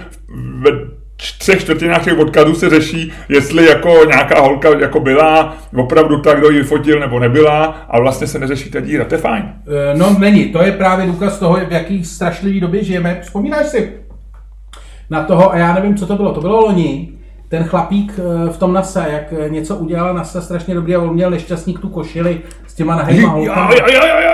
ve 0.58 0.70
třech 1.38 1.60
čtvrtinách 1.60 2.04
těch 2.04 2.18
odkazů 2.18 2.54
se 2.54 2.70
řeší, 2.70 3.12
jestli 3.28 3.66
jako 3.66 3.94
nějaká 4.08 4.40
holka 4.40 4.68
jako 4.78 5.00
byla 5.00 5.56
opravdu 5.76 6.20
tak, 6.20 6.38
kdo 6.38 6.50
ji 6.50 6.58
vyfotil 6.58 7.00
nebo 7.00 7.18
nebyla 7.18 7.64
a 7.88 8.00
vlastně 8.00 8.26
se 8.26 8.38
neřeší 8.38 8.70
ta 8.70 8.80
díra. 8.80 9.04
To 9.04 9.14
je 9.14 9.20
fajn. 9.20 9.44
Eh, 9.92 9.98
No 9.98 10.16
není, 10.18 10.44
to 10.44 10.62
je 10.62 10.72
právě 10.72 11.06
důkaz 11.06 11.38
toho, 11.38 11.54
v 11.68 11.72
jaký 11.72 12.04
strašlivý 12.04 12.60
době 12.60 12.84
žijeme. 12.84 13.18
Vzpomínáš 13.22 13.66
si 13.66 13.92
na 15.10 15.22
toho, 15.24 15.52
a 15.52 15.56
já 15.56 15.74
nevím, 15.74 15.96
co 15.96 16.06
to 16.06 16.16
bylo, 16.16 16.32
to 16.32 16.40
bylo 16.40 16.60
loni, 16.60 17.08
ten 17.48 17.64
chlapík 17.64 18.12
eh, 18.18 18.50
v 18.52 18.56
tom 18.56 18.72
NASA, 18.72 19.06
jak 19.06 19.34
něco 19.48 19.76
udělala 19.76 20.12
NASA 20.12 20.40
strašně 20.40 20.74
dobrý 20.74 20.94
a 20.94 20.98
on 21.00 21.14
měl 21.14 21.30
nešťastník 21.30 21.78
tu 21.80 21.88
košili 21.88 22.40
s 22.66 22.74
těma 22.74 22.96
nahejma 22.96 23.22
Jo, 23.22 23.28
holkama. 23.28 23.70
jo, 23.72 23.78
jo, 23.92 24.00
jo, 24.08 24.20
jo. 24.24 24.31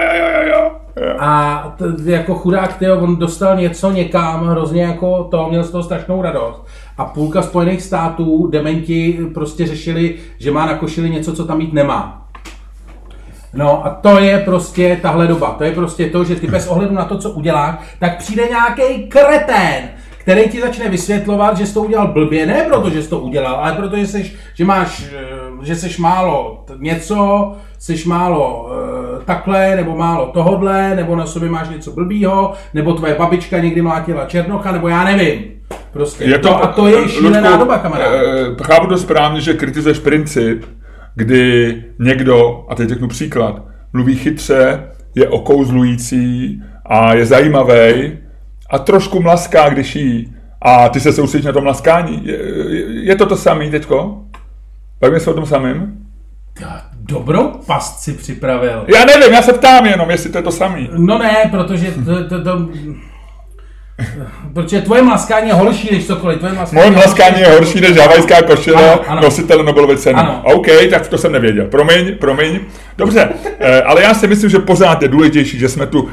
A 1.18 1.62
t- 1.78 2.12
jako 2.12 2.34
chudák, 2.34 2.76
tyjo, 2.76 3.00
on 3.00 3.16
dostal 3.16 3.56
něco 3.56 3.90
někam, 3.90 4.46
hrozně 4.46 4.82
jako 4.82 5.24
to, 5.24 5.48
měl 5.48 5.64
z 5.64 5.70
toho 5.70 5.84
strašnou 5.84 6.22
radost. 6.22 6.66
A 6.98 7.04
půlka 7.04 7.42
Spojených 7.42 7.82
států, 7.82 8.46
dementi, 8.46 9.18
prostě 9.34 9.66
řešili, 9.66 10.14
že 10.38 10.50
má 10.50 10.66
na 10.66 10.74
košili 10.74 11.10
něco, 11.10 11.32
co 11.32 11.44
tam 11.44 11.58
mít 11.58 11.72
nemá. 11.72 12.28
No 13.54 13.86
a 13.86 13.90
to 13.90 14.18
je 14.18 14.38
prostě 14.38 14.98
tahle 15.02 15.26
doba. 15.26 15.54
To 15.58 15.64
je 15.64 15.72
prostě 15.72 16.06
to, 16.10 16.24
že 16.24 16.36
ty 16.36 16.46
bez 16.46 16.68
ohledu 16.68 16.94
na 16.94 17.04
to, 17.04 17.18
co 17.18 17.30
uděláš, 17.30 17.74
tak 17.98 18.18
přijde 18.18 18.48
nějaký 18.48 19.08
kretén, 19.08 19.88
který 20.18 20.48
ti 20.48 20.60
začne 20.60 20.88
vysvětlovat, 20.88 21.58
že 21.58 21.66
jsi 21.66 21.74
to 21.74 21.82
udělal 21.82 22.12
blbě, 22.12 22.46
ne 22.46 22.62
proto, 22.62 22.90
že 22.90 23.02
jsi 23.02 23.10
to 23.10 23.18
udělal, 23.18 23.54
ale 23.54 23.72
proto, 23.72 23.96
že 23.96 24.06
jsi, 24.06 24.32
že 24.54 24.64
máš, 24.64 25.04
eh, 25.12 25.37
že 25.62 25.76
jsi 25.76 26.00
málo 26.02 26.64
něco, 26.78 27.52
jsi 27.78 28.08
málo 28.08 28.70
eh, 28.72 29.24
takhle, 29.24 29.76
nebo 29.76 29.96
málo 29.96 30.26
tohodle, 30.26 30.96
nebo 30.96 31.16
na 31.16 31.26
sobě 31.26 31.48
máš 31.50 31.68
něco 31.68 31.92
blbýho, 31.92 32.52
nebo 32.74 32.92
tvoje 32.94 33.14
babička 33.14 33.58
někdy 33.58 33.82
mlátila 33.82 34.24
černocha, 34.24 34.72
nebo 34.72 34.88
já 34.88 35.04
nevím. 35.04 35.44
Prostě. 35.92 36.24
Je 36.24 36.38
to, 36.38 36.48
no, 36.48 36.64
a 36.64 36.66
to 36.66 36.86
je 36.86 37.08
šílená 37.08 37.48
Ludku, 37.50 37.64
doba, 37.64 37.78
kamarád. 37.78 38.08
eh, 38.60 38.64
Chápu 38.64 38.86
to 38.86 38.98
správně, 38.98 39.40
že 39.40 39.54
kritizuješ 39.54 39.98
princip, 39.98 40.64
kdy 41.14 41.74
někdo, 41.98 42.64
a 42.68 42.74
teď 42.74 42.88
řeknu 42.88 43.08
příklad, 43.08 43.62
mluví 43.92 44.16
chytře, 44.16 44.82
je 45.14 45.28
okouzlující 45.28 46.62
a 46.86 47.14
je 47.14 47.26
zajímavý 47.26 48.18
a 48.70 48.78
trošku 48.78 49.20
mlaská, 49.22 49.68
když 49.68 49.96
jí. 49.96 50.34
A 50.62 50.88
ty 50.88 51.00
se 51.00 51.12
soustředíš 51.12 51.46
na 51.46 51.52
to 51.52 51.60
mlaskání. 51.60 52.20
Je, 52.24 52.34
je- 52.68 53.04
je 53.04 53.16
to 53.16 53.26
to 53.26 53.36
samý 53.36 53.70
teďko? 53.70 54.22
Bavíme 55.00 55.20
se 55.20 55.30
o 55.30 55.34
tom 55.34 55.46
samým? 55.46 55.94
Dobrou 57.00 57.48
past 57.66 58.00
si 58.00 58.12
připravil. 58.12 58.84
Já 58.94 59.04
nevím, 59.04 59.34
já 59.34 59.42
se 59.42 59.52
ptám 59.52 59.86
jenom, 59.86 60.10
jestli 60.10 60.30
to 60.30 60.38
je 60.38 60.42
to 60.42 60.52
samý. 60.52 60.90
No 60.96 61.18
ne, 61.18 61.36
protože 61.50 61.90
to, 61.90 62.28
to, 62.28 62.44
to, 62.44 62.68
Protože 64.54 64.80
tvoje 64.80 65.02
mlaskání 65.02 65.48
je 65.48 65.54
horší 65.54 65.88
než 65.94 66.06
cokoliv. 66.06 66.38
Tvoje 66.38 66.52
mlaskání 66.54 66.80
Moje 66.80 66.90
mlaskání 66.90 67.40
je 67.40 67.46
horší 67.48 67.80
než 67.80 67.96
havajská 67.96 68.42
košile 68.42 68.92
Ano, 68.92 69.02
ano. 69.08 69.20
nositele 69.22 69.62
Nobelovy 69.64 69.96
ceny. 69.96 70.18
Ano. 70.18 70.42
OK, 70.44 70.66
tak 70.90 71.08
to 71.08 71.18
jsem 71.18 71.32
nevěděl. 71.32 71.66
Promiň, 71.66 72.18
promiň. 72.18 72.60
Dobře, 72.98 73.28
eh, 73.58 73.82
ale 73.82 74.02
já 74.02 74.14
si 74.14 74.26
myslím, 74.26 74.50
že 74.50 74.58
pořád 74.58 75.02
je 75.02 75.08
důležitější, 75.08 75.58
že 75.58 75.68
jsme 75.68 75.86
tu, 75.86 76.08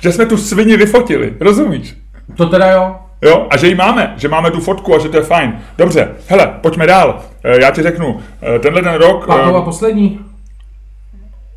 že 0.00 0.12
jsme 0.12 0.26
tu 0.26 0.36
svini 0.36 0.76
vyfotili. 0.76 1.34
Rozumíš? 1.40 1.96
To 2.36 2.46
teda 2.46 2.70
jo. 2.72 2.96
Jo, 3.22 3.46
a 3.50 3.56
že 3.56 3.66
ji 3.66 3.74
máme, 3.74 4.14
že 4.16 4.28
máme 4.28 4.50
tu 4.50 4.60
fotku 4.60 4.94
a 4.94 4.98
že 4.98 5.08
to 5.08 5.16
je 5.16 5.22
fajn. 5.22 5.58
Dobře, 5.78 6.08
hele, 6.28 6.54
pojďme 6.60 6.86
dál. 6.86 7.20
Eh, 7.44 7.60
Já 7.60 7.70
ti 7.70 7.82
řeknu, 7.82 8.20
eh, 8.42 8.58
tenhle 8.58 8.82
ten 8.82 8.94
rok... 8.94 9.26
Pátou 9.26 9.56
a 9.56 9.60
eh, 9.60 9.64
poslední. 9.64 10.20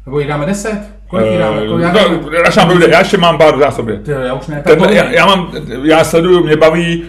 Nebo 0.06 0.20
jí 0.20 0.28
dáme 0.28 0.46
deset? 0.46 0.82
Kolik 1.08 1.32
jí 1.32 1.38
dáme? 1.38 1.68
Kolik, 1.68 1.84
já, 1.84 1.94
no, 1.94 2.20
až 2.46 2.56
nám 2.56 2.68
dojde, 2.70 2.88
já 2.90 3.00
ještě 3.00 3.18
mám 3.18 3.38
pár 3.38 3.56
v 3.56 3.60
zásobě. 3.60 4.00
Ty 4.00 4.12
já 4.12 4.34
už 4.34 4.48
ne. 4.48 4.56
Tak 4.56 4.66
Ten, 4.66 4.80
to 4.80 4.94
já, 4.94 5.12
já, 5.12 5.26
mám, 5.26 5.52
já 5.84 6.04
sleduju, 6.04 6.44
mě 6.44 6.56
baví, 6.56 7.04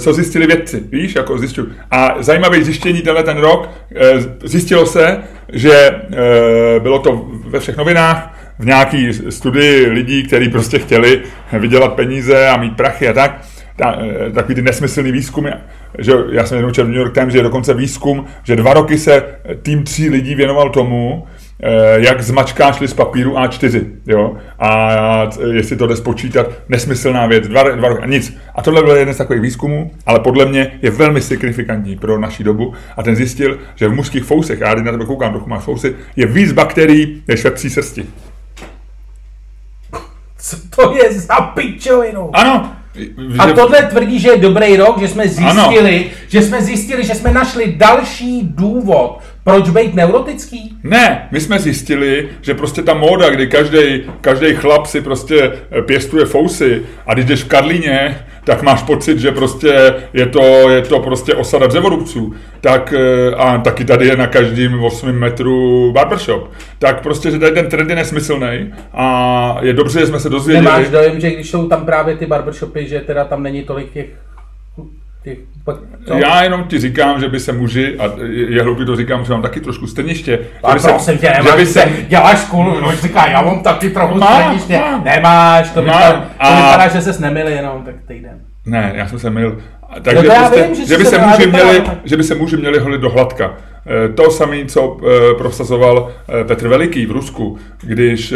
co 0.00 0.12
zjistili 0.12 0.46
vědci, 0.46 0.82
víš, 0.90 1.14
jako 1.14 1.38
zjišťuju. 1.38 1.68
A 1.90 2.14
zajímavé 2.18 2.64
zjištění 2.64 3.02
tenhle 3.02 3.22
ten 3.22 3.38
rok, 3.38 3.68
zjistilo 4.44 4.86
se, 4.86 5.22
že 5.52 5.90
bylo 6.78 6.98
to 6.98 7.26
ve 7.46 7.60
všech 7.60 7.76
novinách, 7.76 8.34
v 8.58 8.66
nějaký 8.66 9.12
studii 9.12 9.86
lidí, 9.86 10.22
kteří 10.22 10.48
prostě 10.48 10.78
chtěli 10.78 11.22
vydělat 11.52 11.92
peníze 11.94 12.48
a 12.48 12.56
mít 12.56 12.76
prachy 12.76 13.08
a 13.08 13.12
tak, 13.12 13.40
ta, 13.76 13.98
eh, 14.26 14.30
takový 14.30 14.54
ty 14.54 14.62
nesmyslný 14.62 15.12
výzkumy, 15.12 15.50
že 15.98 16.12
já 16.30 16.46
jsem 16.46 16.56
jednou 16.56 16.70
četl 16.72 16.86
v 16.88 16.90
New 16.90 17.00
York 17.00 17.14
Times, 17.14 17.32
že 17.32 17.38
je 17.38 17.42
dokonce 17.42 17.74
výzkum, 17.74 18.26
že 18.42 18.56
dva 18.56 18.74
roky 18.74 18.98
se 18.98 19.24
tým 19.62 19.84
tří 19.84 20.08
lidí 20.08 20.34
věnoval 20.34 20.70
tomu, 20.70 21.26
eh, 21.62 21.68
jak 21.96 22.22
zmačkáš 22.22 22.80
list 22.80 22.94
papíru 22.94 23.38
A4, 23.38 23.86
jo, 24.06 24.36
a 24.58 25.28
jestli 25.52 25.76
to 25.76 25.86
jde 25.86 25.96
spočítat, 25.96 26.46
nesmyslná 26.68 27.26
věc, 27.26 27.48
dva, 27.48 27.62
dva 27.62 27.88
roky, 27.88 28.02
a 28.02 28.06
nic. 28.06 28.36
A 28.54 28.62
tohle 28.62 28.82
byl 28.82 28.96
jeden 28.96 29.14
z 29.14 29.18
takových 29.18 29.42
výzkumů, 29.42 29.90
ale 30.06 30.20
podle 30.20 30.44
mě 30.46 30.78
je 30.82 30.90
velmi 30.90 31.20
signifikantní 31.20 31.96
pro 31.96 32.18
naší 32.18 32.44
dobu 32.44 32.74
a 32.96 33.02
ten 33.02 33.16
zjistil, 33.16 33.58
že 33.74 33.88
v 33.88 33.94
mužských 33.94 34.24
fousech, 34.24 34.62
a 34.62 34.68
já 34.68 34.74
na 34.74 34.92
tebe 34.92 35.04
koukám, 35.04 35.32
trochu 35.32 35.48
máš 35.48 35.62
fousy, 35.62 35.94
je 36.16 36.26
víc 36.26 36.52
bakterií 36.52 37.22
než 37.28 37.44
ve 37.44 37.50
psí 37.50 37.70
srsti. 37.70 38.06
Co 40.38 40.56
to 40.76 40.96
je 40.96 41.12
za 41.12 41.40
pičovinu? 41.40 42.30
Ano. 42.36 42.76
A 43.38 43.52
tohle 43.52 43.82
tvrdí, 43.82 44.18
že 44.18 44.28
je 44.28 44.36
dobrý 44.36 44.76
rok, 44.76 45.00
že 45.00 45.08
jsme 45.08 45.28
zjistili, 45.28 46.10
že 46.28 46.42
jsme 46.42 46.62
zjistili, 46.62 47.04
že 47.04 47.14
jsme 47.14 47.32
našli 47.32 47.74
další 47.76 48.42
důvod, 48.42 49.22
Proč 49.46 49.70
být 49.70 49.94
neurotický? 49.94 50.76
Ne, 50.82 51.28
my 51.30 51.40
jsme 51.40 51.58
zjistili, 51.58 52.28
že 52.40 52.54
prostě 52.54 52.82
ta 52.82 52.94
móda, 52.94 53.30
kdy 53.30 53.46
každý 53.46 54.02
každý 54.20 54.54
chlap 54.54 54.86
si 54.86 55.00
prostě 55.00 55.52
eh, 55.70 55.82
pěstuje 55.82 56.24
fousy 56.24 56.82
a 57.06 57.14
když 57.14 57.24
jdeš 57.24 57.42
v 57.42 57.48
Karlíně, 57.48 58.26
tak 58.44 58.62
máš 58.62 58.82
pocit, 58.82 59.18
že 59.18 59.30
prostě 59.30 59.94
je 60.12 60.26
to, 60.26 60.70
je 60.70 60.82
to 60.82 61.00
prostě 61.00 61.34
osada 61.34 61.66
dřevorubců. 61.66 62.34
Tak, 62.60 62.94
eh, 62.96 63.34
a 63.34 63.58
taky 63.58 63.84
tady 63.84 64.06
je 64.06 64.16
na 64.16 64.26
každém 64.26 64.84
8 64.84 65.12
metru 65.12 65.92
barbershop. 65.92 66.50
Tak 66.78 67.02
prostě, 67.02 67.30
že 67.30 67.38
tady 67.38 67.52
ten 67.52 67.68
trend 67.68 67.90
je 67.90 67.96
nesmyslný 67.96 68.72
a 68.92 69.58
je 69.62 69.72
dobře, 69.72 70.00
že 70.00 70.06
jsme 70.06 70.20
se 70.20 70.28
dozvěděli. 70.28 70.64
Nemáš 70.64 70.88
dojem, 70.88 71.20
že 71.20 71.30
když 71.30 71.50
jsou 71.50 71.68
tam 71.68 71.84
právě 71.84 72.16
ty 72.16 72.26
barbershopy, 72.26 72.86
že 72.86 73.00
teda 73.00 73.24
tam 73.24 73.42
není 73.42 73.62
tolik 73.62 73.92
těch 73.92 74.06
těch, 75.26 75.38
co? 76.06 76.14
Já 76.14 76.42
jenom 76.42 76.64
ti 76.64 76.78
říkám, 76.78 77.20
že 77.20 77.28
by 77.28 77.40
se 77.40 77.52
muži, 77.52 77.96
a 77.98 78.04
je 78.26 78.62
hloupý 78.62 78.86
to 78.86 78.96
říkám, 78.96 79.24
že 79.24 79.32
mám 79.32 79.42
taky 79.42 79.60
trošku 79.60 79.86
strniště. 79.86 80.38
A 80.62 80.78
že 80.78 80.88
by 80.92 80.98
se, 80.98 81.16
tě, 81.16 81.30
nemáš, 81.30 81.50
že 81.50 81.56
by 81.56 81.66
se, 81.66 81.88
děláš 82.08 82.38
skůlu, 82.38 82.80
no, 82.80 82.92
říká, 82.92 83.26
já 83.26 83.42
mám 83.42 83.62
taky 83.62 83.90
trochu 83.90 84.18
má, 84.18 84.42
strniště. 84.42 84.78
Má, 84.78 85.02
Nemáš, 85.04 85.70
to, 85.70 85.82
má, 85.82 85.92
vypadá, 85.92 86.20
to 86.20 86.26
a... 86.38 86.56
vypadá, 86.56 86.88
že 86.88 87.00
ses 87.00 87.18
nemili 87.18 87.52
jenom 87.52 87.82
tak 87.84 87.94
týden. 88.08 88.40
Ne, 88.66 88.92
já 88.94 89.08
jsem 89.08 89.18
se 89.18 89.30
mil. 89.30 89.58
Takže 90.02 90.28
no 90.28 90.34
prostě, 90.34 90.62
vím, 90.62 90.74
že, 90.74 90.86
že, 90.86 90.98
by 90.98 91.04
se 91.04 91.18
muži 91.18 91.46
měli, 91.46 91.82
že 92.04 92.16
by 92.16 92.24
se 92.24 92.34
muži 92.34 92.56
měli 92.56 92.78
holit 92.78 93.00
do 93.00 93.10
hladka. 93.10 93.54
Eh, 93.86 94.08
to 94.08 94.30
samé, 94.30 94.64
co 94.64 94.98
eh, 95.00 95.34
prosazoval 95.34 96.10
eh, 96.28 96.44
Petr 96.44 96.68
Veliký 96.68 97.06
v 97.06 97.10
Rusku, 97.10 97.58
když 97.82 98.34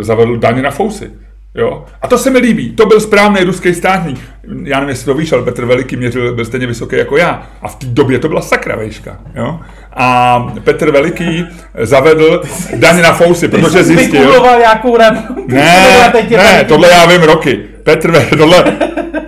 zavedl 0.00 0.36
daně 0.36 0.62
na 0.62 0.70
fousy. 0.70 1.10
Jo? 1.56 1.84
A 2.02 2.08
to 2.08 2.18
se 2.18 2.30
mi 2.30 2.38
líbí. 2.38 2.70
To 2.70 2.86
byl 2.86 3.00
správný 3.00 3.40
ruský 3.40 3.74
státník. 3.74 4.20
Já 4.62 4.76
nevím, 4.76 4.88
jestli 4.88 5.04
to 5.04 5.14
víš, 5.14 5.32
ale 5.32 5.42
Petr 5.42 5.64
Veliký 5.64 5.96
měřil, 5.96 6.34
byl 6.34 6.44
stejně 6.44 6.66
vysoký 6.66 6.96
jako 6.96 7.16
já. 7.16 7.46
A 7.62 7.68
v 7.68 7.76
té 7.76 7.86
době 7.86 8.18
to 8.18 8.28
byla 8.28 8.40
sakra 8.40 8.76
vejška. 8.76 9.16
Jo? 9.34 9.60
A 9.92 10.38
Petr 10.64 10.90
Veliký 10.90 11.46
zavedl 11.82 12.42
daň 12.74 13.02
na 13.02 13.12
fousy, 13.12 13.48
protože 13.48 13.84
zjistil... 13.84 14.42
nějakou 14.58 14.96
radu. 14.96 15.20
Ne, 15.46 16.12
ne, 16.30 16.64
tohle 16.68 16.90
já 16.90 17.06
vím 17.06 17.22
roky. 17.22 17.60
Petr, 17.82 18.28
tohle, 18.38 18.64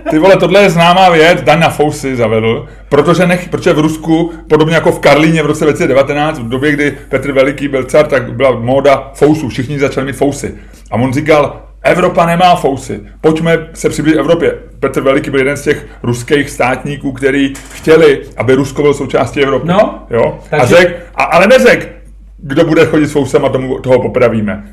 ty 0.09 0.19
vole, 0.19 0.37
tohle 0.37 0.61
je 0.61 0.69
známá 0.69 1.09
věc, 1.09 1.41
daň 1.41 1.59
na 1.59 1.69
fousy 1.69 2.15
zavedl, 2.15 2.67
protože, 2.89 3.27
nech, 3.27 3.49
protože 3.49 3.73
v 3.73 3.79
Rusku, 3.79 4.33
podobně 4.49 4.75
jako 4.75 4.91
v 4.91 4.99
Karlíně 4.99 5.43
v 5.43 5.45
roce 5.45 5.63
2019, 5.65 6.39
v 6.39 6.49
době, 6.49 6.71
kdy 6.71 6.97
Petr 7.09 7.31
Veliký 7.31 7.67
byl 7.67 7.83
car, 7.83 8.07
tak 8.07 8.33
byla 8.33 8.51
móda 8.51 9.11
fousů, 9.13 9.49
všichni 9.49 9.79
začali 9.79 10.05
mít 10.05 10.15
fousy. 10.15 10.55
A 10.91 10.95
on 10.95 11.13
říkal, 11.13 11.68
Evropa 11.83 12.25
nemá 12.25 12.55
fousy. 12.55 13.01
Pojďme 13.21 13.67
se 13.73 13.89
přiblížit 13.89 14.19
Evropě. 14.19 14.53
Petr 14.79 15.01
Veliký 15.01 15.29
byl 15.29 15.39
jeden 15.39 15.57
z 15.57 15.61
těch 15.61 15.87
ruských 16.03 16.49
státníků, 16.49 17.11
který 17.11 17.53
chtěli, 17.73 18.21
aby 18.37 18.55
Rusko 18.55 18.81
byl 18.81 18.93
součástí 18.93 19.43
Evropy. 19.43 19.67
No, 19.67 20.05
jo? 20.09 20.39
Takže... 20.49 20.75
A 20.75 20.79
řek, 20.79 21.05
a, 21.15 21.23
ale 21.23 21.47
neřek, 21.47 21.95
kdo 22.37 22.65
bude 22.65 22.85
chodit 22.85 23.07
s 23.07 23.11
fousem 23.11 23.45
a 23.45 23.49
tomu, 23.49 23.79
toho 23.79 24.01
popravíme. 24.01 24.63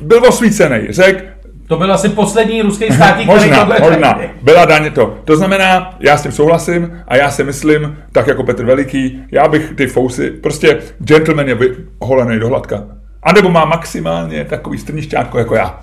Byl 0.00 0.26
osvícený. 0.28 0.86
Řek, 0.90 1.24
to 1.68 1.76
byl 1.76 1.92
asi 1.92 2.08
poslední 2.08 2.62
ruský 2.62 2.92
státník, 2.92 3.26
možná, 3.26 3.64
který 3.64 3.80
tohle... 3.80 3.90
Možná, 3.90 4.20
byla 4.42 4.64
daně 4.64 4.90
to. 4.90 5.18
To 5.24 5.36
znamená, 5.36 5.96
já 6.00 6.16
s 6.16 6.22
tím 6.22 6.32
souhlasím 6.32 7.02
a 7.08 7.16
já 7.16 7.30
si 7.30 7.44
myslím, 7.44 7.98
tak 8.12 8.26
jako 8.26 8.44
Petr 8.44 8.64
Veliký, 8.64 9.22
já 9.32 9.48
bych 9.48 9.72
ty 9.74 9.86
fousy, 9.86 10.30
prostě 10.30 10.78
gentleman 10.98 11.48
je 11.48 11.54
vyholený 11.54 12.40
do 12.40 12.48
hladka. 12.48 12.84
A 13.22 13.32
nebo 13.32 13.50
má 13.50 13.64
maximálně 13.64 14.44
takový 14.44 14.78
strnišťátko 14.78 15.38
jako 15.38 15.54
já. 15.54 15.80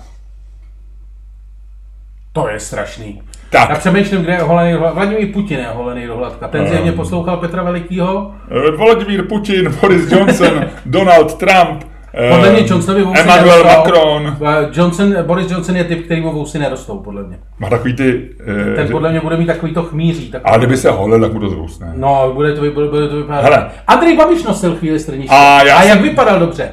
To 2.36 2.48
je 2.48 2.60
strašný. 2.60 3.22
Tak. 3.50 3.70
Já 3.70 3.76
přemýšlím, 3.76 4.22
kde 4.22 4.32
je 4.32 4.38
holený 4.38 4.72
do 4.72 4.78
Vladimír 4.78 5.32
Putin 5.32 5.58
je 5.58 5.66
holený 5.74 6.06
do 6.06 6.16
hladka. 6.16 6.48
Ten 6.48 6.66
zjevně 6.68 6.90
um, 6.90 6.96
poslouchal 6.96 7.36
Petra 7.36 7.62
Velikýho. 7.62 8.30
Eh, 8.68 8.70
Vladimír 8.70 9.22
Putin, 9.28 9.74
Boris 9.80 10.12
Johnson, 10.12 10.64
Donald 10.86 11.34
Trump, 11.34 11.84
eh, 12.14 12.30
podle 12.30 12.50
mě 12.50 12.60
Johnsonovi 12.66 13.04
vousy 13.04 13.20
Emmanuel 13.20 13.64
nerostou. 13.64 13.78
Macron. 13.78 14.36
Eh, 14.46 14.68
Johnson, 14.72 15.14
Boris 15.22 15.50
Johnson 15.50 15.76
je 15.76 15.84
typ, 15.84 16.04
který 16.04 16.20
mu 16.20 16.32
vousy 16.32 16.58
nerostou, 16.58 16.98
podle 16.98 17.22
mě. 17.22 17.38
Má 17.58 17.70
takový 17.70 17.96
ty... 17.96 18.28
Ten 18.76 18.88
podle 18.90 19.10
mě 19.10 19.20
bude 19.20 19.36
mít 19.36 19.46
takový 19.46 19.74
to 19.74 19.82
chmíří. 19.82 20.30
Takový. 20.30 20.54
A 20.54 20.58
kdyby 20.58 20.76
se 20.76 20.90
holil, 20.90 21.20
tak 21.20 21.32
mu 21.32 21.40
to 21.40 21.48
zrůstne. 21.48 21.92
No, 21.96 22.30
bude 22.34 22.52
to, 22.52 22.60
bude, 22.60 22.88
bude 22.88 23.08
to 23.08 23.16
vypadat. 23.16 23.44
Hele. 23.44 23.70
Andrej 23.86 24.16
Babiš 24.16 24.44
nosil 24.44 24.76
chvíli 24.76 24.98
strniště. 24.98 25.36
A, 25.36 25.62
já 25.62 25.76
a 25.76 25.82
jak 25.82 26.00
vypadal 26.00 26.38
dobře? 26.38 26.68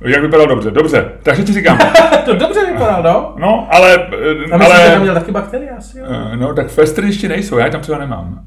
Jak 0.00 0.22
vypadal 0.22 0.46
dobře, 0.46 0.70
dobře. 0.70 1.12
Takže 1.22 1.42
ti 1.42 1.52
říkám. 1.52 1.78
to 2.24 2.34
dobře 2.34 2.66
vypadal, 2.66 3.02
no. 3.02 3.34
No, 3.38 3.68
ale... 3.70 3.94
A 3.94 4.56
myslím, 4.56 4.62
ale... 4.62 4.84
že 4.84 4.90
tam 4.90 5.02
měl 5.02 5.14
taky 5.14 5.32
bakterie 5.32 5.70
asi, 5.70 5.98
jo? 5.98 6.04
Eh, 6.08 6.36
no, 6.36 6.54
tak 6.54 6.68
festry 6.68 7.06
ještě 7.06 7.28
nejsou, 7.28 7.58
já 7.58 7.68
tam 7.68 7.80
třeba 7.80 7.98
nemám. 7.98 8.44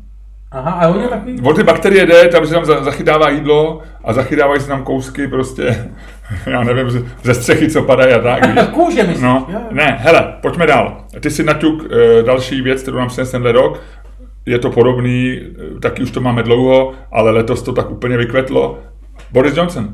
Aha, 0.51 0.71
a 0.71 0.87
on 0.87 1.01
je 1.01 1.07
takový... 1.07 1.41
O 1.41 1.53
ty 1.53 1.63
bakterie 1.63 2.05
jde, 2.05 2.27
tam 2.27 2.47
se 2.47 2.53
tam 2.53 2.65
zachytává 2.65 3.29
jídlo 3.29 3.81
a 4.03 4.13
zachytávají 4.13 4.61
se 4.61 4.67
tam 4.67 4.83
kousky 4.83 5.27
prostě, 5.27 5.91
já 6.45 6.63
nevím, 6.63 7.05
ze 7.23 7.33
střechy, 7.33 7.69
co 7.69 7.83
padají 7.83 8.13
a 8.13 8.19
tak. 8.19 8.69
Kůže 8.73 9.03
myslíš? 9.03 9.23
No, 9.23 9.47
ne, 9.71 9.97
hele, 9.99 10.33
pojďme 10.41 10.67
dál. 10.67 11.05
Ty 11.19 11.29
si 11.29 11.43
naťuk 11.43 11.83
e, 11.91 12.23
další 12.23 12.61
věc, 12.61 12.81
kterou 12.81 12.97
nám 12.97 13.07
přines 13.07 13.31
tenhle 13.31 13.51
rok. 13.51 13.81
Je 14.45 14.59
to 14.59 14.69
podobný, 14.69 15.39
taky 15.81 16.03
už 16.03 16.11
to 16.11 16.21
máme 16.21 16.43
dlouho, 16.43 16.93
ale 17.11 17.31
letos 17.31 17.61
to 17.61 17.73
tak 17.73 17.91
úplně 17.91 18.17
vykvetlo. 18.17 18.79
Boris 19.31 19.57
Johnson. 19.57 19.89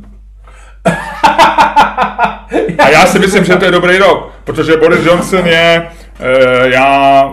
A 2.80 2.89
já 2.89 3.06
si 3.06 3.19
myslím, 3.19 3.43
že 3.43 3.56
to 3.56 3.65
je 3.65 3.72
dobrý 3.72 3.98
rok, 3.98 4.34
protože 4.43 4.78
Boris 4.78 5.06
Johnson 5.06 5.48
je, 5.48 5.88
e, 6.19 6.69
já 6.69 7.30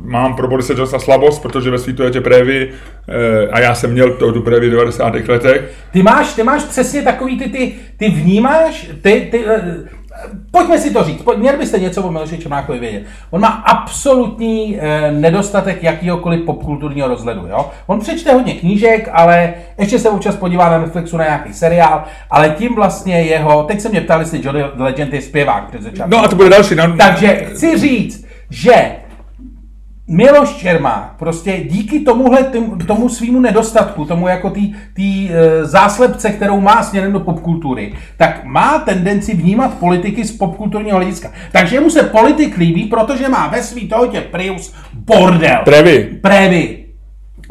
mám 0.00 0.36
pro 0.36 0.48
Borise 0.48 0.74
Johnsona 0.76 0.98
slabost, 0.98 1.42
protože 1.42 1.70
ve 1.70 1.78
svítu 1.78 2.02
je 2.02 2.10
tě 2.10 2.20
prévy 2.20 2.70
e, 3.08 3.48
a 3.48 3.60
já 3.60 3.74
jsem 3.74 3.92
měl 3.92 4.10
to, 4.10 4.32
tu 4.32 4.42
prévy 4.42 4.68
v 4.68 4.70
90. 4.70 5.14
letech. 5.28 5.70
Ty 5.92 6.02
máš, 6.02 6.34
ty 6.34 6.42
máš 6.42 6.64
přesně 6.64 7.02
takový, 7.02 7.38
ty, 7.38 7.48
ty, 7.50 7.74
ty 7.96 8.08
vnímáš, 8.08 8.90
ty, 9.02 9.28
ty, 9.30 9.44
Pojďme 10.50 10.78
si 10.78 10.90
to 10.90 11.04
říct, 11.04 11.22
měli 11.36 11.58
byste 11.58 11.78
něco 11.78 12.02
o 12.02 12.10
Miloši 12.10 12.38
Čermákovi 12.38 12.78
vědět. 12.78 13.02
On 13.30 13.40
má 13.40 13.48
absolutní 13.48 14.78
eh, 14.80 15.12
nedostatek 15.12 15.82
jakýhokoliv 15.82 16.44
popkulturního 16.44 17.08
rozhledu. 17.08 17.46
Jo? 17.46 17.70
On 17.86 18.00
přečte 18.00 18.32
hodně 18.32 18.54
knížek, 18.54 19.08
ale 19.12 19.54
ještě 19.78 19.98
se 19.98 20.08
občas 20.10 20.36
podívá 20.36 20.70
na 20.70 20.78
Netflixu 20.78 21.16
na 21.16 21.24
nějaký 21.24 21.52
seriál, 21.52 22.04
ale 22.30 22.50
tím 22.50 22.74
vlastně 22.74 23.22
jeho, 23.22 23.62
teď 23.62 23.80
se 23.80 23.88
mě 23.88 24.00
ptali, 24.00 24.22
jestli 24.22 24.40
Johnny 24.44 24.64
Legend 24.76 25.12
je 25.12 25.22
zpěvák. 25.22 25.64
No 26.06 26.24
a 26.24 26.28
to 26.28 26.36
bude 26.36 26.48
další. 26.48 26.74
No. 26.74 26.96
Takže 26.96 27.46
chci 27.50 27.78
říct, 27.78 28.26
že 28.50 28.92
Miloš 30.12 30.56
Čermák 30.56 31.14
prostě 31.18 31.64
díky 31.68 32.00
tomuhle, 32.00 32.44
tomu 32.86 33.08
svýmu 33.08 33.40
nedostatku, 33.40 34.04
tomu 34.04 34.28
jako 34.28 34.50
tý, 34.50 34.74
tý 34.94 35.30
e, 35.30 35.64
záslepce, 35.64 36.30
kterou 36.30 36.60
má 36.60 36.82
směrem 36.82 37.12
do 37.12 37.20
popkultury, 37.20 37.94
tak 38.16 38.44
má 38.44 38.78
tendenci 38.78 39.36
vnímat 39.36 39.74
politiky 39.74 40.24
z 40.24 40.36
popkulturního 40.36 40.96
hlediska. 40.96 41.32
Takže 41.52 41.80
mu 41.80 41.90
se 41.90 42.02
politik 42.02 42.56
líbí, 42.56 42.84
protože 42.84 43.28
má 43.28 43.46
ve 43.46 43.62
svý 43.62 43.88
tohotě 43.88 44.20
Prius 44.20 44.74
bordel. 44.94 45.60
Prevy. 45.64 46.18
Prevy. 46.22 46.84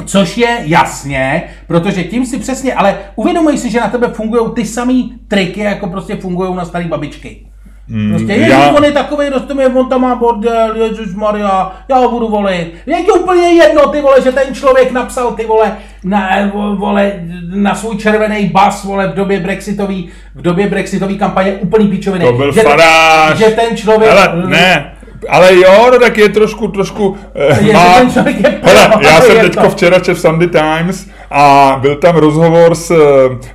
Což 0.05 0.37
je 0.37 0.57
jasně, 0.61 1.43
protože 1.67 2.03
tím 2.03 2.25
si 2.25 2.39
přesně, 2.39 2.73
ale 2.73 2.97
uvědomuj 3.15 3.57
si, 3.57 3.69
že 3.69 3.79
na 3.79 3.89
tebe 3.89 4.07
fungují 4.07 4.51
ty 4.55 4.65
samé 4.65 4.93
triky, 5.27 5.59
jako 5.59 5.87
prostě 5.87 6.15
fungují 6.15 6.55
na 6.55 6.65
staré 6.65 6.85
babičky. 6.85 7.48
Mm, 7.89 8.09
prostě 8.09 8.33
ježiš, 8.33 8.49
já... 8.49 8.71
on 8.71 8.83
je 8.83 8.91
takový, 8.91 9.29
rostomý, 9.29 9.65
on 9.65 9.89
tam 9.89 10.01
má 10.01 10.15
bordel, 10.15 10.75
Ježíš 10.75 11.15
Maria, 11.15 11.71
já 11.89 11.97
ho 11.97 12.09
budu 12.09 12.27
volit. 12.27 12.73
Je 12.85 13.03
to 13.03 13.13
úplně 13.13 13.47
jedno, 13.47 13.87
ty 13.87 14.01
vole, 14.01 14.21
že 14.21 14.31
ten 14.31 14.55
člověk 14.55 14.91
napsal, 14.91 15.31
ty 15.31 15.45
vole, 15.45 15.77
na, 16.03 16.29
vole, 16.75 17.13
na 17.55 17.75
svůj 17.75 17.97
červený 17.97 18.45
bas, 18.45 18.83
vole, 18.83 19.07
v 19.07 19.13
době 19.13 19.39
brexitový, 19.39 20.09
v 20.35 20.41
době 20.41 20.67
brexitový 20.67 21.17
kampaně 21.17 21.53
úplný 21.53 21.87
píčoviny. 21.87 22.25
To 22.25 22.33
byl 22.33 22.51
že, 22.51 22.61
faráž. 22.61 23.37
Že 23.37 23.45
ten 23.45 23.77
člověk... 23.77 24.11
Hele, 24.11 24.47
ne, 24.47 24.93
ale 25.29 25.55
jo, 25.55 25.89
no 25.91 25.99
tak 25.99 26.17
je 26.17 26.29
trošku, 26.29 26.67
trošku... 26.67 27.17
Eh, 27.35 27.63
je, 27.63 27.73
má... 27.73 27.97
je 27.99 28.59
Hele, 28.63 28.89
já 29.01 29.21
jsem 29.21 29.39
teďko 29.39 29.69
včera 29.69 29.99
čet 29.99 30.13
v 30.13 30.19
Sunday 30.19 30.47
Times 30.47 31.07
a 31.31 31.77
byl 31.81 31.95
tam 31.95 32.15
rozhovor 32.15 32.75
s, 32.75 32.91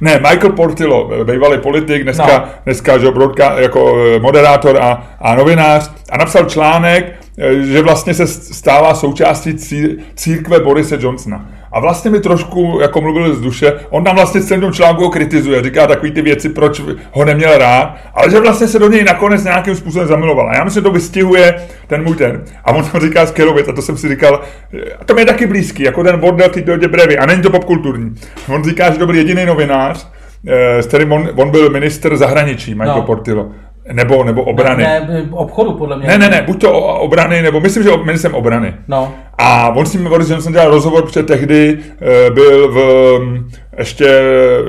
ne, 0.00 0.20
Michael 0.30 0.52
Portillo, 0.52 1.10
bývalý 1.24 1.58
politik, 1.58 2.02
dneska, 2.02 2.26
no. 2.26 2.44
dneska 2.64 2.98
že 2.98 3.10
broadka, 3.10 3.60
jako 3.60 3.96
eh, 3.96 4.18
moderátor 4.18 4.78
a, 4.82 5.16
a 5.20 5.34
novinář 5.34 5.90
a 6.10 6.16
napsal 6.18 6.44
článek, 6.44 7.12
eh, 7.38 7.54
že 7.54 7.82
vlastně 7.82 8.14
se 8.14 8.26
stává 8.26 8.94
součástí 8.94 9.54
církve 10.14 10.60
Borise 10.60 10.98
Johnsona. 11.00 11.46
A 11.74 11.80
vlastně 11.80 12.10
mi 12.10 12.20
trošku 12.20 12.78
jako 12.82 13.00
mluvil 13.00 13.34
z 13.34 13.40
duše, 13.40 13.72
on 13.90 14.04
tam 14.04 14.16
vlastně 14.16 14.42
celým 14.42 14.72
článku 14.72 15.02
ho 15.02 15.10
kritizuje, 15.10 15.62
říká 15.62 15.86
takový 15.86 16.10
ty 16.12 16.22
věci, 16.22 16.48
proč 16.48 16.82
ho 17.12 17.24
neměl 17.24 17.58
rád, 17.58 17.96
ale 18.14 18.30
že 18.30 18.40
vlastně 18.40 18.68
se 18.68 18.78
do 18.78 18.88
něj 18.88 19.04
nakonec 19.04 19.44
nějakým 19.44 19.74
způsobem 19.76 20.08
zamiloval. 20.08 20.50
A 20.50 20.54
já 20.54 20.64
myslím, 20.64 20.80
že 20.80 20.84
to 20.84 20.90
vystihuje 20.90 21.54
ten 21.86 22.02
můj 22.02 22.16
ten. 22.16 22.44
A 22.64 22.72
on 22.72 22.84
tam 22.84 23.00
říká 23.00 23.26
skvělou 23.26 23.54
věc, 23.54 23.68
a 23.68 23.72
to 23.72 23.82
jsem 23.82 23.96
si 23.96 24.08
říkal, 24.08 24.40
a 25.00 25.04
to 25.04 25.14
mi 25.14 25.20
je 25.20 25.26
taky 25.26 25.46
blízký, 25.46 25.82
jako 25.82 26.04
ten 26.04 26.20
bordel 26.20 26.48
ty 26.48 26.62
Dodě 26.62 26.88
Brevy, 26.88 27.18
a 27.18 27.26
není 27.26 27.42
to 27.42 27.50
popkulturní. 27.50 28.14
On 28.48 28.64
říká, 28.64 28.90
že 28.90 28.98
to 28.98 29.06
byl 29.06 29.14
jediný 29.14 29.46
novinář, 29.46 30.08
eh, 30.46 30.82
s 30.82 30.86
kterým 30.86 31.12
on, 31.12 31.28
on 31.36 31.50
byl 31.50 31.70
minister 31.70 32.16
zahraničí, 32.16 32.74
Michael 32.74 32.96
no. 32.96 33.02
Portillo. 33.02 33.50
Nebo, 33.92 34.24
nebo 34.24 34.42
obrany. 34.42 34.82
Ne, 34.82 35.06
ne, 35.10 35.28
obchodu 35.30 35.72
podle 35.72 35.96
mě. 35.96 36.08
Ne, 36.08 36.18
ne, 36.18 36.28
ne, 36.28 36.42
buď 36.42 36.60
to 36.60 36.72
obrany, 36.80 37.42
nebo 37.42 37.60
myslím, 37.60 37.82
že 37.82 37.90
ministrem 38.04 38.34
obrany. 38.34 38.74
No. 38.88 39.14
A 39.38 39.68
on 39.68 39.86
s 39.86 39.92
ním 39.92 40.04
Boris 40.04 40.30
Johnson 40.30 40.52
dělal 40.52 40.70
rozhovor, 40.70 41.02
protože 41.02 41.22
tehdy 41.22 41.78
eh, 42.00 42.30
byl 42.30 42.72
v, 42.72 42.78
mm, 43.18 43.50
ještě 43.78 44.20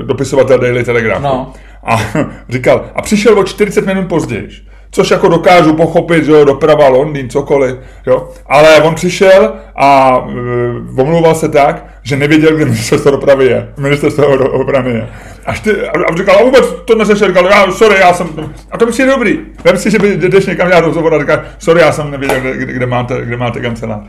dopisovatel 0.02 0.58
Daily 0.58 0.84
Telegraph. 0.84 1.22
No. 1.22 1.52
A 1.84 1.96
říkal, 2.48 2.84
a 2.94 3.02
přišel 3.02 3.38
o 3.38 3.44
40 3.44 3.86
minut 3.86 4.08
později. 4.08 4.48
Což 4.90 5.10
jako 5.10 5.28
dokážu 5.28 5.72
pochopit, 5.72 6.24
že 6.24 6.32
jo, 6.32 6.44
doprava, 6.44 6.88
Londýn, 6.88 7.30
cokoliv, 7.30 7.76
jo. 8.06 8.28
Ale 8.46 8.80
on 8.80 8.94
přišel 8.94 9.52
a 9.76 10.18
uh, 10.18 11.00
omlouval 11.00 11.34
se 11.34 11.48
tak, 11.48 11.86
že 12.02 12.16
nevěděl, 12.16 12.56
kde 12.56 12.64
ministerstvo 12.64 13.10
dopravy 13.10 13.44
je. 13.44 13.68
Ministerstvo 13.76 14.26
obrany 14.52 14.90
je. 14.90 15.08
Až 15.46 15.60
ty, 15.60 15.88
a 15.88 15.90
a 15.90 16.16
říkal, 16.16 16.36
a 16.40 16.42
vůbec 16.44 16.74
to 16.84 16.94
neřešil, 16.94 17.28
říkal, 17.28 17.46
já, 17.46 17.72
sorry, 17.72 18.00
já 18.00 18.12
jsem, 18.12 18.28
a 18.70 18.78
to 18.78 18.86
mi 18.86 18.92
přijde 18.92 19.10
dobrý. 19.10 19.38
Vem 19.64 19.76
si, 19.76 19.90
že 19.90 19.98
by 19.98 20.16
jdeš 20.16 20.46
někam 20.46 20.68
dělat 20.68 20.84
rozhovor 20.84 21.14
a 21.14 21.18
říkáš, 21.18 21.40
sorry, 21.58 21.80
já 21.80 21.92
jsem 21.92 22.10
nevěděl, 22.10 22.40
kde, 22.40 22.54
kde 22.54 22.86
máte, 22.86 23.24
kde 23.24 23.36
máte 23.36 23.60
kancelář. 23.60 24.06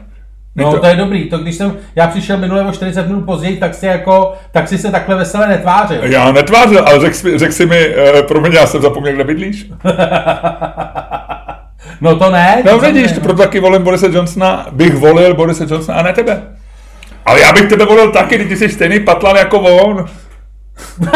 No, 0.57 0.71
to- 0.71 0.79
to 0.79 0.87
je 0.87 0.95
dobrý. 0.95 1.29
To 1.29 1.37
když 1.37 1.55
jsem, 1.55 1.77
já 1.95 2.07
přišel 2.07 2.37
minule 2.37 2.65
o 2.65 2.71
40 2.71 3.07
minut 3.07 3.21
později, 3.25 3.57
tak 3.57 3.73
si 3.73 3.85
jako, 3.85 4.33
tak 4.51 4.67
si 4.67 4.77
se 4.77 4.91
takhle 4.91 5.15
veselé 5.15 5.47
netvářil. 5.47 6.03
Já 6.03 6.31
netvářil, 6.31 6.83
ale 6.87 6.99
řekl, 6.99 7.15
jsi- 7.15 7.37
řekl 7.37 7.53
si 7.53 7.65
mi, 7.65 7.77
eh, 7.95 8.21
promiň, 8.23 8.51
já 8.53 8.65
jsem 8.67 8.81
zapomněl, 8.81 9.13
kde 9.13 9.23
bydlíš. 9.23 9.65
No 12.01 12.15
to 12.15 12.29
ne. 12.31 12.61
No 12.65 12.71
to 12.71 12.79
vidíš, 12.85 13.11
ne, 13.13 13.19
proto 13.19 13.41
taky 13.43 13.59
volím 13.59 13.83
Borise 13.83 14.07
Johnsona, 14.11 14.65
bych 14.71 14.95
volil 14.95 15.33
Borise 15.33 15.65
Johnsona 15.69 15.97
a 15.97 16.01
ne 16.01 16.13
tebe. 16.13 16.41
Ale 17.25 17.39
já 17.41 17.53
bych 17.53 17.69
tebe 17.69 17.85
volil 17.85 18.11
taky, 18.11 18.35
když 18.35 18.47
ty 18.47 18.55
jsi 18.55 18.69
stejný 18.69 18.99
patlan 18.99 19.35
jako 19.35 19.59
on. 19.59 20.05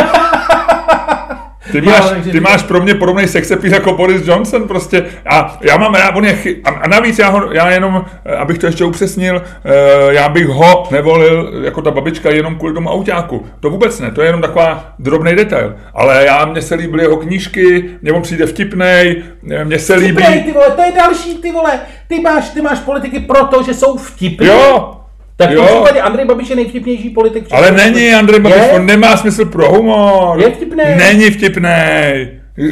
Ty 1.71 1.77
Jo, 1.77 1.83
máš, 1.85 2.03
ty 2.31 2.39
máš 2.39 2.63
pro 2.63 2.81
mě 2.81 2.95
podobný 2.95 3.27
sexepíl 3.27 3.73
jako 3.73 3.93
Boris 3.93 4.27
Johnson 4.27 4.67
prostě. 4.67 5.05
A 5.25 5.59
já 5.61 5.77
mám 5.77 5.93
rád, 5.93 6.15
on 6.15 6.25
je 6.25 6.35
chy... 6.35 6.61
a, 6.63 6.87
navíc 6.87 7.19
já, 7.19 7.29
ho, 7.29 7.53
já 7.53 7.71
jenom, 7.71 8.05
eh, 8.25 8.35
abych 8.35 8.57
to 8.57 8.65
ještě 8.65 8.85
upřesnil, 8.85 9.41
eh, 9.65 10.13
já 10.13 10.29
bych 10.29 10.47
ho 10.47 10.87
nevolil 10.91 11.61
jako 11.63 11.81
ta 11.81 11.91
babička 11.91 12.29
jenom 12.29 12.55
kvůli 12.55 12.73
tomu 12.73 12.89
autáku. 12.89 13.45
To 13.59 13.69
vůbec 13.69 13.99
ne, 13.99 14.11
to 14.11 14.21
je 14.21 14.27
jenom 14.27 14.41
taková 14.41 14.93
drobný 14.99 15.35
detail. 15.35 15.75
Ale 15.93 16.25
já, 16.25 16.45
mně 16.45 16.61
se 16.61 16.75
líbily 16.75 17.03
jeho 17.03 17.17
knížky, 17.17 17.89
mně 18.01 18.11
on 18.11 18.21
přijde 18.21 18.45
vtipnej, 18.45 19.23
eh, 19.51 19.65
mně 19.65 19.79
se 19.79 19.95
líbí... 19.95 20.23
Vtipnej, 20.23 20.43
ty 20.43 20.51
vole, 20.51 20.71
to 20.71 20.81
je 20.81 20.91
další, 20.91 21.37
ty 21.37 21.51
vole. 21.51 21.79
Ty 22.07 22.19
máš, 22.19 22.49
ty 22.49 22.61
máš 22.61 22.79
politiky 22.79 23.19
proto, 23.19 23.63
že 23.63 23.73
jsou 23.73 23.97
vtipní. 23.97 24.47
Jo, 24.47 25.00
Tak 25.41 25.49
v 25.49 25.53
jo. 25.53 25.65
případě 25.65 26.01
Andrej 26.01 26.25
Babiš 26.25 26.49
je 26.49 26.55
nejvtipnější 26.55 27.09
politik. 27.09 27.47
v 27.47 27.53
Ale 27.53 27.71
není. 27.71 28.13
Andrej 28.13 28.39
Babiš, 28.39 28.57
Je? 28.61 28.69
on 28.69 28.85
nemá 28.85 29.17
smysl 29.17 29.45
pro 29.45 29.69
humor. 29.71 30.39
Je 30.39 30.51
vtipnej. 30.51 30.95
Není 30.95 31.31
vtipnej. 31.31 32.29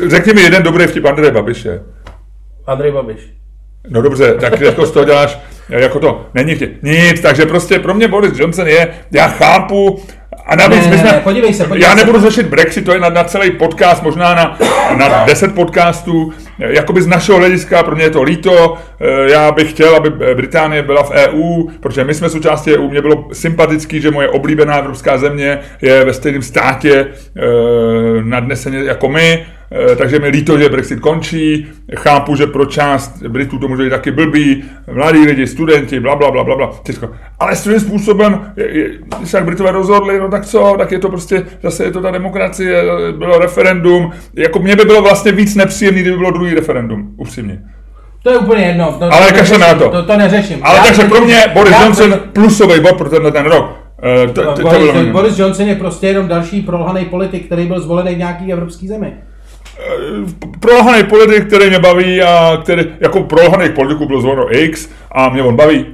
Řekni 0.07 0.33
mi 0.33 0.41
jeden 0.41 0.63
dobrý 0.63 0.87
vtip 0.87 1.05
Andreje 1.05 1.31
Babiše. 1.31 1.81
Andrej 2.67 2.91
Babiš. 2.91 3.17
No 3.89 4.01
dobře, 4.01 4.33
tak 4.33 4.61
jako 4.61 4.85
z 4.85 4.91
toho 4.91 5.05
děláš 5.05 5.39
jako 5.69 5.99
to. 5.99 6.25
Není 6.33 6.55
vtip. 6.55 6.83
Nic, 6.83 7.21
takže 7.21 7.45
prostě 7.45 7.79
pro 7.79 7.93
mě 7.93 8.07
Boris 8.07 8.39
Johnson 8.39 8.67
je, 8.67 8.87
já 9.11 9.27
chápu, 9.27 9.99
a 10.45 10.55
navíc 10.55 10.85
Ne, 10.85 10.91
my 10.91 10.97
jsme, 10.97 11.11
ne, 11.11 11.19
podívej 11.23 11.53
se, 11.53 11.63
podívej 11.63 11.83
já 11.83 11.89
se. 11.89 12.05
nebudu 12.05 12.21
řešit 12.21 12.45
Brexit, 12.45 12.85
to 12.85 12.93
je 12.93 12.99
na, 12.99 13.09
na 13.09 13.23
celý 13.23 13.51
podcast, 13.51 14.03
možná 14.03 14.35
na, 14.35 14.57
na 14.97 15.25
10 15.25 15.55
podcastů. 15.55 16.33
Jakoby 16.59 17.01
z 17.01 17.07
našeho 17.07 17.37
hlediska, 17.37 17.83
pro 17.83 17.95
mě 17.95 18.03
je 18.03 18.09
to 18.09 18.23
líto, 18.23 18.77
eh, 18.99 19.31
já 19.31 19.51
bych 19.51 19.69
chtěl, 19.69 19.95
aby 19.95 20.09
Británie 20.35 20.83
byla 20.83 21.03
v 21.03 21.11
EU, 21.11 21.63
protože 21.79 22.03
my 22.03 22.13
jsme 22.13 22.29
součástí 22.29 22.75
EU, 22.75 22.89
mě 22.89 23.01
bylo 23.01 23.27
sympatický, 23.33 24.01
že 24.01 24.11
moje 24.11 24.29
oblíbená 24.29 24.77
evropská 24.77 25.17
země 25.17 25.59
je 25.81 26.05
ve 26.05 26.13
stejném 26.13 26.41
státě 26.41 27.07
eh, 27.37 27.41
nadneseně 28.23 28.79
jako 28.83 29.09
my, 29.09 29.45
takže 29.97 30.19
mi 30.19 30.27
líto, 30.27 30.57
že 30.57 30.69
Brexit 30.69 30.99
končí, 30.99 31.67
chápu, 31.95 32.35
že 32.35 32.47
pro 32.47 32.65
část 32.65 33.23
Britů 33.23 33.59
to 33.59 33.67
může 33.67 33.83
být 33.83 33.89
taky 33.89 34.11
blbý, 34.11 34.63
mladí 34.93 35.19
lidi, 35.19 35.47
studenti, 35.47 35.99
bla, 35.99 36.15
bla, 36.15 36.31
bla, 36.31 36.43
bla, 36.43 36.55
bla, 36.55 36.71
těžko. 36.83 37.09
Ale 37.39 37.55
svým 37.55 37.79
způsobem, 37.79 38.51
když 39.17 39.29
se 39.29 39.37
tak 39.37 39.45
Britové 39.45 39.71
rozhodli, 39.71 40.19
no 40.19 40.29
tak 40.29 40.45
co, 40.45 40.75
tak 40.77 40.91
je 40.91 40.99
to 40.99 41.09
prostě, 41.09 41.45
zase 41.63 41.83
je 41.83 41.91
to 41.91 42.01
ta 42.01 42.11
demokracie, 42.11 42.83
bylo 43.17 43.39
referendum, 43.39 44.11
jako 44.35 44.59
mě 44.59 44.75
by 44.75 44.85
bylo 44.85 45.01
vlastně 45.01 45.31
víc 45.31 45.55
nepříjemný, 45.55 46.01
kdyby 46.01 46.17
bylo 46.17 46.31
druhý 46.31 46.53
referendum, 46.55 47.13
upřímně. 47.17 47.61
To 48.23 48.29
je 48.29 48.37
úplně 48.37 48.65
jedno. 48.65 48.95
To, 48.99 49.13
Ale 49.13 49.27
to 49.27 49.33
neřeším, 49.33 49.59
na 49.59 49.73
to. 49.73 49.89
to. 49.89 50.03
To 50.03 50.17
neřeším. 50.17 50.59
Ale 50.61 50.77
Já 50.77 50.83
takže 50.83 51.03
pro 51.03 51.21
mě 51.25 51.37
Boris 51.53 51.71
já 51.73 51.81
Johnson 51.83 52.19
plusový 52.33 52.79
bod 52.79 52.97
pro 52.97 53.09
tenhle 53.09 53.31
ten 53.31 53.45
rok. 53.45 53.75
Eh, 54.23 54.27
to- 54.27 54.43
to- 54.43 54.53
to 54.53 54.61
Boris, 54.61 54.79
bylo 54.79 54.93
mě. 54.93 55.11
Boris 55.11 55.39
Johnson 55.39 55.67
je 55.67 55.75
prostě 55.75 56.07
jenom 56.07 56.27
další 56.27 56.61
prolhaný 56.61 57.05
politik, 57.05 57.45
který 57.45 57.65
byl 57.65 57.79
zvolený 57.79 58.15
v 58.15 58.17
nějaký 58.17 58.53
evropský 58.53 58.87
zemi. 58.87 59.13
Prolhaný 60.59 61.03
politik, 61.03 61.47
který 61.47 61.69
mě 61.69 61.79
baví 61.79 62.21
a 62.21 62.57
který, 62.63 62.83
jako 62.99 63.23
prolhaných 63.23 63.71
politiků 63.71 64.05
bylo 64.05 64.21
zvoleno 64.21 64.55
X 64.57 64.89
a 65.11 65.29
mě 65.29 65.43
on 65.43 65.55
baví. 65.55 65.85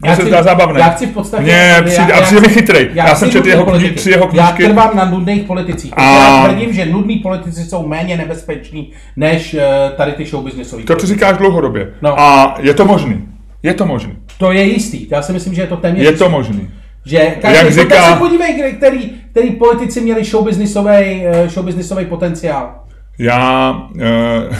Mně 0.00 0.10
Já 0.10 0.16
se 0.16 0.24
zdá 0.24 0.42
zábavné. 0.42 0.80
já 0.80 0.88
chci 0.88 1.06
v 1.06 1.10
podstatě- 1.12 1.50
já- 1.50 1.82
přijde, 1.82 2.06
já 2.12 2.18
a 2.18 2.22
přijde 2.22 2.40
mi 2.40 2.48
chytrej. 2.48 2.88
Já, 2.94 3.04
chci 3.04 3.16
jsem 3.20 3.30
četl 3.30 3.48
jeho, 3.48 3.64
kni, 3.64 3.90
tři 3.90 4.10
jeho 4.10 4.28
Já 4.32 4.46
knížky. 4.46 4.64
trvám 4.72 4.90
na 4.96 5.04
nudných 5.04 5.42
politicích. 5.42 5.92
A-. 5.96 6.02
Já 6.02 6.48
tvrdím, 6.48 6.72
že 6.72 6.86
nudní 6.86 7.16
politici 7.16 7.64
jsou 7.64 7.86
méně 7.86 8.16
nebezpeční 8.16 8.92
než 9.16 9.54
eh, 9.54 9.66
tady 9.96 10.12
ty 10.12 10.24
showbiznisový. 10.26 10.84
To, 10.84 10.96
co 10.96 11.06
říkáš 11.06 11.36
dlouhodobě. 11.38 11.92
No. 12.02 12.20
A 12.20 12.54
je 12.60 12.74
to 12.74 12.84
možný. 12.84 13.28
Je 13.62 13.74
to 13.74 13.86
možný. 13.86 14.12
To 14.38 14.52
je 14.52 14.62
jistý. 14.64 15.06
Já 15.10 15.22
si 15.22 15.32
myslím, 15.32 15.54
že 15.54 15.62
je 15.62 15.66
to 15.66 15.76
téměř 15.76 16.04
Je 16.06 16.12
to 16.12 16.28
možný. 16.30 16.70
Že 17.06 17.18
každý, 17.18 17.56
Jak 17.56 17.64
Jak 17.64 17.72
říká- 17.72 17.82
říká... 17.82 18.12
se 18.12 18.18
podívej, 18.18 18.72
který, 18.76 19.10
který 19.30 19.50
politici 19.50 20.00
měli 20.00 20.24
showbiznisový, 20.24 20.90
eh, 21.26 21.48
showbiznisový 21.48 22.04
potenciál. 22.06 22.74
Já, 23.18 23.70
uh, 23.94 24.56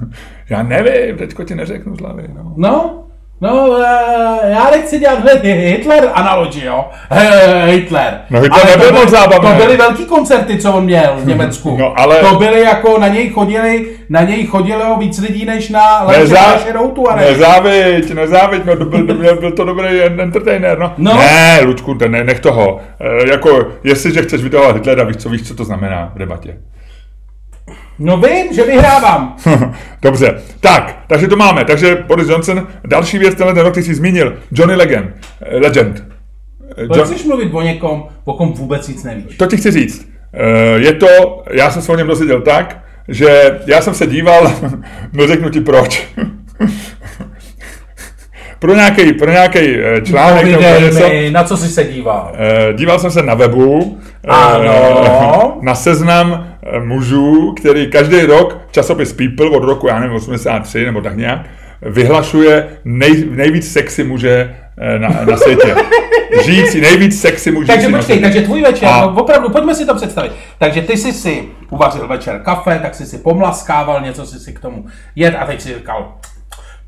já 0.50 0.62
nevím, 0.62 1.16
teďko 1.16 1.44
ti 1.44 1.54
neřeknu 1.54 1.96
z 1.96 2.00
hlavy. 2.00 2.24
No. 2.34 2.52
No, 2.56 3.04
no, 3.40 3.78
eh, 3.84 4.50
já 4.50 4.70
nechci 4.70 4.98
dělat 4.98 5.18
Hitler 5.42 6.10
analogy, 6.14 6.64
jo. 6.66 6.84
Hitler. 7.64 8.20
No, 8.30 8.40
Hitler 8.40 8.60
Ale 8.62 8.70
nebyl 8.70 8.88
to 8.88 8.94
moc 9.00 9.10
zábavný. 9.10 9.50
To 9.50 9.56
byly 9.64 9.76
velký 9.76 10.04
koncerty, 10.04 10.58
co 10.58 10.72
on 10.72 10.84
měl 10.84 11.12
v 11.16 11.26
Německu. 11.28 11.76
No, 11.76 12.00
ale- 12.00 12.16
To 12.16 12.34
byly 12.34 12.60
jako, 12.60 12.98
na 12.98 13.08
něj 13.08 13.30
chodili, 13.30 13.86
na 14.08 14.22
něj 14.22 14.46
chodilo 14.46 14.96
víc 14.96 15.18
lidí, 15.18 15.44
než 15.44 15.68
na 15.68 16.02
Leže 16.02 16.34
Routu. 16.72 17.10
A 17.10 17.16
ne. 17.16 17.22
nezáviď, 17.22 18.14
nezáviď, 18.14 18.64
no, 18.64 18.76
byl, 18.76 19.04
byl, 19.04 19.36
byl 19.40 19.52
to 19.52 19.64
dobrý 19.64 20.02
entertainer, 20.02 20.78
no. 20.78 20.92
No. 20.98 21.14
Ne, 21.16 21.60
Lučku, 21.64 21.94
ne, 22.08 22.24
nech 22.24 22.40
toho. 22.40 22.80
E, 23.00 23.30
jako, 23.30 23.66
jestliže 23.84 24.22
chceš 24.22 24.42
vytahovat 24.42 24.76
Hitlera, 24.76 25.04
víš 25.04 25.16
co, 25.16 25.28
víš, 25.28 25.48
co 25.48 25.54
to 25.54 25.64
znamená 25.64 26.12
v 26.14 26.18
debatě. 26.18 26.56
No 27.98 28.16
vím, 28.16 28.52
že 28.52 28.62
vyhrávám. 28.64 29.36
Dobře, 30.02 30.40
tak, 30.60 30.98
takže 31.06 31.28
to 31.28 31.36
máme. 31.36 31.64
Takže 31.64 32.04
Boris 32.06 32.28
Johnson, 32.28 32.66
další 32.86 33.18
věc, 33.18 33.34
tenhle 33.34 33.54
ten 33.54 33.62
rok, 33.64 33.74
ty 33.74 33.82
jsi 33.82 33.94
zmínil, 33.94 34.36
Johnny 34.52 34.74
Legend. 34.76 35.10
eh, 35.42 35.56
Legend. 35.58 36.04
Eh, 36.78 36.86
Proč 36.86 37.06
chceš 37.06 37.24
mluvit 37.24 37.50
o 37.54 37.62
někom, 37.62 38.04
o 38.24 38.34
kom 38.34 38.52
vůbec 38.52 38.88
nic 38.88 39.04
nevíš? 39.04 39.36
To 39.36 39.46
ti 39.46 39.56
chci 39.56 39.70
říct. 39.70 40.08
Eh, 40.34 40.78
Je 40.78 40.92
to, 40.92 41.42
já 41.50 41.70
jsem 41.70 41.82
se 41.82 41.92
o 41.92 41.96
něm 41.96 42.06
dozvěděl 42.06 42.40
tak, 42.40 42.84
že 43.08 43.60
já 43.66 43.80
jsem 43.80 43.94
se 43.94 44.06
díval, 44.06 44.52
no 45.12 45.26
řeknu 45.26 45.50
ti 45.50 45.60
proč. 45.60 46.08
pro 48.62 48.74
nějaký, 48.74 49.12
pro 49.12 49.30
nějaký 49.30 49.58
eh, 49.58 50.00
článek 50.00 50.44
nebo 50.44 50.62
něco, 50.80 51.08
mi, 51.08 51.30
na 51.30 51.44
co 51.44 51.56
jsi 51.56 51.68
se 51.68 51.84
díval? 51.84 52.32
Eh, 52.34 52.72
Díval 52.72 52.98
jsem 52.98 53.10
se 53.10 53.22
na 53.22 53.34
webu, 53.34 53.98
eh, 54.24 54.28
Ano. 54.30 55.58
na 55.62 55.74
seznam 55.74 56.46
mužů, 56.84 57.54
který 57.60 57.86
každý 57.90 58.20
rok 58.20 58.58
časopis 58.70 59.12
People 59.12 59.50
od 59.50 59.64
roku, 59.64 59.88
já 59.88 60.00
nevím, 60.00 60.16
83 60.16 60.84
nebo 60.84 61.00
tak 61.00 61.16
nějak, 61.16 61.40
vyhlašuje 61.82 62.68
nej, 62.84 63.24
nejvíc 63.30 63.72
sexy 63.72 64.04
muže 64.04 64.54
na, 64.98 65.08
na 65.30 65.36
světě. 65.36 65.74
Žijící 66.44 66.80
nejvíc 66.80 67.20
sexy 67.20 67.50
muže. 67.50 67.66
Takže 67.66 67.86
počkej, 67.88 68.02
světě. 68.04 68.22
takže 68.22 68.40
tvůj 68.40 68.62
večer, 68.62 68.88
A- 68.88 69.00
no, 69.00 69.14
opravdu, 69.22 69.48
pojďme 69.48 69.74
si 69.74 69.86
to 69.86 69.94
představit. 69.94 70.32
Takže 70.58 70.82
ty 70.82 70.96
jsi 70.96 71.12
si 71.12 71.42
uvařil 71.70 72.08
večer 72.08 72.40
kafe, 72.44 72.78
tak 72.82 72.94
jsi 72.94 73.06
si 73.06 73.18
pomlaskával, 73.18 74.00
něco 74.00 74.26
si 74.26 74.38
si 74.40 74.52
k 74.52 74.60
tomu 74.60 74.84
jet 75.16 75.34
a 75.38 75.46
teď 75.46 75.60
si 75.60 75.74
říkal, 75.74 76.12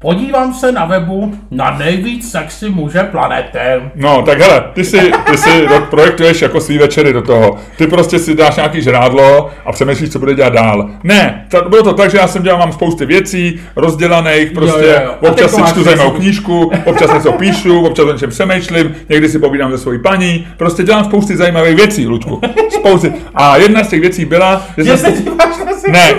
podívám 0.04 0.54
se 0.54 0.72
na 0.72 0.84
webu 0.84 1.34
na 1.50 1.78
nejvíc 1.78 2.30
sexy 2.30 2.70
muže 2.70 3.02
planety. 3.02 3.58
No, 3.94 4.22
tak 4.22 4.40
hele, 4.40 4.64
ty 4.72 4.84
si, 4.84 5.12
ty 5.30 5.38
si 5.38 5.66
projektuješ 5.90 6.42
jako 6.42 6.60
svý 6.60 6.78
večery 6.78 7.12
do 7.12 7.22
toho. 7.22 7.56
Ty 7.76 7.86
prostě 7.86 8.18
si 8.18 8.34
dáš 8.34 8.56
nějaký 8.56 8.82
žrádlo 8.82 9.50
a 9.64 9.72
přemýšlíš, 9.72 10.10
co 10.10 10.18
bude 10.18 10.34
dělat 10.34 10.52
dál. 10.52 10.90
Ne, 11.04 11.46
to, 11.50 11.68
bylo 11.68 11.82
to 11.82 11.92
tak, 11.92 12.10
že 12.10 12.18
já 12.18 12.26
jsem 12.26 12.42
dělal, 12.42 12.58
mám 12.58 12.72
spousty 12.72 13.06
věcí, 13.06 13.60
rozdělaných, 13.76 14.50
prostě 14.50 14.86
jo, 14.86 15.00
jo. 15.04 15.14
A 15.22 15.30
občas 15.30 15.54
si 15.54 15.62
čtu 15.62 15.82
zajímavou 15.82 16.10
knížku, 16.10 16.72
občas 16.84 17.14
něco 17.14 17.32
píšu, 17.32 17.86
občas 17.86 18.06
o 18.06 18.12
něčem 18.12 18.30
přemýšlím, 18.30 18.94
někdy 19.08 19.28
si 19.28 19.38
povídám 19.38 19.70
se 19.70 19.78
svojí 19.78 19.98
paní, 19.98 20.46
prostě 20.56 20.82
dělám 20.82 21.04
spousty 21.04 21.36
zajímavých 21.36 21.76
věcí, 21.76 22.06
Lučku. 22.06 22.40
Spousty. 22.70 23.12
A 23.34 23.56
jedna 23.56 23.84
z 23.84 23.88
těch 23.88 24.00
věcí 24.00 24.24
byla, 24.24 24.66
že, 24.76 24.84
Že 24.84 24.96
jsem 24.96 25.14
se 25.14 25.22
díváš 25.22 25.58
na 25.58 25.72
sexy 25.72 25.90
Ne. 25.90 26.14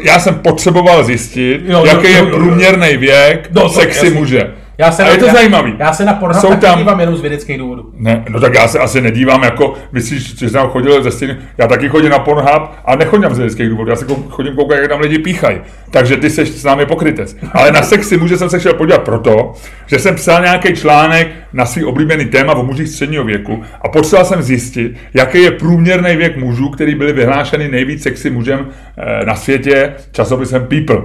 Já 0.00 0.18
jsem 0.20 0.34
potřeboval 0.34 1.04
zjistit, 1.04 1.60
Jo, 1.66 1.84
jaký 1.86 2.06
jo, 2.06 2.12
je 2.12 2.18
jo, 2.18 2.24
jo. 2.28 2.36
průměrný 2.36 2.96
věk 2.96 3.48
No, 3.52 3.68
sexy 3.68 4.06
jasný. 4.06 4.20
muže. 4.20 4.50
Já 4.78 4.92
se 4.92 5.02
a 5.04 5.08
je 5.10 5.18
to 5.18 5.26
já, 5.26 5.32
zajímavý. 5.32 5.74
Já 5.78 5.92
se 5.92 6.04
na 6.04 6.12
Pornhub 6.12 6.40
Jsou 6.40 6.54
tam- 6.56 6.78
dívám 6.78 7.00
jenom 7.00 7.16
z 7.16 7.20
vědeckých 7.20 7.58
důvodů. 7.58 7.90
Ne, 7.96 8.24
no 8.28 8.40
tak 8.40 8.54
já 8.54 8.68
se 8.68 8.78
asi 8.78 9.00
nedívám 9.00 9.42
jako, 9.42 9.74
myslíš, 9.92 10.38
že 10.38 10.50
jsem 10.50 10.60
chodil 10.60 11.02
ze 11.02 11.10
stejný, 11.10 11.36
já 11.58 11.66
taky 11.66 11.88
chodím 11.88 12.10
na 12.10 12.18
Pornhub 12.18 12.62
a 12.84 12.96
nechodím 12.96 13.30
z 13.34 13.38
vědeckých 13.38 13.68
důvodů, 13.68 13.90
já 13.90 13.96
se 13.96 14.04
kou- 14.06 14.28
chodím 14.30 14.54
koukat, 14.56 14.78
jak 14.78 14.88
tam 14.88 15.00
lidi 15.00 15.18
píchají. 15.18 15.58
Takže 15.90 16.16
ty 16.16 16.30
seš 16.30 16.48
s 16.48 16.64
námi 16.64 16.86
pokrytec. 16.86 17.36
Ale 17.52 17.72
na 17.72 17.82
sexy 17.82 18.16
muže 18.16 18.36
jsem 18.38 18.50
se 18.50 18.58
chtěl 18.58 18.74
podívat 18.74 19.02
proto, 19.02 19.52
že 19.86 19.98
jsem 19.98 20.14
psal 20.14 20.42
nějaký 20.42 20.74
článek 20.74 21.28
na 21.52 21.66
svý 21.66 21.84
oblíbený 21.84 22.24
téma 22.24 22.54
o 22.54 22.62
mužích 22.64 22.88
středního 22.88 23.24
věku 23.24 23.62
a 23.82 23.88
potřeboval 23.88 24.24
jsem 24.24 24.42
zjistit, 24.42 24.96
jaký 25.14 25.42
je 25.42 25.50
průměrný 25.50 26.16
věk 26.16 26.36
mužů, 26.36 26.68
který 26.68 26.94
byli 26.94 27.12
vyhlášeny 27.12 27.68
nejvíc 27.68 28.02
sexy 28.02 28.30
mužem 28.30 28.66
eh, 28.98 29.24
na 29.24 29.34
světě 29.34 29.92
časopisem 30.12 30.66
People. 30.66 31.02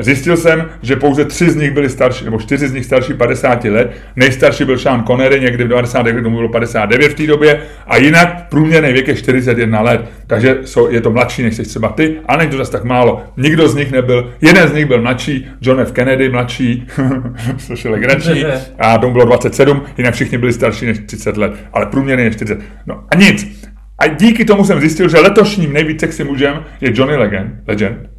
Zjistil 0.00 0.36
jsem, 0.36 0.68
že 0.82 0.96
pouze 0.96 1.24
tři 1.24 1.50
z 1.50 1.56
nich 1.56 1.70
byli 1.70 1.88
starší, 1.88 2.24
nebo 2.24 2.38
čtyři 2.38 2.68
z 2.68 2.72
nich 2.72 2.84
starší 2.84 3.14
50 3.14 3.64
let. 3.64 3.92
Nejstarší 4.16 4.64
byl 4.64 4.78
Sean 4.78 5.04
Connery, 5.06 5.40
někdy 5.40 5.64
v 5.64 5.68
90. 5.68 6.06
letech 6.06 6.22
tomu 6.22 6.36
bylo 6.36 6.48
59 6.48 7.12
v 7.12 7.14
té 7.14 7.26
době, 7.26 7.60
a 7.86 7.96
jinak 7.96 8.48
průměrný 8.48 8.92
věk 8.92 9.08
je 9.08 9.16
41 9.16 9.80
let. 9.80 10.00
Takže 10.26 10.58
jsou, 10.64 10.90
je 10.90 11.00
to 11.00 11.10
mladší, 11.10 11.42
než 11.42 11.54
jsi 11.54 11.62
třeba 11.62 11.88
ty, 11.88 12.16
a 12.26 12.36
není 12.36 12.50
to 12.50 12.56
zase 12.56 12.72
tak 12.72 12.84
málo. 12.84 13.24
Nikdo 13.36 13.68
z 13.68 13.74
nich 13.74 13.92
nebyl, 13.92 14.32
jeden 14.40 14.68
z 14.68 14.72
nich 14.72 14.86
byl 14.86 15.02
mladší, 15.02 15.48
John 15.60 15.80
F. 15.80 15.92
Kennedy 15.92 16.28
mladší, 16.28 16.86
což 17.66 17.84
je 17.84 17.90
legrační, 17.90 18.44
a 18.78 18.98
tomu 18.98 19.12
bylo 19.12 19.24
27, 19.24 19.82
jinak 19.98 20.14
všichni 20.14 20.38
byli 20.38 20.52
starší 20.52 20.86
než 20.86 20.98
30 21.06 21.36
let, 21.36 21.52
ale 21.72 21.86
průměrný 21.86 22.24
je 22.24 22.30
40. 22.30 22.58
No 22.86 23.04
a 23.10 23.16
nic. 23.16 23.68
A 23.98 24.06
díky 24.06 24.44
tomu 24.44 24.64
jsem 24.64 24.80
zjistil, 24.80 25.08
že 25.08 25.20
letošním 25.20 25.72
nejvíc 25.72 26.00
sexy 26.00 26.24
mužem 26.24 26.64
je 26.80 26.90
Johnny 26.94 27.16
Legend, 27.16 27.54
Legend. 27.66 28.17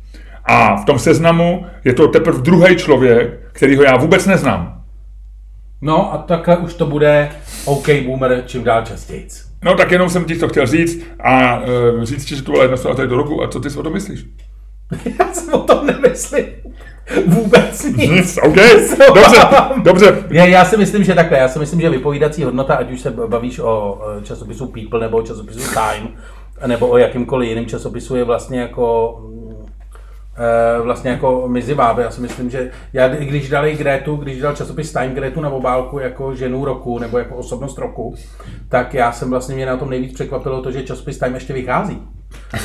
A 0.50 0.76
v 0.76 0.86
tom 0.86 1.00
seznamu 1.00 1.66
je 1.84 1.94
to 1.94 2.08
teprve 2.08 2.42
druhý 2.42 2.76
člověk, 2.76 3.40
kterýho 3.52 3.84
já 3.84 3.98
vůbec 3.98 4.26
neznám. 4.26 4.82
No 5.82 6.14
a 6.14 6.18
takhle 6.18 6.58
už 6.58 6.74
to 6.74 6.86
bude 6.86 7.30
OK 7.66 7.90
Boomer 8.06 8.44
čím 8.46 8.64
dál 8.64 8.86
častěji. 8.86 9.28
No 9.64 9.76
tak 9.76 9.92
jenom 9.92 10.10
jsem 10.10 10.26
ti 10.26 10.36
to 10.36 10.48
chtěl 10.48 10.68
říct 10.68 11.06
a 11.20 11.60
uh, 11.60 12.04
říct 12.04 12.26
ti, 12.26 12.36
že 12.36 12.42
to 12.42 12.52
byla 12.52 12.64
jedna 12.64 12.78
strana 12.78 12.96
tady 12.96 13.08
do 13.08 13.18
roku 13.18 13.44
a 13.44 13.48
co 13.48 13.60
ty 13.60 13.70
si 13.70 13.80
o 13.80 13.84
tom 13.84 13.94
myslíš? 13.94 14.26
Já 15.20 15.34
si 15.34 15.52
o 15.52 15.60
tom 15.60 15.86
nemyslím 15.86 16.46
vůbec 17.28 17.84
nic. 17.84 18.40
OK, 18.44 18.56
dobře, 19.16 19.48
dobře. 19.84 20.24
Já, 20.30 20.46
já 20.46 20.66
si 20.66 20.78
myslím, 20.78 21.04
že 21.04 21.16
takhle, 21.16 21.38
já 21.38 21.48
si 21.48 21.60
myslím, 21.60 21.82
že 21.82 21.90
vypovídací 21.90 22.44
hodnota, 22.44 22.76
ať 22.76 22.92
už 22.92 23.02
se 23.02 23.12
bavíš 23.12 23.60
o 23.60 24.02
eh, 24.18 24.24
časopisu 24.24 24.68
People 24.68 25.00
nebo 25.00 25.18
o 25.18 25.22
časopisu 25.22 25.60
Time, 25.60 26.08
nebo 26.68 26.88
o 26.88 26.98
jakýmkoliv 26.98 27.50
jiném 27.50 27.66
časopisu, 27.66 28.16
je 28.16 28.24
vlastně 28.24 28.60
jako 28.60 29.16
vlastně 30.84 31.12
jako 31.12 31.48
mizivá. 31.48 31.96
Já 32.00 32.12
si 32.12 32.22
myslím, 32.22 32.50
že 32.50 32.72
já, 32.94 33.08
když 33.08 33.50
dali 33.50 33.76
Gretu, 33.76 34.16
když 34.16 34.40
dal 34.40 34.56
časopis 34.56 34.94
Time 34.94 35.14
Gretu 35.14 35.42
na 35.42 35.50
obálku 35.50 36.00
jako 36.00 36.36
ženu 36.36 36.66
roku 36.66 37.00
nebo 37.00 37.18
jako 37.18 37.36
osobnost 37.36 37.78
roku, 37.78 38.16
tak 38.70 38.94
já 38.94 39.12
jsem 39.12 39.30
vlastně 39.30 39.56
mě 39.56 39.66
na 39.66 39.78
tom 39.78 39.90
nejvíc 39.90 40.14
překvapilo 40.14 40.62
to, 40.62 40.72
že 40.72 40.84
časopis 40.84 41.20
Time 41.20 41.34
ještě 41.34 41.54
vychází. 41.54 42.02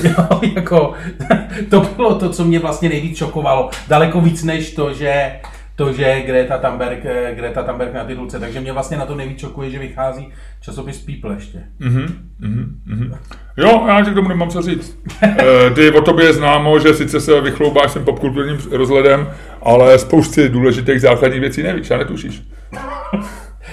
Jo, 0.05 0.41
jako, 0.55 0.93
to 1.71 1.81
bylo 1.81 2.15
to, 2.15 2.31
co 2.31 2.45
mě 2.45 2.59
vlastně 2.59 2.89
nejvíc 2.89 3.19
šokovalo. 3.19 3.71
Daleko 3.89 4.21
víc 4.21 4.43
než 4.43 4.75
to, 4.75 4.93
že 4.93 5.41
to, 5.77 5.93
že 5.93 6.23
Greta 6.27 6.59
Thunberg, 6.59 7.05
eh, 7.05 7.35
Greta 7.35 7.63
Thunberg 7.63 7.95
na 7.95 8.05
titulce, 8.05 8.41
takže 8.41 8.61
mě 8.61 8.73
vlastně 8.73 8.97
na 8.97 9.07
to 9.07 9.15
nejvíc 9.15 9.41
šokuje, 9.41 9.71
že 9.71 9.79
vychází 9.79 10.29
časopis 10.61 11.01
People 11.07 11.35
ještě. 11.35 11.59
Mhm, 11.79 12.07
mhm, 12.39 12.77
mhm. 12.87 13.15
Jo, 13.57 13.85
já 13.89 14.03
k 14.03 14.15
tomu 14.15 14.29
nemám 14.29 14.49
co 14.51 14.63
říct. 14.63 14.99
Eh, 15.23 15.71
Ty 15.75 15.91
o 15.91 16.01
tobě 16.01 16.27
je 16.27 16.33
známo, 16.33 16.79
že 16.79 16.95
sice 16.95 17.21
se 17.21 17.41
vychloubáš 17.41 17.93
tím 17.93 18.05
popkulturním 18.05 18.59
rozhledem, 18.71 19.29
ale 19.63 19.99
spousty 19.99 20.49
důležitých 20.49 21.01
základních 21.01 21.41
věcí 21.41 21.63
nevíš 21.63 21.91
a 21.91 21.97
netušíš. 21.99 22.43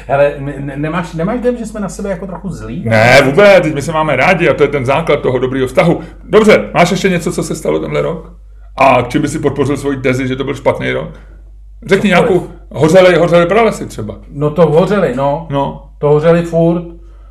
Ale 0.09 0.35
ne- 0.39 0.73
nemáš, 0.77 1.13
nemáš 1.13 1.39
dojem, 1.39 1.57
že 1.57 1.65
jsme 1.65 1.79
na 1.79 1.89
sebe 1.89 2.09
jako 2.09 2.27
trochu 2.27 2.49
zlí? 2.49 2.83
Ne, 2.89 3.21
vůbec, 3.25 3.63
teď 3.63 3.73
my 3.73 3.81
se 3.81 3.91
máme 3.91 4.15
rádi 4.15 4.49
a 4.49 4.53
to 4.53 4.63
je 4.63 4.69
ten 4.69 4.85
základ 4.85 5.21
toho 5.21 5.39
dobrého 5.39 5.67
vztahu. 5.67 6.01
Dobře, 6.23 6.69
máš 6.73 6.91
ještě 6.91 7.09
něco, 7.09 7.31
co 7.31 7.43
se 7.43 7.55
stalo 7.55 7.79
tenhle 7.79 8.01
rok? 8.01 8.33
A 8.77 9.01
k 9.01 9.07
čím 9.09 9.21
by 9.21 9.27
si 9.27 9.39
podpořil 9.39 9.77
svoji 9.77 9.97
tezi, 9.97 10.27
že 10.27 10.35
to 10.35 10.43
byl 10.43 10.55
špatný 10.55 10.91
rok? 10.91 11.19
Řekni 11.85 12.09
nějakou 12.09 12.47
hořelej, 12.71 13.15
hořelej 13.15 13.45
pralesy 13.45 13.85
třeba. 13.85 14.15
No 14.31 14.49
to 14.49 14.65
hořeli, 14.65 15.13
no. 15.15 15.47
No, 15.49 15.83
To 15.97 16.07
hořeli 16.09 16.41
furt. 16.43 16.83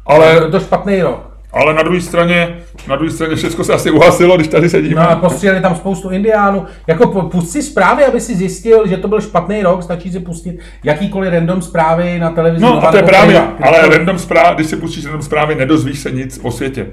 ale, 0.06 0.40
To, 0.40 0.50
to 0.50 0.60
špatný 0.60 1.02
rok. 1.02 1.30
ale 1.52 1.74
na 1.74 1.82
druhé 1.82 2.00
straně, 2.00 2.56
na 2.88 2.96
druhé 2.96 3.10
straně 3.12 3.36
všechno 3.36 3.64
se 3.64 3.72
asi 3.72 3.90
uhasilo, 3.90 4.36
když 4.36 4.48
tady 4.48 4.68
sedíme. 4.68 5.00
No 5.00 5.10
a 5.10 5.16
postříleli 5.16 5.60
tam 5.60 5.76
spoustu 5.76 6.10
indiánů. 6.10 6.64
Jako 6.86 7.22
pust 7.22 7.50
si 7.52 7.62
zprávy, 7.62 8.04
aby 8.04 8.20
si 8.20 8.34
zjistil, 8.36 8.86
že 8.88 8.96
to 8.96 9.08
byl 9.08 9.20
špatný 9.20 9.62
rok, 9.62 9.82
stačí 9.82 10.12
si 10.12 10.20
pustit 10.20 10.58
jakýkoliv 10.84 11.32
random 11.32 11.62
zprávy 11.62 12.18
na 12.18 12.30
televizi. 12.30 12.62
No 12.62 12.88
a 12.88 12.90
to 12.90 12.96
je 12.96 13.02
právě, 13.02 13.42
ale 13.62 13.88
random 13.98 14.18
zpráv, 14.18 14.54
když 14.54 14.66
si 14.66 14.76
pustíš 14.76 15.04
random 15.04 15.22
zprávy, 15.22 15.54
nedozvíš 15.54 15.98
se 16.00 16.10
nic 16.10 16.40
o 16.42 16.50
světě. 16.50 16.86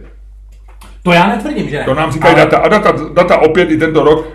To 1.07 1.13
já 1.13 1.27
netvrdím, 1.27 1.69
že 1.69 1.77
ne. 1.79 1.85
To 1.85 1.93
nám 1.93 2.11
říkají 2.11 2.35
Ale- 2.35 2.43
data. 2.45 2.57
A 2.57 2.67
data, 2.67 2.93
data 3.13 3.37
opět 3.37 3.71
i 3.71 3.77
tento 3.77 4.03
rok, 4.03 4.27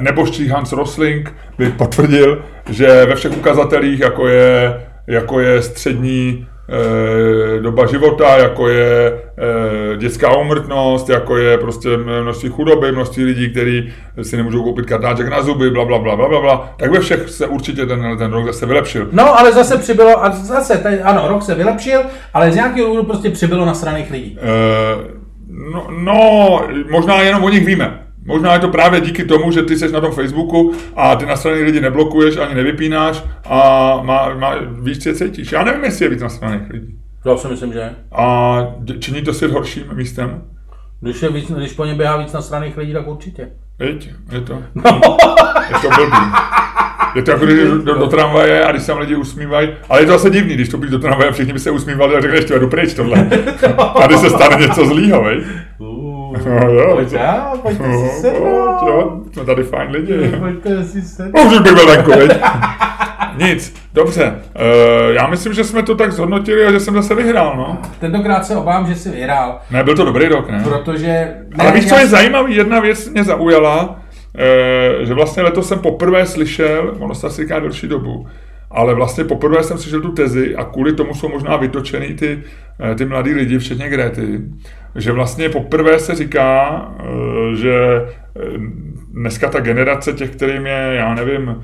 nebožčí 0.00 0.48
Hans 0.48 0.72
Rosling 0.72 1.34
by 1.58 1.70
potvrdil, 1.70 2.42
že 2.70 2.86
ve 3.06 3.14
všech 3.14 3.36
ukazatelích, 3.36 4.00
jako 4.00 4.28
je, 4.28 4.80
jako 5.06 5.40
je 5.40 5.62
střední 5.62 6.46
eh, 6.68 7.60
doba 7.60 7.86
života, 7.86 8.36
jako 8.38 8.68
je 8.68 9.12
eh, 9.38 9.96
dětská 9.96 10.36
úmrtnost, 10.36 11.08
jako 11.08 11.36
je 11.36 11.58
prostě 11.58 11.88
množství 11.96 12.48
chudoby, 12.48 12.92
množství 12.92 13.24
lidí, 13.24 13.50
kteří 13.50 13.92
si 14.22 14.36
nemůžou 14.36 14.62
koupit 14.62 14.86
kartáček 14.86 15.28
na 15.28 15.42
zuby, 15.42 15.70
bla, 15.70 15.84
bla, 15.84 15.98
bla, 15.98 16.16
bla, 16.16 16.28
bla, 16.28 16.40
bla, 16.40 16.74
tak 16.76 16.90
ve 16.90 17.00
všech 17.00 17.28
se 17.28 17.46
určitě 17.46 17.86
ten, 17.86 18.18
ten 18.18 18.32
rok 18.32 18.46
zase 18.46 18.66
vylepšil. 18.66 19.08
No, 19.12 19.38
ale 19.40 19.52
zase 19.52 19.78
přibylo, 19.78 20.24
a 20.24 20.30
zase, 20.30 20.78
tady, 20.78 21.00
ano, 21.02 21.28
rok 21.28 21.42
se 21.42 21.54
vylepšil, 21.54 22.00
ale 22.34 22.52
z 22.52 22.54
nějakého 22.54 22.86
důvodu 22.88 23.06
prostě 23.06 23.30
přibylo 23.30 23.64
na 23.66 23.74
straných 23.74 24.10
lidí. 24.10 24.38
Eh, 24.40 25.19
No, 25.50 25.86
no, 25.90 26.60
možná 26.90 27.22
jenom 27.22 27.44
o 27.44 27.48
nich 27.48 27.66
víme. 27.66 28.06
Možná 28.24 28.52
je 28.52 28.58
to 28.58 28.68
právě 28.68 29.00
díky 29.00 29.24
tomu, 29.24 29.52
že 29.52 29.62
ty 29.62 29.76
jsi 29.76 29.92
na 29.92 30.00
tom 30.00 30.12
Facebooku 30.12 30.72
a 30.96 31.16
ty 31.16 31.26
na 31.26 31.36
straně 31.36 31.62
lidi 31.62 31.80
neblokuješ 31.80 32.36
ani 32.36 32.54
nevypínáš 32.54 33.24
a 33.44 33.58
má, 34.02 34.34
má, 34.34 34.54
víš, 34.82 34.98
co 34.98 35.08
je 35.08 35.14
cítíš. 35.14 35.52
Já 35.52 35.64
nevím, 35.64 35.84
jestli 35.84 36.04
je 36.04 36.08
víc 36.08 36.22
na 36.22 36.28
straně 36.28 36.66
lidí. 36.70 36.98
Já 37.26 37.36
si 37.36 37.48
myslím, 37.48 37.72
že. 37.72 37.90
A 38.12 38.56
činí 38.98 39.22
to 39.22 39.34
svět 39.34 39.52
horším 39.52 39.84
místem? 39.92 40.42
Když, 41.00 41.22
je 41.22 41.28
víc, 41.28 41.50
když 41.50 41.72
po 41.72 41.84
něm 41.84 41.96
běhá 41.96 42.16
víc 42.16 42.32
na 42.32 42.42
straných 42.42 42.76
lidí, 42.76 42.92
tak 42.92 43.08
určitě. 43.08 43.50
Viď? 43.80 44.10
Je 44.32 44.40
to, 44.40 44.52
je 45.68 45.78
to 45.82 45.88
blbý. 45.96 46.16
Je 47.14 47.22
to 47.22 47.30
jako 47.30 47.44
když 47.44 47.58
do, 47.84 47.94
do, 47.98 48.06
tramvaje 48.06 48.64
a 48.64 48.70
když 48.70 48.82
se 48.82 48.86
tam 48.92 48.98
lidi 48.98 49.16
usmívají, 49.16 49.68
ale 49.88 50.00
je 50.02 50.06
to 50.06 50.12
zase 50.12 50.30
divný, 50.30 50.54
když 50.54 50.68
to 50.68 50.76
do 50.76 50.98
tramvaje 50.98 51.28
a 51.30 51.32
všichni 51.32 51.52
by 51.52 51.58
se 51.58 51.70
usmívali 51.70 52.16
a 52.16 52.20
řekneš, 52.20 52.46
že 52.48 52.58
jdu 52.58 52.68
pryč 52.68 52.94
tohle. 52.94 53.28
Tady 53.98 54.16
se 54.18 54.30
stane 54.30 54.56
něco 54.66 54.86
zlýho, 54.86 55.22
vej? 55.24 55.44
No, 55.80 56.66
jo, 56.70 56.94
Pojďte, 56.94 57.16
já, 57.16 57.52
pojďte 57.62 57.84
si 57.84 57.90
Jo, 57.90 58.08
sednout. 58.20 58.88
jo, 58.88 59.20
jsme 59.32 59.44
tady 59.44 59.62
fajn 59.62 59.90
lidi. 59.90 60.32
Pojďte 60.38 60.84
si 60.84 61.02
sednout. 61.02 61.46
Už 61.52 61.58
bych 61.58 61.72
byl 61.72 61.86
venku, 61.86 62.10
veď? 62.10 62.30
Nic, 63.38 63.74
dobře. 63.94 64.34
Uh, 64.54 65.14
já 65.14 65.26
myslím, 65.26 65.52
že 65.52 65.64
jsme 65.64 65.82
to 65.82 65.94
tak 65.94 66.12
zhodnotili 66.12 66.66
a 66.66 66.72
že 66.72 66.80
jsem 66.80 66.94
zase 66.94 67.14
vyhrál, 67.14 67.56
no. 67.56 67.78
Tentokrát 68.00 68.46
se 68.46 68.56
obávám, 68.56 68.86
že 68.86 68.94
jsi 68.94 69.10
vyhrál, 69.10 69.60
Ne, 69.70 69.84
byl 69.84 69.96
to 69.96 70.04
dobrý 70.04 70.28
rok, 70.28 70.50
ne? 70.50 70.62
protože... 70.64 71.34
Ale 71.58 71.70
ne, 71.70 71.80
víš, 71.80 71.88
co 71.88 71.98
je 71.98 72.06
zajímavý? 72.06 72.56
Jedna 72.56 72.80
věc 72.80 73.08
mě 73.08 73.24
zaujala, 73.24 74.00
eh, 74.38 75.06
že 75.06 75.14
vlastně 75.14 75.42
letos 75.42 75.68
jsem 75.68 75.78
poprvé 75.78 76.26
slyšel, 76.26 76.94
ono 76.98 77.14
se 77.14 77.26
asi 77.26 77.42
říká 77.42 77.60
delší 77.60 77.88
dobu, 77.88 78.26
ale 78.70 78.94
vlastně 78.94 79.24
poprvé 79.24 79.62
jsem 79.62 79.78
slyšel 79.78 80.00
tu 80.00 80.12
tezi 80.12 80.56
a 80.56 80.64
kvůli 80.64 80.92
tomu 80.92 81.14
jsou 81.14 81.28
možná 81.28 81.56
vytočený 81.56 82.14
ty, 82.14 82.42
eh, 82.80 82.94
ty 82.94 83.04
mladí 83.04 83.34
lidi, 83.34 83.58
včetně 83.58 83.88
Gréty, 83.88 84.40
že 84.94 85.12
vlastně 85.12 85.48
poprvé 85.48 85.98
se 85.98 86.14
říká, 86.14 86.88
že 87.54 88.06
dneska 89.12 89.50
ta 89.50 89.60
generace 89.60 90.12
těch, 90.12 90.30
kterým 90.30 90.66
je, 90.66 90.92
já 90.92 91.14
nevím, 91.14 91.62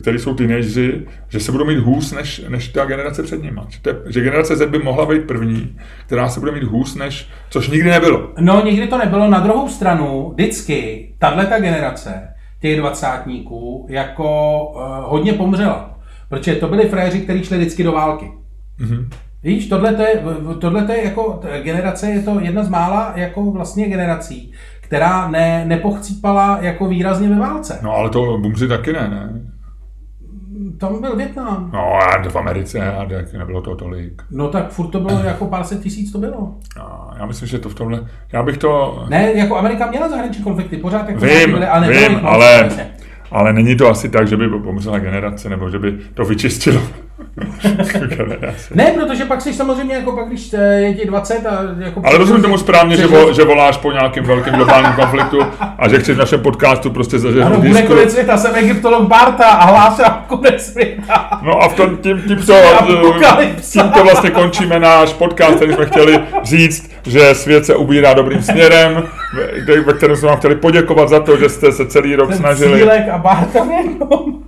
který 0.00 0.18
jsou 0.18 0.34
teenageři, 0.34 1.06
že 1.28 1.40
se 1.40 1.52
budou 1.52 1.64
mít 1.64 1.78
hůz 1.78 2.12
než, 2.12 2.44
než 2.48 2.68
ta 2.68 2.84
generace 2.84 3.22
před 3.22 3.42
nimi. 3.42 3.60
Že, 3.68 3.80
že 4.06 4.20
generace 4.20 4.56
Z 4.56 4.70
by 4.70 4.78
mohla 4.78 5.06
být 5.06 5.24
první, 5.26 5.76
která 6.06 6.28
se 6.28 6.40
bude 6.40 6.52
mít 6.52 6.62
hůz 6.62 6.94
než, 6.94 7.28
což 7.50 7.68
nikdy 7.68 7.90
nebylo. 7.90 8.30
No, 8.40 8.64
nikdy 8.64 8.86
to 8.86 8.98
nebylo. 8.98 9.30
Na 9.30 9.40
druhou 9.40 9.68
stranu, 9.68 10.30
vždycky, 10.34 11.08
tahle 11.18 11.46
ta 11.46 11.58
generace 11.58 12.28
těch 12.60 12.78
dvacátníků 12.78 13.86
jako 13.90 14.60
uh, 14.64 14.82
hodně 15.10 15.32
pomřela. 15.32 15.98
Protože 16.28 16.54
to 16.54 16.68
byli 16.68 16.88
fréři, 16.88 17.20
kteří 17.20 17.44
šli 17.44 17.58
vždycky 17.58 17.82
do 17.82 17.92
války. 17.92 18.30
Mhm. 18.78 19.08
Víš, 19.42 19.68
tohle 19.68 19.96
je, 20.08 20.22
tohle 20.60 20.86
je 20.96 21.04
jako 21.04 21.40
generace, 21.62 22.10
je 22.10 22.22
to 22.22 22.40
jedna 22.40 22.64
z 22.64 22.68
mála 22.68 23.12
jako 23.16 23.50
vlastně 23.50 23.88
generací, 23.88 24.52
která 24.86 25.28
ne, 25.28 25.64
nepochcípala 25.64 26.58
jako 26.60 26.88
výrazně 26.88 27.28
ve 27.28 27.38
válce. 27.38 27.78
No 27.82 27.92
ale 27.92 28.10
to 28.10 28.38
bumři 28.38 28.68
taky 28.68 28.92
ne, 28.92 29.08
ne? 29.08 29.42
Tam 30.78 31.00
byl 31.00 31.16
Větnam. 31.16 31.70
No 31.74 31.94
a 31.94 32.28
v 32.28 32.36
Americe 32.36 32.92
a 32.92 33.06
tak 33.06 33.32
nebylo 33.32 33.62
to 33.62 33.76
tolik. 33.76 34.22
No 34.30 34.48
tak 34.48 34.70
furt 34.70 34.88
to 34.88 35.00
bylo 35.00 35.20
jako 35.20 35.46
pár 35.46 35.64
set 35.64 35.80
tisíc 35.80 36.12
to 36.12 36.18
bylo. 36.18 36.54
No, 36.76 37.10
já 37.18 37.26
myslím, 37.26 37.48
že 37.48 37.58
to 37.58 37.68
v 37.68 37.74
tomhle, 37.74 38.00
já 38.32 38.42
bych 38.42 38.58
to, 38.58 39.04
Ne, 39.08 39.32
jako 39.32 39.56
Amerika 39.56 39.86
měla 39.90 40.08
zahraniční 40.08 40.44
konflikty, 40.44 40.76
pořád 40.76 41.08
jako 41.08 41.24
Vím, 41.24 41.50
byly, 41.50 41.66
ale 41.66 41.88
vím, 41.88 42.18
ale-. 42.22 42.70
Ale 43.30 43.52
není 43.52 43.76
to 43.76 43.88
asi 43.90 44.08
tak, 44.08 44.28
že 44.28 44.36
by 44.36 44.48
pomřela 44.48 44.98
generace, 44.98 45.48
nebo 45.48 45.70
že 45.70 45.78
by 45.78 45.98
to 46.14 46.24
vyčistilo. 46.24 46.80
Ne, 48.74 48.84
protože 48.84 49.24
pak 49.24 49.40
jsi 49.40 49.52
samozřejmě, 49.52 49.94
jako 49.94 50.12
pak 50.12 50.28
když 50.28 50.52
eh, 50.52 50.58
je 50.74 50.94
ti 50.94 51.06
20 51.06 51.46
a 51.46 51.58
jako... 51.78 52.02
Ale 52.04 52.18
rozumím 52.18 52.42
tomu 52.42 52.58
správně, 52.58 52.96
že, 52.96 53.06
vo, 53.06 53.32
že 53.32 53.44
voláš 53.44 53.76
po 53.76 53.92
nějakém 53.92 54.24
velkém 54.24 54.54
globálním 54.54 54.92
konfliktu 54.92 55.38
a 55.78 55.88
že 55.88 55.98
chceš 55.98 56.16
v 56.16 56.18
našem 56.18 56.40
podcastu 56.40 56.90
prostě 56.90 57.16
Ano, 57.16 57.22
zažehnout 57.22 57.56
bude 57.56 57.68
diskurs. 57.68 57.88
konec 57.88 58.12
světa, 58.12 58.36
jsem 58.36 58.54
egyptolog 58.54 59.02
Barta 59.08 59.44
a 59.48 59.64
hlásám 59.66 60.24
konec 60.26 60.66
světa. 60.72 61.40
No 61.42 61.62
a 61.62 61.68
v 61.68 61.74
tom, 61.74 61.96
tím, 61.96 62.22
tímto, 62.28 62.54
Apokalypsa. 62.80 63.82
tímto 63.82 64.04
vlastně 64.04 64.30
končíme 64.30 64.78
náš 64.80 65.12
podcast, 65.12 65.56
který 65.56 65.72
jsme 65.72 65.86
chtěli 65.86 66.18
říct, 66.42 66.90
že 67.06 67.34
svět 67.34 67.66
se 67.66 67.76
ubírá 67.76 68.14
dobrým 68.14 68.42
směrem, 68.42 69.02
ve- 69.66 69.80
ve 69.80 69.92
kterém 69.92 70.16
jsme 70.16 70.28
vám 70.28 70.36
chtěli 70.38 70.54
poděkovat 70.54 71.08
za 71.08 71.20
to, 71.20 71.36
že 71.36 71.48
jste 71.48 71.72
se 71.72 71.86
celý 71.86 72.16
rok 72.16 72.28
Ten 72.28 72.38
snažili. 72.38 72.78
Cílek 72.80 73.08
a 73.12 73.18
Barta 73.18 73.58
jenom. 73.58 74.42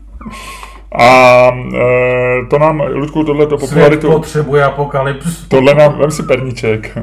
A 0.93 1.51
e, 1.75 2.47
to 2.51 2.59
nám, 2.59 2.81
Ludku, 2.81 3.25
tohle 3.25 3.47
to 3.47 3.59
Svět 3.59 3.71
popularitu, 3.71 4.13
potřebuje 4.13 4.65
apokalypsu. 4.65 5.47
tohle 5.49 5.75
nám, 5.75 5.99
vem 5.99 6.11
si 6.11 6.23
perníček, 6.23 6.99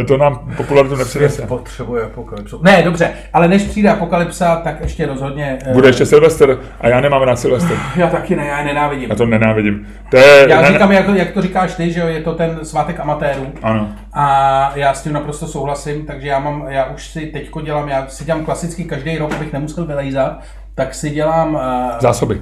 E, 0.00 0.04
to 0.04 0.16
nám 0.16 0.52
popularitu 0.56 0.96
nepřinese. 0.96 1.34
Svět 1.34 1.48
potřebuje 1.48 2.04
apokalypsu. 2.04 2.60
Ne, 2.62 2.82
dobře, 2.82 3.10
ale 3.32 3.48
než 3.48 3.62
přijde 3.62 3.90
apokalypsa, 3.90 4.56
tak 4.56 4.80
ještě 4.80 5.06
rozhodně... 5.06 5.58
eh, 5.66 5.72
Bude 5.72 5.88
ještě 5.88 6.06
Silvestr 6.06 6.58
a 6.80 6.88
já 6.88 7.00
nemám 7.00 7.22
rád 7.22 7.36
Silvestr. 7.38 7.72
Já 7.96 8.06
taky 8.06 8.36
ne, 8.36 8.46
já 8.46 8.58
je 8.58 8.64
nenávidím. 8.64 9.10
Já 9.10 9.16
to 9.16 9.26
nenávidím. 9.26 9.86
To 10.10 10.16
je, 10.16 10.46
Já 10.50 10.60
ne, 10.60 10.68
říkám, 10.68 10.92
jak, 10.92 11.08
jak 11.08 11.30
to 11.30 11.42
říkáš 11.42 11.74
ty, 11.74 11.92
že 11.92 12.00
jo, 12.00 12.06
je 12.06 12.22
to 12.22 12.34
ten 12.34 12.58
svátek 12.62 13.00
amatérů. 13.00 13.46
Ano. 13.62 13.88
A 14.12 14.72
já 14.74 14.94
s 14.94 15.02
tím 15.02 15.12
naprosto 15.12 15.46
souhlasím, 15.46 16.06
takže 16.06 16.28
já 16.28 16.38
mám, 16.38 16.64
já 16.68 16.84
už 16.84 17.06
si 17.08 17.26
teďko 17.26 17.60
dělám, 17.60 17.88
já 17.88 18.06
si 18.08 18.24
dělám 18.24 18.44
klasicky 18.44 18.84
každý 18.84 19.18
rok, 19.18 19.32
abych 19.34 19.52
nemusel 19.52 19.86
vylejzat, 19.86 20.40
tak 20.74 20.94
si 20.94 21.10
dělám, 21.10 21.58
eh, 21.62 22.00
Zásoby. 22.00 22.40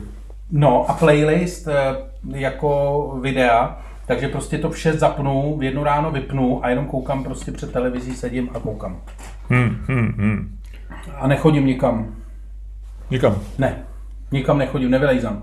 No 0.52 0.90
a 0.90 0.92
playlist 0.92 1.68
eh, 1.68 1.96
jako 2.34 3.18
videa, 3.22 3.78
takže 4.06 4.28
prostě 4.28 4.58
to 4.58 4.70
vše 4.70 4.92
zapnu, 4.92 5.56
v 5.58 5.62
jednu 5.62 5.84
ráno 5.84 6.10
vypnu 6.10 6.64
a 6.64 6.68
jenom 6.68 6.86
koukám 6.86 7.24
prostě 7.24 7.52
před 7.52 7.72
televizí, 7.72 8.14
sedím 8.14 8.50
a 8.54 8.58
koukám. 8.58 9.00
Hm, 9.50 9.84
hm, 9.88 10.14
hm. 10.16 10.58
A 11.18 11.26
nechodím 11.26 11.66
nikam. 11.66 12.14
Nikam. 13.10 13.38
Ne, 13.58 13.76
nikam 14.32 14.58
nechodím, 14.58 14.90
nevylejzám. 14.90 15.42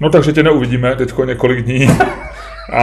No 0.00 0.10
takže 0.10 0.32
tě 0.32 0.42
neuvidíme 0.42 0.96
teďko 0.96 1.24
několik 1.24 1.64
dní. 1.64 1.88
A 2.72 2.82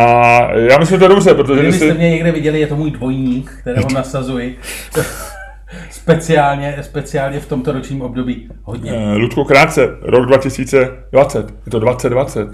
já 0.51 0.77
myslím, 0.77 0.95
že 0.95 0.99
to 0.99 1.05
je 1.05 1.09
dobře, 1.09 1.33
protože 1.33 1.61
Kdybyste 1.61 1.91
si... 1.91 1.97
mě 1.97 2.09
někde 2.09 2.31
viděli, 2.31 2.59
je 2.59 2.67
to 2.67 2.75
můj 2.75 2.91
dvojník, 2.91 3.51
kterého 3.61 3.89
nasazuji. 3.93 4.57
Speciálně, 5.91 6.77
speciálně 6.81 7.39
v 7.39 7.47
tomto 7.49 7.71
ročním 7.71 8.01
období 8.01 8.49
hodně. 8.63 8.91
Eh, 8.91 9.15
Ludku, 9.15 9.43
krátce, 9.43 9.87
rok 10.01 10.25
2020, 10.25 11.49
je 11.65 11.71
to 11.71 11.79
2020. 11.79 12.49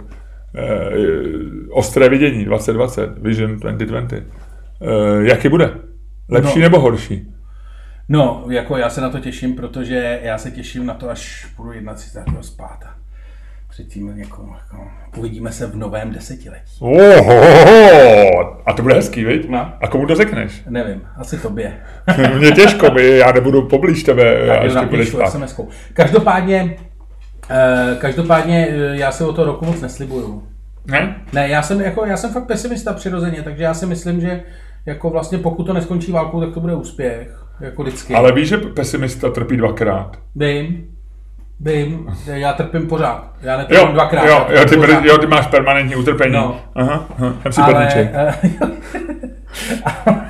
Eh, 0.56 0.90
ostré 1.72 2.10
vidění 2.10 2.46
2020, 2.46 3.18
Vision 3.18 3.60
2020. 3.60 4.24
Eh, 4.82 5.28
jaký 5.30 5.50
bude? 5.50 5.74
Lepší 6.30 6.60
No. 6.60 6.64
nebo 6.64 6.80
horší? 6.80 7.28
No, 8.10 8.46
jako 8.50 8.78
já 8.78 8.90
se 8.90 9.02
na 9.02 9.10
to 9.10 9.20
těším, 9.20 9.56
protože 9.56 10.20
já 10.24 10.38
se 10.38 10.52
těším 10.52 10.86
na 10.86 10.94
to, 10.94 11.10
až 11.10 11.48
si 12.00 12.14
toho 12.24 12.44
spát. 12.44 12.80
a 12.86 13.01
Předtím 13.82 14.14
jako, 14.16 14.50
jako, 14.58 14.84
uvidíme 15.18 15.52
se 15.52 15.68
v 15.68 15.76
novém 15.76 16.12
desetiletí. 16.12 16.78
Oho, 16.80 18.62
a 18.66 18.74
to 18.74 18.82
bude 18.82 18.96
hezký, 18.96 19.24
viď? 19.24 19.50
No. 19.50 19.74
A 19.82 19.88
komu 19.88 20.08
to 20.08 20.16
řekneš? 20.16 20.64
Nevím, 20.70 21.02
asi 21.18 21.38
tobě. 21.38 21.74
Mně 22.38 22.52
těžko, 22.52 22.92
by, 22.92 23.18
já 23.18 23.32
nebudu 23.32 23.62
poblíž 23.68 24.04
tebe, 24.04 24.48
Tak 24.48 24.62
až 24.62 24.74
napíšu 24.74 25.18
spát. 25.18 25.34
SMS-kou. 25.34 25.68
Každopádně, 25.94 26.76
eh, 27.50 27.96
každopádně 28.02 28.68
eh, 28.72 28.98
já 28.98 29.12
si 29.12 29.24
o 29.24 29.34
to 29.34 29.44
roku 29.44 29.66
moc 29.66 29.82
neslibuju. 29.82 30.44
Ne? 30.88 31.16
Ne, 31.34 31.50
já 31.50 31.62
jsem, 31.62 31.82
jako, 31.82 32.06
já 32.06 32.18
jsem 32.18 32.32
fakt 32.32 32.46
pesimista 32.46 32.94
přirozeně, 32.94 33.42
takže 33.44 33.64
já 33.64 33.74
si 33.74 33.86
myslím, 33.86 34.22
že 34.22 34.44
jako 34.86 35.10
vlastně 35.10 35.38
pokud 35.38 35.64
to 35.64 35.74
neskončí 35.74 36.12
válkou, 36.12 36.42
tak 36.42 36.54
to 36.54 36.60
bude 36.60 36.76
úspěch. 36.76 37.46
Jako 37.60 37.84
vždycky. 37.84 38.14
Ale 38.14 38.32
víš, 38.32 38.50
že 38.50 38.58
pesimista 38.58 39.30
trpí 39.30 39.58
dvakrát. 39.58 40.18
Vím, 40.36 40.88
vím, 41.66 42.08
já 42.26 42.54
trpím 42.54 42.88
pořád. 42.88 43.32
Já 43.42 43.58
netrpím 43.58 43.86
Jo, 43.88 43.94
dvakrát. 43.94 44.26
jo, 44.26 44.46
já 44.50 44.60
jo, 44.60 44.66
ty, 44.70 44.76
pořád. 44.78 45.06
jo, 45.06 45.18
ty 45.18 45.28
máš 45.28 45.48
permanentní 45.48 45.96
utrpení. 45.96 46.34
No. 46.34 46.62
Aha, 46.76 47.06
aha, 47.18 47.34
jsem 47.42 47.52
si 47.52 47.62
ale, 47.62 47.88
eh, 47.96 48.34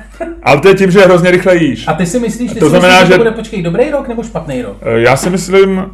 Ale 0.42 0.60
to 0.60 0.68
je 0.68 0.74
tím, 0.74 0.90
že 0.90 1.00
hrozně 1.00 1.30
rychle 1.30 1.56
jíš. 1.56 1.88
a 1.88 1.92
ty 1.92 2.06
si 2.06 2.20
myslíš, 2.20 2.52
ty 2.52 2.58
To 2.58 2.64
si 2.66 2.70
znamená, 2.70 2.94
myslíš, 2.94 3.08
že 3.08 3.12
že- 3.14 3.18
to 3.18 3.24
bude, 3.24 3.36
počkej, 3.36 3.62
dobrý 3.62 3.90
rok 3.90 4.08
nebo 4.08 4.22
špatný 4.22 4.62
rok? 4.62 4.76
Eh, 4.82 5.00
Já 5.00 5.16
si 5.16 5.30
myslím, 5.30 5.90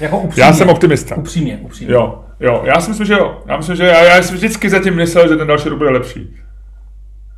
Jako 0.00 0.18
upřímně. 0.18 0.46
já 0.46 0.52
jsem 0.52 0.68
optimista. 0.68 1.16
Upřímně, 1.16 1.58
upřímně. 1.62 1.94
Jo, 1.94 2.24
jo, 2.40 2.62
já 2.64 2.80
si 2.80 2.88
myslím, 2.90 3.06
že 3.06 3.12
jo. 3.14 3.38
Já 3.48 3.56
myslím, 3.56 3.76
že 3.76 3.84
já, 3.84 4.04
já 4.04 4.22
jsem 4.22 4.36
vždycky 4.36 4.70
zatím 4.70 4.94
myslel, 4.96 5.28
že 5.28 5.36
ten 5.36 5.46
další 5.48 5.68
rok 5.68 5.78
bude 5.78 5.90
lepší. 5.90 6.36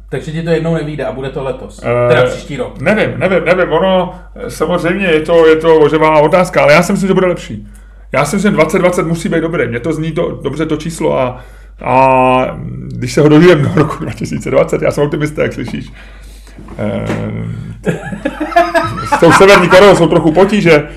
Takže 0.08 0.32
ti 0.32 0.42
to 0.42 0.50
jednou 0.50 0.74
nevíde 0.74 1.04
a 1.04 1.12
bude 1.12 1.30
to 1.30 1.42
letos. 1.44 1.80
Eh, 1.84 2.08
teda 2.14 2.26
příští 2.26 2.56
rok. 2.56 2.80
Nevím, 2.80 3.18
nevím, 3.18 3.44
nevím, 3.44 3.72
ono, 3.72 4.14
samozřejmě 4.48 5.06
je 5.06 5.20
to, 5.20 5.46
je 5.46 5.56
to 5.56 5.76
ožehavá 5.76 6.20
otázka, 6.20 6.62
ale 6.62 6.72
já 6.72 6.82
si 6.82 6.92
myslím, 6.92 7.08
že 7.08 7.14
bude 7.14 7.26
lepší. 7.26 7.66
Já 8.12 8.24
si 8.24 8.36
myslím, 8.36 8.52
že 8.52 8.56
2020 8.56 9.06
musí 9.06 9.28
být 9.28 9.40
dobré. 9.40 9.66
Mně 9.68 9.80
to 9.80 9.92
zní 9.92 10.12
to, 10.12 10.30
dobře 10.42 10.66
to 10.66 10.76
číslo 10.76 11.18
a, 11.20 11.40
a 11.84 12.58
když 12.88 13.12
se 13.12 13.20
ho 13.20 13.28
dožijeme 13.28 13.62
do 13.62 13.70
roku 13.74 13.96
2020, 14.04 14.82
já 14.82 14.90
jsem 14.90 15.04
optimista, 15.04 15.42
jak 15.42 15.52
slyšíš. 15.52 15.92
Eh, 16.78 17.06
s 19.16 19.20
tou 19.20 19.32
severní 19.32 19.68
Koreou 19.68 19.96
jsou 19.96 20.06
trochu 20.06 20.32
potíže. 20.32 20.88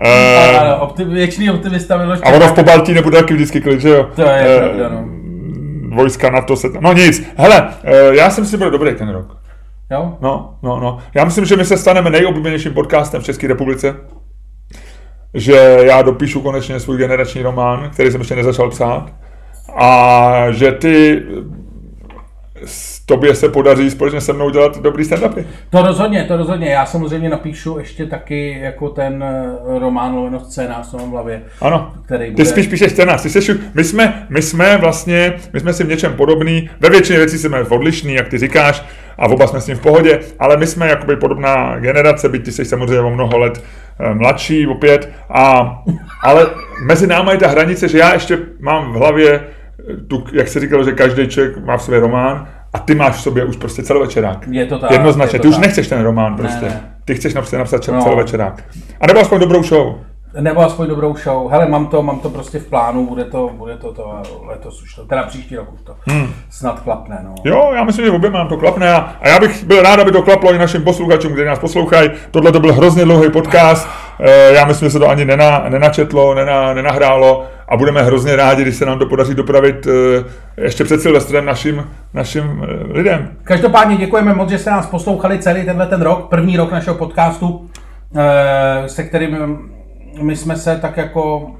Eh, 0.00 0.58
Ano, 0.58 0.76
optim, 0.80 1.08
věčný 1.10 1.50
optimista 1.50 1.96
Miloš 1.96 2.18
a 2.22 2.28
ono 2.28 2.48
v 2.48 2.52
Pobaltí 2.52 2.94
nebude 2.94 3.18
taky 3.18 3.34
vždycky 3.34 3.60
klid, 3.60 3.80
že 3.80 3.88
jo? 3.88 4.10
To 4.16 4.22
je 4.22 4.28
Eh, 4.40 4.58
pravda, 4.58 4.88
no. 4.88 5.08
Vojska 5.94 6.30
na 6.30 6.42
to 6.42 6.56
se... 6.56 6.68
No 6.80 6.92
nic, 6.92 7.22
hele, 7.36 7.74
eh, 7.84 8.16
já 8.16 8.30
si 8.30 8.40
myslím, 8.40 8.60
že 8.60 8.64
bude 8.64 8.70
dobrý 8.70 8.94
ten 8.94 9.08
rok. 9.08 9.36
Jo? 9.90 10.18
No, 10.20 10.58
no, 10.62 10.80
no. 10.80 10.98
Já 11.14 11.24
myslím, 11.24 11.44
že 11.44 11.56
my 11.56 11.64
se 11.64 11.76
staneme 11.76 12.10
nejoblíbenějším 12.10 12.74
podcastem 12.74 13.20
v 13.20 13.24
České 13.24 13.48
republice. 13.48 13.96
Že 15.34 15.78
já 15.82 16.02
dopíšu 16.02 16.40
konečně 16.40 16.80
svůj 16.80 16.98
generační 16.98 17.42
román, 17.42 17.90
který 17.90 18.10
jsem 18.10 18.20
ještě 18.20 18.36
nezačal 18.36 18.70
psát. 18.70 19.12
A 19.76 20.46
že 20.50 20.72
ty 20.72 21.22
tobě 23.06 23.34
se 23.34 23.48
podaří 23.48 23.90
společně 23.90 24.20
se 24.20 24.32
mnou 24.32 24.50
dělat 24.50 24.82
dobrý 24.82 25.04
stand-upy. 25.04 25.44
To 25.70 25.82
rozhodně, 25.82 26.24
to 26.24 26.36
rozhodně. 26.36 26.68
Já 26.70 26.86
samozřejmě 26.86 27.28
napíšu 27.28 27.78
ještě 27.78 28.06
taky 28.06 28.58
jako 28.60 28.88
ten 28.88 29.22
eh, 29.24 29.78
román 29.78 30.14
Loveno 30.14 30.40
scénář, 30.40 30.90
co 30.90 30.96
mám 30.98 31.08
v 31.08 31.12
hlavě. 31.12 31.42
Ano. 31.60 31.92
Který 32.06 32.24
Ty 32.26 32.32
bude- 32.32 32.44
spíš 32.44 32.66
píšeš 32.66 32.92
scénář. 32.92 33.22
Ty 33.22 33.30
seš, 33.30 33.50
my, 33.74 33.84
jsme, 33.84 34.26
my 34.28 34.42
jsme 34.42 34.76
vlastně, 34.76 35.32
my 35.52 35.60
jsme 35.60 35.72
si 35.72 35.84
v 35.84 35.88
něčem 35.88 36.12
podobný, 36.12 36.70
ve 36.80 36.90
většině 36.90 37.18
věcí 37.18 37.38
jsme 37.38 37.60
odlišný, 37.62 38.14
jak 38.14 38.28
ty 38.28 38.38
říkáš, 38.38 38.84
a 39.18 39.26
oba 39.26 39.46
jsme 39.46 39.60
s 39.60 39.66
ním 39.66 39.76
v 39.76 39.80
pohodě, 39.80 40.20
ale 40.38 40.56
my 40.56 40.66
jsme 40.66 40.88
jakoby 40.88 41.16
podobná 41.16 41.78
generace, 41.78 42.28
byť 42.28 42.44
ty 42.44 42.52
jsi 42.52 42.64
samozřejmě 42.64 43.00
o 43.00 43.10
mnoho 43.10 43.38
let 43.38 43.62
eh, 44.00 44.14
mladší 44.14 44.66
opět, 44.66 45.08
a, 45.30 45.76
ale 46.22 46.46
mezi 46.86 47.06
náma 47.06 47.32
je 47.32 47.38
ta 47.38 47.48
hranice, 47.48 47.88
že 47.88 47.98
já 47.98 48.12
ještě 48.12 48.38
mám 48.60 48.92
v 48.92 48.96
hlavě 48.96 49.32
eh, 49.34 49.96
tu, 50.08 50.24
jak 50.32 50.48
se 50.48 50.60
říkalo, 50.60 50.84
že 50.84 50.92
každý 50.92 51.28
člověk 51.28 51.64
má 51.64 51.76
v 51.76 51.82
sobě 51.82 52.00
román, 52.00 52.48
a 52.74 52.78
ty 52.78 52.94
máš 52.94 53.14
v 53.14 53.20
sobě 53.20 53.44
už 53.44 53.56
prostě 53.56 53.82
celovečerák. 53.82 54.46
Je 54.50 54.66
to 54.66 54.78
tak, 54.78 54.90
Jednoznačně, 54.90 55.36
je 55.36 55.40
to 55.40 55.42
ty 55.42 55.48
už 55.48 55.54
tak. 55.54 55.64
nechceš 55.64 55.88
ten 55.88 56.02
román 56.02 56.36
prostě. 56.36 56.64
ne. 56.64 56.80
Ty 57.04 57.14
chceš 57.14 57.34
napsat, 57.34 57.58
napsat 57.58 57.88
No. 57.88 58.02
celovečerák. 58.02 58.62
A 59.00 59.06
nebo 59.06 59.20
aspoň 59.20 59.40
dobrou 59.40 59.62
show. 59.62 59.94
Nebo 60.40 60.60
aspoň 60.60 60.86
dobrou 60.88 61.16
show. 61.16 61.50
Hele, 61.50 61.66
mám 61.68 61.86
to, 61.86 62.02
mám 62.02 62.18
to 62.18 62.30
prostě 62.30 62.58
v 62.58 62.66
plánu, 62.66 63.06
bude 63.06 63.24
to, 63.24 63.50
bude 63.54 63.76
to, 63.76 63.92
to 63.92 64.22
letos 64.46 64.82
už 64.82 64.94
to, 64.94 65.04
teda 65.04 65.22
příští 65.22 65.56
rok 65.56 65.72
už 65.74 65.80
to 65.80 65.94
hmm. 66.06 66.26
snad 66.50 66.80
klapne, 66.80 67.18
no. 67.24 67.34
Jo, 67.44 67.70
já 67.74 67.84
myslím, 67.84 68.04
že 68.06 68.10
obě 68.12 68.30
nám 68.30 68.48
to 68.48 68.56
klapne 68.56 68.92
a, 68.94 68.96
a 69.20 69.28
já 69.28 69.40
bych 69.40 69.64
byl 69.64 69.82
rád, 69.82 70.00
aby 70.00 70.12
to 70.12 70.22
klaplo 70.22 70.54
i 70.54 70.58
našim 70.58 70.82
posluchačům, 70.82 71.32
kteří 71.32 71.46
nás 71.46 71.58
poslouchají. 71.58 72.10
Tohle 72.30 72.52
to 72.52 72.60
byl 72.60 72.72
hrozně 72.72 73.04
dlouhý 73.04 73.30
podcast, 73.30 73.88
e, 74.20 74.52
já 74.52 74.64
myslím, 74.64 74.86
že 74.86 74.92
se 74.92 74.98
to 74.98 75.08
ani 75.08 75.24
nena, 75.24 75.64
nenačetlo, 75.68 76.34
nena, 76.34 76.74
nenahrálo 76.74 77.44
a 77.68 77.76
budeme 77.76 78.02
hrozně 78.02 78.36
rádi, 78.36 78.62
když 78.62 78.76
se 78.76 78.86
nám 78.86 78.98
to 78.98 79.06
podaří 79.06 79.34
dopravit 79.34 79.86
e, 79.86 79.90
ještě 80.62 80.84
před 80.84 81.00
Silvestrem 81.00 81.44
našim, 81.44 81.84
našim 82.14 82.44
e, 82.44 82.92
lidem. 82.92 83.28
Každopádně 83.44 83.96
děkujeme 83.96 84.34
moc, 84.34 84.50
že 84.50 84.58
jste 84.58 84.70
nás 84.70 84.86
poslouchali 84.86 85.38
celý 85.38 85.64
tenhle 85.64 85.86
ten 85.86 86.02
rok, 86.02 86.28
první 86.28 86.56
rok 86.56 86.72
našeho 86.72 86.96
podcastu, 86.96 87.70
eh, 88.16 88.88
se 88.88 89.04
kterým 89.04 89.58
my 90.22 90.36
jsme 90.36 90.56
se 90.56 90.78
tak 90.82 90.96
jako 90.96 91.50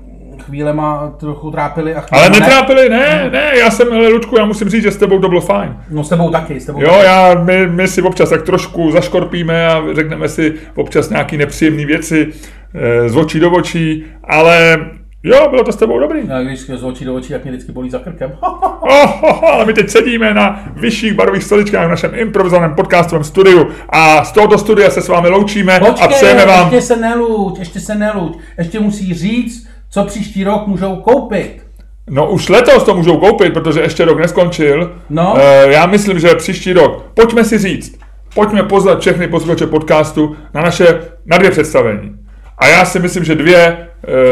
chvílema 0.47 1.15
trochu 1.21 1.51
trápili. 1.51 1.95
A 1.95 1.99
Ale 1.99 2.23
chvílema 2.23 2.39
ne. 2.39 2.41
netrápili, 2.41 2.89
ne, 2.89 3.31
ne, 3.33 3.51
já 3.59 3.71
jsem, 3.71 3.93
ale 3.93 4.09
Ludku, 4.09 4.39
já 4.39 4.45
musím 4.45 4.69
říct, 4.69 4.83
že 4.83 4.91
s 4.91 4.97
tebou 4.97 5.19
to 5.19 5.29
bylo 5.29 5.41
fajn. 5.41 5.77
No 5.91 6.05
s 6.05 6.09
tebou 6.09 6.31
taky, 6.31 6.61
s 6.61 6.67
tebou 6.67 6.81
Jo, 6.81 7.01
já, 7.05 7.35
my, 7.35 7.67
my 7.67 7.89
si 7.89 8.03
občas 8.03 8.29
tak 8.29 8.43
trošku 8.43 8.91
zaškorpíme 8.91 9.67
a 9.67 9.83
řekneme 9.95 10.29
si 10.29 10.55
občas 10.75 11.11
nějaké 11.11 11.37
nepříjemné 11.37 11.87
věci 11.87 12.29
e, 12.75 13.09
z 13.09 13.17
očí 13.17 13.41
do 13.41 13.51
očí, 13.51 14.05
ale 14.25 14.79
Jo, 15.25 15.49
bylo 15.51 15.65
to 15.65 15.73
s 15.73 15.77
tebou 15.77 15.99
dobrý. 15.99 16.31
A 16.31 16.43
když 16.43 16.61
z 16.61 16.85
očí 16.85 17.05
do 17.05 17.15
očí, 17.15 17.33
jak 17.33 17.45
mě 17.45 17.53
vždycky 17.53 17.73
bolí 17.73 17.91
za 17.91 17.99
krkem. 17.99 18.33
Oh, 18.87 19.25
oh, 19.25 19.43
oh, 19.43 19.51
ale 19.51 19.65
my 19.65 19.73
teď 19.73 19.91
sedíme 19.91 20.35
na 20.35 20.65
vyšších 20.77 21.15
barových 21.15 21.45
stoličkách 21.45 21.87
v 21.87 21.91
našem 21.91 22.11
improvizovaném 22.15 22.75
podcastovém 22.75 23.25
studiu 23.25 23.69
a 23.89 24.25
z 24.25 24.33
tohoto 24.33 24.59
studia 24.59 24.91
se 24.91 25.03
s 25.03 25.09
vámi 25.09 25.29
loučíme 25.29 25.79
a 25.79 25.85
Počkej, 25.85 26.09
přejeme 26.09 26.47
vám... 26.47 26.73
ještě 26.73 26.87
se 26.87 27.01
neluď, 27.01 27.59
ještě 27.59 27.81
se 27.81 27.95
neluď. 27.95 28.39
Ještě 28.59 28.81
musí 28.81 29.15
říct, 29.15 29.69
co 29.91 30.05
příští 30.05 30.45
rok 30.45 30.67
můžou 30.67 30.97
koupit. 30.97 31.63
No 32.11 32.31
už 32.31 32.49
letos 32.49 32.85
to 32.85 32.95
můžou 32.95 33.17
koupit, 33.17 33.53
protože 33.53 33.81
ještě 33.81 34.05
rok 34.05 34.19
neskončil. 34.19 34.97
No. 35.11 35.35
E, 35.39 35.73
já 35.73 35.87
myslím, 35.87 36.19
že 36.19 36.35
příští 36.35 36.73
rok. 36.73 37.05
Pojďme 37.15 37.45
si 37.45 37.59
říct, 37.59 37.99
pojďme 38.35 38.63
pozvat 38.63 39.01
všechny 39.01 39.29
posluchače 39.29 39.67
podcastu 39.67 40.37
na 40.55 40.63
naše, 40.63 41.01
na 41.27 41.39
dvě 41.39 41.51
představení. 41.51 42.17
A 42.59 42.67
já 42.67 42.85
si 42.85 42.99
myslím, 42.99 43.25
že 43.25 43.35
dvě 43.35 43.89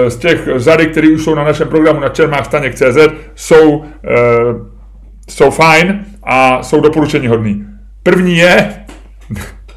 z 0.09 0.17
těch 0.17 0.49
řady, 0.57 0.87
které 0.87 1.09
už 1.09 1.25
jsou 1.25 1.35
na 1.35 1.45
našem 1.45 1.69
programu 1.69 2.01
na 2.01 2.09
čermáchstaněk.cz, 2.09 2.99
jsou, 3.35 3.85
e, 3.85 4.19
jsou 5.31 5.51
fajn 5.51 6.05
a 6.23 6.63
jsou 6.63 6.81
doporučení 6.81 7.29
hodný. 7.29 7.65
První 8.03 8.37
je, 8.37 8.85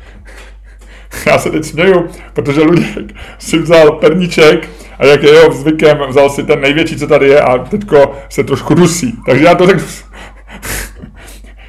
já 1.27 1.37
se 1.37 1.49
teď 1.49 1.65
směju, 1.65 2.07
protože 2.33 2.61
Luděk 2.61 3.13
si 3.37 3.59
vzal 3.59 3.91
perníček 3.91 4.69
a 4.99 5.05
jak 5.05 5.23
je 5.23 5.29
jeho 5.29 5.51
zvykem, 5.51 5.97
vzal 6.07 6.29
si 6.29 6.43
ten 6.43 6.61
největší, 6.61 6.95
co 6.95 7.07
tady 7.07 7.27
je 7.27 7.41
a 7.41 7.57
teďko 7.57 8.15
se 8.29 8.43
trošku 8.43 8.73
dusí. 8.73 9.13
Takže 9.25 9.45
já 9.45 9.55
to 9.55 9.67
řeknu 9.67 9.85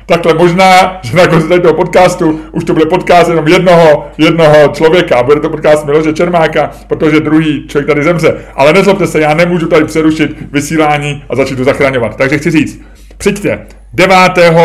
takhle 0.07 0.35
možná, 0.35 1.01
že 1.03 1.17
na 1.17 1.27
konci 1.27 1.61
toho 1.61 1.75
podcastu 1.75 2.41
už 2.53 2.65
to 2.65 2.73
bude 2.73 2.87
podcast 2.87 3.29
jenom 3.29 3.49
jednoho, 3.49 4.07
jednoho 4.19 4.69
člověka. 4.69 5.23
Bude 5.23 5.41
to 5.41 5.51
podcast 5.51 5.87
Miloše 5.87 6.13
Čermáka, 6.13 6.71
protože 6.87 7.21
druhý 7.21 7.69
člověk 7.69 7.87
tady 7.87 8.03
zemře. 8.03 8.37
Ale 8.55 8.73
nezlobte 8.73 9.07
se, 9.07 9.21
já 9.21 9.35
nemůžu 9.35 9.67
tady 9.67 9.85
přerušit 9.85 10.37
vysílání 10.53 11.25
a 11.29 11.37
začít 11.37 11.57
to 11.57 11.65
zachraňovat. 11.65 12.17
Takže 12.17 12.39
chci 12.39 12.51
říct, 12.51 12.81
přijďte 13.19 13.67
9. 13.93 14.17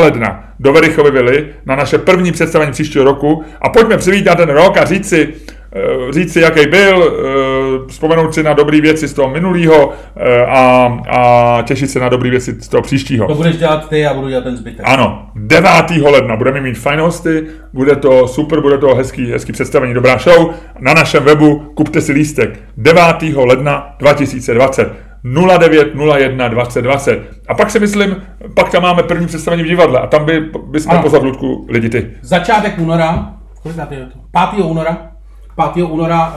ledna 0.02 0.52
do 0.62 0.74
Verichovy 0.74 1.12
vily 1.12 1.48
na 1.66 1.76
naše 1.76 1.98
první 1.98 2.32
představení 2.32 2.72
příštího 2.72 3.06
roku 3.06 3.44
a 3.62 3.70
pojďme 3.70 3.98
přivítat 3.98 4.38
ten 4.38 4.50
rok 4.50 4.78
a 4.78 4.86
říct 4.86 5.10
si, 5.10 5.34
eh, 5.76 6.14
říct 6.14 6.34
si, 6.34 6.40
jaký 6.40 6.68
byl, 6.68 7.04
eh, 7.04 7.90
vzpomenout 7.90 8.34
si 8.34 8.44
na 8.44 8.54
dobré 8.54 8.82
věci 8.82 9.08
z 9.08 9.14
toho 9.14 9.30
minulého 9.30 9.94
eh, 10.18 10.46
a, 10.46 10.98
a 11.10 11.62
těšit 11.62 11.90
se 11.90 12.00
na 12.00 12.10
dobré 12.10 12.30
věci 12.30 12.56
z 12.60 12.68
toho 12.68 12.82
příštího. 12.82 13.28
To 13.28 13.36
budeš 13.36 13.58
dělat 13.58 13.90
ty 13.90 14.06
a 14.06 14.14
budu 14.14 14.30
dělat 14.30 14.44
ten 14.44 14.58
zbytek. 14.58 14.82
Ano, 14.84 15.30
9. 15.36 15.72
ledna 16.12 16.36
budeme 16.36 16.62
mít 16.62 16.78
fajn 16.78 17.00
hosty, 17.00 17.44
bude 17.74 17.96
to 17.96 18.28
super, 18.28 18.62
bude 18.62 18.78
to 18.78 18.96
hezký, 18.96 19.32
hezký 19.32 19.52
představení, 19.52 19.94
dobrá 19.94 20.18
show. 20.18 20.54
Na 20.80 20.94
našem 20.94 21.24
webu 21.24 21.60
kupte 21.76 22.02
si 22.02 22.12
lístek 22.12 22.60
9. 22.78 23.04
ledna 23.36 23.96
2020. 24.00 25.11
0901 25.24 26.48
2020. 26.48 27.20
A 27.48 27.54
pak 27.54 27.72
si 27.72 27.80
myslím, 27.80 28.16
pak 28.56 28.70
tam 28.72 28.84
máme 28.84 29.04
první 29.04 29.28
představení 29.28 29.64
v 29.64 29.68
divadle 29.68 30.00
a 30.00 30.08
tam 30.08 30.26
by, 30.26 30.40
bychom 30.68 30.92
Ano. 30.92 31.02
pozvat 31.02 31.24
Ludku 31.24 31.66
lidi 31.70 31.90
ty. 31.90 32.12
Začátek 32.22 32.80
února, 32.80 33.34
kolikátý 33.64 33.96
je 33.96 34.06
to? 34.06 34.20
5. 34.52 34.64
února, 34.64 34.98
5. 35.74 35.84
února, 35.84 36.34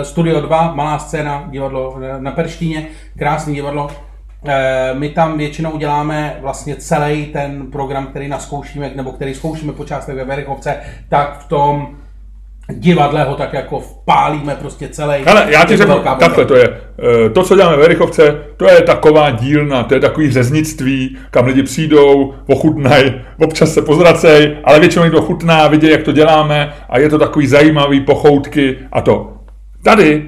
eh, 0.00 0.04
Studio 0.04 0.40
2, 0.40 0.74
malá 0.74 0.98
scéna, 0.98 1.44
divadlo 1.50 1.98
eh, 2.02 2.20
na 2.20 2.30
Perštíně, 2.30 2.86
krásný 3.18 3.54
divadlo. 3.54 3.88
Eh, 4.48 4.94
my 4.94 5.08
tam 5.08 5.38
většinou 5.38 5.76
děláme 5.78 6.36
vlastně 6.40 6.76
celý 6.76 7.26
ten 7.26 7.66
program, 7.72 8.06
který 8.06 8.28
naskoušíme, 8.28 8.90
nebo 8.96 9.12
který 9.12 9.34
zkoušíme 9.34 9.72
po 9.72 9.84
částech 9.84 10.16
ve 10.16 10.24
Verichovce, 10.24 10.76
tak 11.08 11.38
v 11.38 11.48
tom 11.48 11.88
divadle 12.72 13.24
ho 13.24 13.34
tak 13.34 13.52
jako 13.52 13.80
vpálíme 13.80 14.56
prostě 14.60 14.88
celý. 14.88 15.24
Ale 15.26 15.46
já 15.48 15.64
ti 15.64 15.76
řeknu, 15.76 15.94
takhle 16.18 16.44
to 16.44 16.54
je. 16.54 16.68
Eh, 17.26 17.30
To, 17.30 17.42
co 17.42 17.56
děláme 17.56 17.76
v 17.76 17.80
Verichovce, 17.80 18.38
to 18.56 18.64
je 18.68 18.82
taková 18.82 19.30
dílna, 19.30 19.82
to 19.82 19.94
je 19.94 20.00
takový 20.00 20.30
řeznictví, 20.30 21.16
kam 21.30 21.46
lidi 21.46 21.62
přijdou, 21.62 22.34
ochutnají, 22.46 23.14
občas 23.40 23.74
se 23.74 23.82
pozracej, 23.82 24.56
ale 24.64 24.80
většinou 24.80 25.10
to 25.10 25.22
chutná, 25.22 25.68
vidějí, 25.68 25.92
jak 25.92 26.02
to 26.02 26.12
děláme 26.12 26.72
a 26.90 26.98
je 26.98 27.08
to 27.08 27.18
takový 27.18 27.46
zajímavý 27.46 28.00
pochoutky 28.00 28.76
a 28.92 29.00
to. 29.00 29.32
Tady 29.84 30.22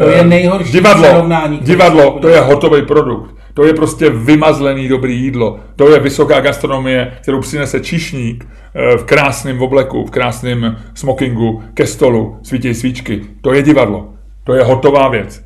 To 0.00 0.08
je 0.08 0.20
eh, 0.20 0.24
nejhorší 0.24 0.72
divadlo, 0.72 1.28
divadlo, 1.60 2.18
to 2.20 2.28
je 2.28 2.40
hotový 2.40 2.82
produkt. 2.82 3.34
To 3.54 3.64
je 3.64 3.74
prostě 3.74 4.10
vymazlený 4.10 4.88
dobrý 4.88 5.20
jídlo. 5.20 5.60
To 5.76 5.90
je 5.90 6.00
vysoká 6.00 6.40
gastronomie, 6.40 7.12
kterou 7.22 7.40
přinese 7.40 7.80
čišník 7.80 8.46
eh, 8.46 8.96
v 8.96 9.04
krásném 9.04 9.62
obleku, 9.62 10.04
v 10.04 10.10
krásném 10.10 10.76
smokingu 10.94 11.62
ke 11.74 11.86
stolu, 11.86 12.38
svítí 12.42 12.74
svíčky. 12.74 13.20
To 13.40 13.54
je 13.54 13.62
divadlo. 13.62 14.14
To 14.44 14.54
je 14.54 14.64
hotová 14.64 15.08
věc. 15.08 15.44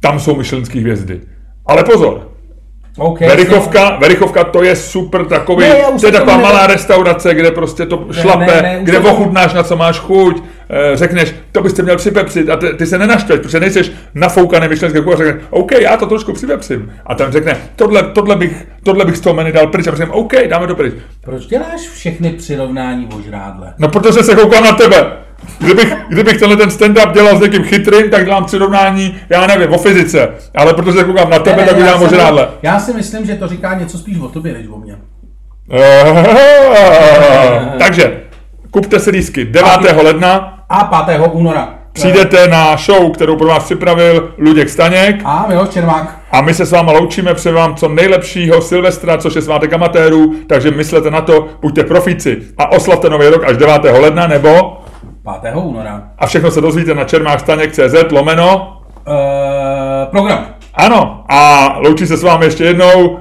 Tam 0.00 0.20
jsou 0.20 0.36
myšlenské 0.36 0.80
hvězdy. 0.80 1.20
Ale 1.66 1.84
pozor, 1.84 2.30
OK, 2.98 3.20
Verichovka, 3.20 3.96
Verichovka 4.00 4.44
to 4.44 4.62
je 4.62 4.76
super 4.76 5.24
takový, 5.24 5.64
Ne, 5.64 5.76
to 6.00 6.06
je 6.06 6.12
taková 6.12 6.36
malá 6.38 6.62
nedo- 6.62 6.72
restaurace, 6.72 7.34
kde 7.34 7.50
prostě 7.50 7.86
to 7.86 8.06
šlape, 8.12 8.46
ne, 8.46 8.62
ne, 8.62 8.78
kde 8.82 8.98
ochutnáš, 8.98 9.54
na 9.54 9.62
co 9.62 9.76
máš 9.76 9.98
chuť, 9.98 10.42
eh, 10.70 10.96
řekneš, 10.96 11.34
to 11.52 11.62
byste 11.62 11.82
měl 11.82 11.96
připepřit 11.96 12.50
a 12.50 12.56
ty, 12.56 12.66
ty 12.74 12.86
se 12.86 12.98
nenaštveš, 12.98 13.40
protože 13.40 13.60
nejseš 13.60 13.92
nafoukaný 14.14 14.68
myšlenský 14.68 15.02
kuchař, 15.02 15.18
řekne, 15.18 15.40
OK, 15.50 15.72
já 15.72 15.96
to 15.96 16.06
trošku 16.06 16.32
připepřím. 16.32 16.92
A 17.06 17.14
tam 17.14 17.32
řekne, 17.32 17.56
tohle, 17.76 18.02
tohle, 18.02 18.36
bych, 18.36 18.66
tohle 18.82 19.04
bych 19.04 19.16
z 19.16 19.20
toho 19.20 19.34
menu 19.34 19.52
dal 19.52 19.66
pryč 19.66 19.86
a 19.86 19.90
řekne, 19.90 20.14
OK, 20.14 20.32
dáme 20.48 20.66
to 20.66 20.74
pryč. 20.74 20.94
Proč 21.24 21.46
děláš 21.46 21.80
všechny 21.94 22.30
přirovnání 22.30 23.08
o 23.18 23.20
žrádle? 23.22 23.72
No 23.78 23.88
protože 23.88 24.22
se 24.22 24.34
koukám 24.34 24.64
na 24.64 24.72
tebe. 24.72 25.27
Kdybych, 25.58 25.94
kdybych 26.08 26.38
tenhle 26.38 26.56
ten 26.56 26.68
stand-up 26.68 27.12
dělal 27.12 27.38
s 27.38 27.40
někým 27.40 27.64
chytrým, 27.64 28.10
tak 28.10 28.24
dělám 28.24 28.44
přirovnání, 28.44 29.16
já 29.28 29.46
nevím, 29.46 29.72
o 29.74 29.78
fyzice. 29.78 30.28
Ale 30.56 30.74
protože 30.74 31.04
koukám 31.04 31.30
na 31.30 31.38
tebe, 31.38 31.56
Ne, 31.56 31.62
ne, 31.62 31.68
tak 31.68 31.76
udělám 31.78 32.02
o 32.02 32.08
jsem- 32.08 32.18
žrádle. 32.18 32.48
Já 32.62 32.80
si 32.80 32.92
myslím, 32.94 33.26
že 33.26 33.34
to 33.34 33.48
říká 33.48 33.74
něco 33.74 33.98
spíš 33.98 34.18
o 34.18 34.28
tobě, 34.28 34.52
než 34.52 34.66
o 34.68 34.78
mně. 34.78 34.96
Takže, 37.78 38.20
kupte 38.70 39.00
si 39.00 39.10
lístky 39.10 39.44
9. 39.44 40.02
ledna, 40.02 40.58
A 40.68 40.84
5. 41.04 41.20
února. 41.32 41.74
přijdete 41.92 42.48
na 42.48 42.76
show, 42.76 43.10
kterou 43.12 43.36
pro 43.36 43.46
vás 43.48 43.64
připravil 43.64 44.34
Luděk 44.38 44.68
Staněk 44.68 45.20
A 45.24 45.46
Miloš 45.48 45.68
Čermák. 45.68 46.18
a 46.32 46.40
my 46.40 46.54
se 46.54 46.66
s 46.66 46.72
váma 46.72 46.92
loučíme, 46.92 47.34
přejeme 47.34 47.58
vám 47.60 47.74
co 47.76 47.88
nejlepšího 47.88 48.62
Silvestra, 48.62 49.18
což 49.18 49.34
je 49.34 49.42
svátek 49.42 49.72
amatérů, 49.72 50.34
takže 50.46 50.70
myslete 50.70 51.10
na 51.10 51.20
to, 51.20 51.48
buďte 51.62 51.84
profíci 51.84 52.38
a 52.58 52.72
oslavte 52.72 53.10
nový 53.10 53.26
rok 53.28 53.44
až 53.44 53.56
9. 53.56 53.98
ledna, 53.98 54.26
nebo 54.26 54.80
5. 55.40 55.54
února. 55.54 56.02
a 56.18 56.26
všechno 56.26 56.50
se 56.50 56.60
dozvíte 56.60 56.94
na 56.94 57.04
čermákstaněk.cz 57.04 58.12
lomeno. 58.12 58.74
Uh, 59.08 59.14
program. 60.10 60.46
Ano, 60.74 61.24
a 61.28 61.68
loučí 61.78 62.06
se 62.06 62.16
s 62.16 62.22
vámi 62.22 62.44
ještě 62.44 62.64
jednou 62.64 63.18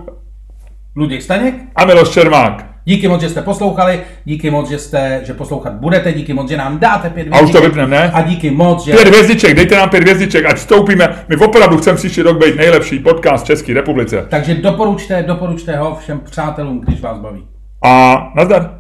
Luděk 0.96 1.22
Staněk. 1.22 1.56
a 1.76 1.86
Miloš 1.86 2.10
Čermák. 2.10 2.66
Díky 2.86 3.08
moc, 3.08 3.22
že 3.22 3.30
jste 3.30 3.42
poslouchali, 3.42 4.02
díky 4.26 4.52
moc, 4.52 4.70
že 4.70 4.80
jste, 4.80 5.22
že 5.24 5.34
poslouchat 5.34 5.74
budete, 5.74 6.14
díky 6.14 6.34
moc, 6.34 6.50
že 6.50 6.58
nám 6.58 6.80
dáte 6.80 7.10
pět 7.10 7.28
A 7.32 7.40
už 7.40 7.52
to 7.52 7.62
vypneme, 7.62 7.98
ne? 7.98 8.12
A 8.14 8.22
díky 8.22 8.52
moc, 8.52 8.86
že... 8.86 8.92
Pět 8.92 9.08
hvězdiček, 9.08 9.56
dejte 9.56 9.76
nám 9.76 9.90
pět 9.90 10.04
hvězdiček, 10.04 10.46
ať 10.46 10.56
vstoupíme. 10.56 11.16
My 11.28 11.36
opravdu 11.36 11.78
chceme 11.78 11.98
příští 11.98 12.22
rok 12.22 12.38
být 12.46 12.56
nejlepší 12.56 13.00
podcast 13.00 13.44
v 13.44 13.48
České 13.48 13.74
republice. 13.74 14.26
Takže 14.30 14.56
doporučte, 14.56 15.24
doporučte 15.24 15.78
ho 15.78 15.96
všem 15.96 16.20
přátelům, 16.20 16.82
když 16.82 17.02
vás 17.02 17.20
baví. 17.20 17.44
A 17.86 18.18
nazdar. 18.36 18.77